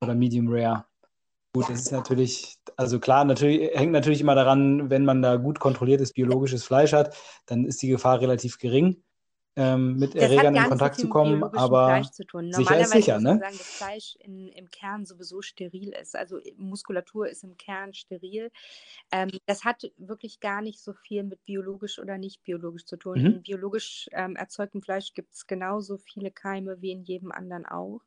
oder 0.03 0.15
Medium 0.15 0.49
Rare. 0.49 0.85
Gut, 1.55 1.69
das 1.69 1.83
ist 1.83 1.93
natürlich, 1.93 2.57
also 2.77 2.99
klar, 2.99 3.25
natürlich 3.25 3.71
hängt 3.75 3.93
natürlich 3.93 4.21
immer 4.21 4.35
daran, 4.35 4.91
wenn 4.91 5.05
man 5.05 5.23
da 5.23 5.37
gut 5.37 5.61
kontrolliertes 5.61 6.13
biologisches 6.13 6.65
Fleisch 6.65 6.93
hat, 6.93 7.17
dann 7.47 7.65
ist 7.65 7.81
die 7.81 7.89
Gefahr 7.89 8.21
relativ 8.21 8.59
gering 8.59 9.05
ähm, 9.57 9.97
mit 9.97 10.17
das 10.17 10.23
Erregern 10.23 10.57
in 10.57 10.65
Kontakt 10.65 10.97
zu 10.97 11.09
kommen, 11.09 11.45
aber 11.45 12.03
zu 12.11 12.25
sicher 12.51 12.81
ist 12.81 12.91
sicher, 12.91 13.21
ne? 13.21 13.39
sagen, 13.39 13.57
dass 13.57 13.77
Fleisch 13.77 14.17
in, 14.19 14.49
im 14.49 14.69
Kern 14.69 15.07
sowieso 15.07 15.43
steril 15.43 15.91
ist. 15.91 16.17
Also 16.17 16.41
Muskulatur 16.57 17.29
ist 17.29 17.45
im 17.45 17.57
Kern 17.57 17.95
steril. 17.95 18.51
Ähm, 19.13 19.31
das 19.47 19.65
hat 19.65 19.89
wirklich 19.97 20.41
gar 20.41 20.61
nicht 20.61 20.81
so 20.81 20.93
viel 20.93 21.23
mit 21.23 21.45
biologisch 21.45 22.01
oder 22.01 22.19
nicht 22.19 22.43
biologisch 22.43 22.85
zu 22.85 22.97
tun. 22.97 23.21
Mhm. 23.21 23.27
In 23.27 23.43
biologisch 23.43 24.09
ähm, 24.11 24.35
erzeugtem 24.35 24.83
Fleisch 24.83 25.15
gibt 25.15 25.33
es 25.35 25.47
genauso 25.47 25.99
viele 25.99 26.33
Keime 26.33 26.81
wie 26.83 26.91
in 26.91 27.05
jedem 27.05 27.31
anderen 27.31 27.65
auch. 27.65 28.01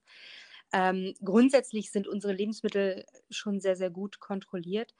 Ähm, 0.74 1.14
grundsätzlich 1.24 1.92
sind 1.92 2.08
unsere 2.08 2.34
Lebensmittel 2.34 3.06
schon 3.30 3.60
sehr, 3.62 3.76
sehr 3.76 3.90
gut 3.90 4.20
kontrolliert. 4.20 4.94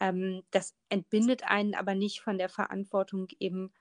Ähm, 0.00 0.42
das 0.50 0.74
entbindet 0.88 1.44
einen 1.44 1.74
aber 1.74 1.94
nicht 1.94 2.20
von 2.20 2.38
der 2.38 2.48
Verantwortung, 2.48 3.28
eben 3.38 3.72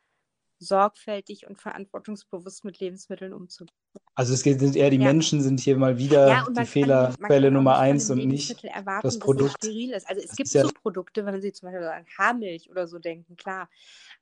sorgfältig 0.60 1.48
und 1.48 1.60
verantwortungsbewusst 1.60 2.66
mit 2.66 2.80
Lebensmitteln 2.80 3.34
umzugehen. 3.34 3.74
Also 4.14 4.34
es 4.34 4.44
geht, 4.44 4.60
sind 4.60 4.76
eher 4.76 4.90
die 4.90 4.98
ja. 4.98 5.06
Menschen 5.06 5.42
sind 5.42 5.62
hier 5.62 5.78
mal 5.78 5.98
wieder 5.98 6.28
ja, 6.28 6.46
die 6.50 6.66
Fehlerquelle 6.66 7.50
Nummer 7.50 7.80
eins 7.80 8.10
und 8.10 8.26
nicht 8.28 8.64
erwarten, 8.66 9.08
das 9.08 9.18
Produkt. 9.18 9.54
steril 9.64 9.92
ist. 9.92 10.08
Also 10.10 10.22
es 10.22 10.28
das 10.28 10.36
gibt 10.36 10.50
so 10.50 10.70
Produkte, 10.82 11.26
wenn 11.26 11.42
Sie 11.42 11.54
zum 11.54 11.72
Beispiel 11.72 11.88
an 11.88 12.06
Haarmilch 12.18 12.70
oder 12.70 12.88
so 12.88 13.00
denken, 13.00 13.38
klar. 13.38 13.70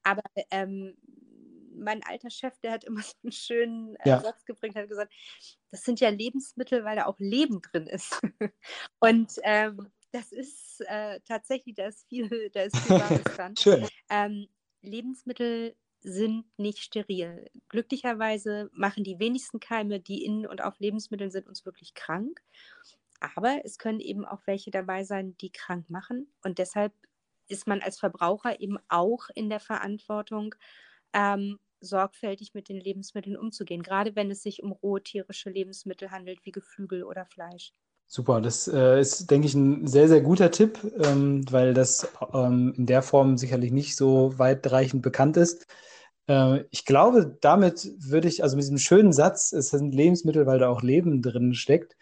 Aber 0.03 0.21
ähm, 0.51 0.95
mein 1.77 2.03
alter 2.03 2.29
Chef, 2.29 2.57
der 2.59 2.71
hat 2.71 2.83
immer 2.83 3.01
so 3.03 3.13
einen 3.23 3.31
schönen 3.31 3.95
äh, 3.97 4.09
ja. 4.09 4.21
Satz 4.21 4.45
gebracht, 4.45 4.75
hat 4.75 4.89
gesagt, 4.89 5.13
das 5.71 5.83
sind 5.83 5.99
ja 5.99 6.09
Lebensmittel, 6.09 6.83
weil 6.83 6.95
da 6.95 7.05
auch 7.05 7.19
Leben 7.19 7.61
drin 7.61 7.87
ist. 7.87 8.21
und 8.99 9.33
ähm, 9.43 9.91
das 10.11 10.31
ist 10.31 10.81
äh, 10.87 11.19
tatsächlich, 11.25 11.75
da 11.75 11.87
ist 11.87 12.07
viel, 12.07 12.29
da 12.53 12.61
ist 12.63 12.77
viel 12.77 12.99
Wahres 12.99 13.23
dran. 13.23 13.55
Schön. 13.57 13.87
Ähm, 14.09 14.47
Lebensmittel 14.81 15.75
sind 16.01 16.45
nicht 16.57 16.79
steril. 16.79 17.49
Glücklicherweise 17.69 18.69
machen 18.73 19.03
die 19.03 19.19
wenigsten 19.19 19.59
Keime, 19.59 19.99
die 19.99 20.23
in 20.23 20.45
und 20.45 20.63
auf 20.63 20.79
Lebensmitteln 20.79 21.31
sind, 21.31 21.47
uns 21.47 21.65
wirklich 21.65 21.93
krank. 21.95 22.41
Aber 23.19 23.61
es 23.65 23.77
können 23.77 23.99
eben 23.99 24.25
auch 24.25 24.41
welche 24.45 24.71
dabei 24.71 25.03
sein, 25.03 25.35
die 25.37 25.51
krank 25.51 25.89
machen. 25.89 26.31
Und 26.43 26.59
deshalb 26.59 26.93
ist 27.47 27.67
man 27.67 27.81
als 27.81 27.99
Verbraucher 27.99 28.59
eben 28.59 28.77
auch 28.89 29.29
in 29.33 29.49
der 29.49 29.59
Verantwortung, 29.59 30.55
ähm, 31.13 31.59
sorgfältig 31.81 32.53
mit 32.53 32.69
den 32.69 32.79
Lebensmitteln 32.79 33.37
umzugehen, 33.37 33.83
gerade 33.83 34.15
wenn 34.15 34.31
es 34.31 34.41
sich 34.41 34.63
um 34.63 34.71
rohe 34.71 35.01
tierische 35.01 35.49
Lebensmittel 35.49 36.11
handelt, 36.11 36.39
wie 36.43 36.51
Geflügel 36.51 37.03
oder 37.03 37.25
Fleisch. 37.25 37.71
Super, 38.09 38.39
das 38.39 38.69
äh, 38.69 39.01
ist, 39.01 39.29
denke 39.29 39.47
ich, 39.47 39.53
ein 39.53 39.85
sehr, 39.85 40.07
sehr 40.07 40.21
guter 40.21 40.49
Tipp, 40.49 40.79
ähm, 41.03 41.43
weil 41.51 41.73
das 41.73 42.07
ähm, 42.33 42.73
in 42.77 42.85
der 42.85 43.01
Form 43.01 43.37
sicherlich 43.37 43.71
nicht 43.71 43.97
so 43.97 44.39
weitreichend 44.39 45.01
bekannt 45.01 45.35
ist. 45.35 45.67
Äh, 46.27 46.63
ich 46.71 46.85
glaube, 46.85 47.37
damit 47.41 47.91
würde 47.99 48.29
ich, 48.29 48.43
also 48.43 48.55
mit 48.55 48.63
diesem 48.63 48.77
schönen 48.77 49.11
Satz, 49.11 49.51
es 49.51 49.69
sind 49.71 49.93
Lebensmittel, 49.93 50.45
weil 50.45 50.59
da 50.59 50.69
auch 50.69 50.81
Leben 50.81 51.21
drin 51.21 51.53
steckt, 51.53 51.97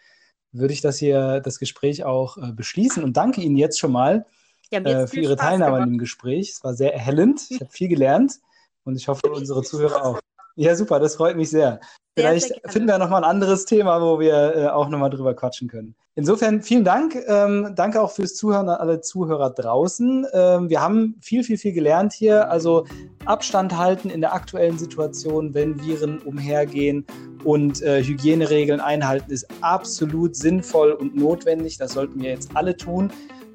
würde 0.52 0.72
ich 0.72 0.80
das 0.80 0.96
hier, 0.98 1.40
das 1.40 1.58
Gespräch 1.58 2.04
auch 2.04 2.36
äh, 2.38 2.52
beschließen 2.52 3.02
und 3.02 3.16
danke 3.16 3.40
Ihnen 3.40 3.56
jetzt 3.56 3.80
schon 3.80 3.92
mal 3.92 4.26
ja, 4.70 4.78
äh, 4.80 5.06
für 5.08 5.20
Ihre 5.20 5.34
Spaß 5.34 5.44
Teilnahme 5.44 5.78
an 5.78 5.90
dem 5.90 5.98
Gespräch. 5.98 6.50
Es 6.50 6.62
war 6.62 6.74
sehr 6.74 6.94
erhellend. 6.94 7.42
Ich 7.50 7.60
habe 7.60 7.70
viel 7.70 7.88
gelernt 7.88 8.38
und 8.86 8.96
ich 8.96 9.08
hoffe, 9.08 9.28
unsere 9.30 9.62
Zuhörer 9.62 10.04
auch. 10.04 10.20
Ja, 10.54 10.74
super, 10.74 10.98
das 10.98 11.16
freut 11.16 11.36
mich 11.36 11.50
sehr. 11.50 11.80
Vielleicht 12.18 12.48
sehr, 12.48 12.56
sehr 12.62 12.72
finden 12.72 12.88
wir 12.88 12.96
nochmal 12.96 13.22
ein 13.22 13.30
anderes 13.30 13.66
Thema, 13.66 14.00
wo 14.00 14.18
wir 14.18 14.56
äh, 14.56 14.66
auch 14.68 14.88
nochmal 14.88 15.10
drüber 15.10 15.34
quatschen 15.34 15.68
können. 15.68 15.94
Insofern 16.14 16.62
vielen 16.62 16.82
Dank. 16.82 17.14
Ähm, 17.26 17.72
danke 17.74 18.00
auch 18.00 18.10
fürs 18.10 18.36
Zuhören 18.36 18.70
an 18.70 18.78
alle 18.80 19.02
Zuhörer 19.02 19.50
draußen. 19.50 20.26
Ähm, 20.32 20.70
wir 20.70 20.80
haben 20.80 21.16
viel, 21.20 21.44
viel, 21.44 21.58
viel 21.58 21.74
gelernt 21.74 22.14
hier. 22.14 22.50
Also 22.50 22.86
Abstand 23.26 23.76
halten 23.76 24.08
in 24.08 24.22
der 24.22 24.32
aktuellen 24.32 24.78
Situation, 24.78 25.52
wenn 25.52 25.78
Viren 25.78 26.20
umhergehen 26.20 27.04
und 27.44 27.82
äh, 27.82 28.02
Hygieneregeln 28.02 28.80
einhalten, 28.80 29.30
ist 29.30 29.46
absolut 29.60 30.36
sinnvoll 30.36 30.92
und 30.92 31.14
notwendig. 31.14 31.76
Das 31.76 31.92
sollten 31.92 32.22
wir 32.22 32.30
jetzt 32.30 32.56
alle 32.56 32.78
tun. 32.78 33.12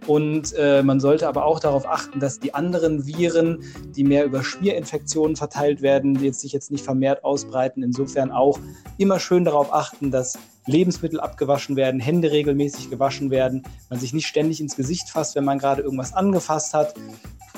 Und 0.07 0.53
äh, 0.57 0.81
man 0.81 0.99
sollte 0.99 1.27
aber 1.27 1.45
auch 1.45 1.59
darauf 1.59 1.87
achten, 1.87 2.19
dass 2.19 2.39
die 2.39 2.53
anderen 2.53 3.05
Viren, 3.05 3.59
die 3.95 4.03
mehr 4.03 4.25
über 4.25 4.43
Schmierinfektionen 4.43 5.35
verteilt 5.35 5.81
werden, 5.81 6.15
die 6.15 6.25
jetzt 6.25 6.41
sich 6.41 6.53
jetzt 6.53 6.71
nicht 6.71 6.83
vermehrt 6.83 7.23
ausbreiten, 7.23 7.83
insofern 7.83 8.31
auch 8.31 8.59
immer 8.97 9.19
schön 9.19 9.45
darauf 9.45 9.73
achten, 9.73 10.09
dass 10.09 10.39
Lebensmittel 10.65 11.19
abgewaschen 11.19 11.75
werden, 11.75 11.99
Hände 11.99 12.31
regelmäßig 12.31 12.89
gewaschen 12.89 13.31
werden, 13.31 13.63
man 13.89 13.99
sich 13.99 14.13
nicht 14.13 14.27
ständig 14.27 14.61
ins 14.61 14.75
Gesicht 14.75 15.09
fasst, 15.09 15.35
wenn 15.35 15.45
man 15.45 15.59
gerade 15.59 15.81
irgendwas 15.81 16.13
angefasst 16.13 16.73
hat. 16.73 16.93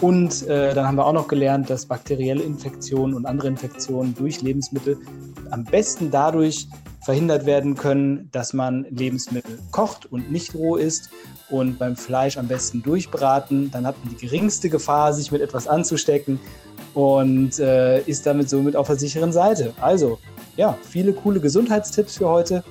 Und 0.01 0.47
äh, 0.47 0.73
dann 0.73 0.87
haben 0.87 0.95
wir 0.97 1.05
auch 1.05 1.13
noch 1.13 1.27
gelernt, 1.27 1.69
dass 1.69 1.85
bakterielle 1.85 2.43
Infektionen 2.43 3.13
und 3.13 3.25
andere 3.25 3.47
Infektionen 3.47 4.15
durch 4.15 4.41
Lebensmittel 4.41 4.97
am 5.49 5.63
besten 5.63 6.11
dadurch 6.11 6.67
verhindert 7.04 7.45
werden 7.45 7.76
können, 7.76 8.30
dass 8.32 8.54
man 8.54 8.86
Lebensmittel 8.89 9.60
kocht 9.72 10.06
und 10.12 10.32
nicht 10.32 10.56
roh 10.56 10.78
isst 10.78 11.10
und 11.49 11.78
beim 11.78 11.95
Fleisch 11.95 12.38
am 12.38 12.47
besten 12.47 12.82
durchbraten. 12.82 13.72
Dann 13.72 13.86
hat 13.86 13.95
man 14.04 14.16
die 14.16 14.26
geringste 14.26 14.70
Gefahr, 14.70 15.14
sich 15.14 15.32
mit 15.32 15.41
etwas 15.41 15.68
anzustecken 15.68 16.39
und 16.93 17.60
äh, 17.60 18.01
ist 18.04 18.26
damit 18.26 18.49
somit 18.49 18.76
auf 18.76 18.88
der 18.88 18.95
sicheren 18.95 19.32
Seite. 19.32 19.74
Also, 19.82 20.20
ja, 20.56 20.78
viele 20.82 21.14
coole 21.14 21.39
Gesundheitstipps 21.39 22.18
für 22.18 22.30
heute. 22.30 22.64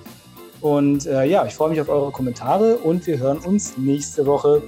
Und 0.61 1.07
äh, 1.07 1.25
ja, 1.25 1.45
ich 1.45 1.55
freue 1.55 1.71
mich 1.71 1.81
auf 1.81 1.89
eure 1.89 2.13
Kommentare 2.13 2.77
und 2.77 3.07
wir 3.07 3.19
hören 3.19 3.39
uns 3.39 3.77
nächste 3.77 4.27
Woche. 4.27 4.63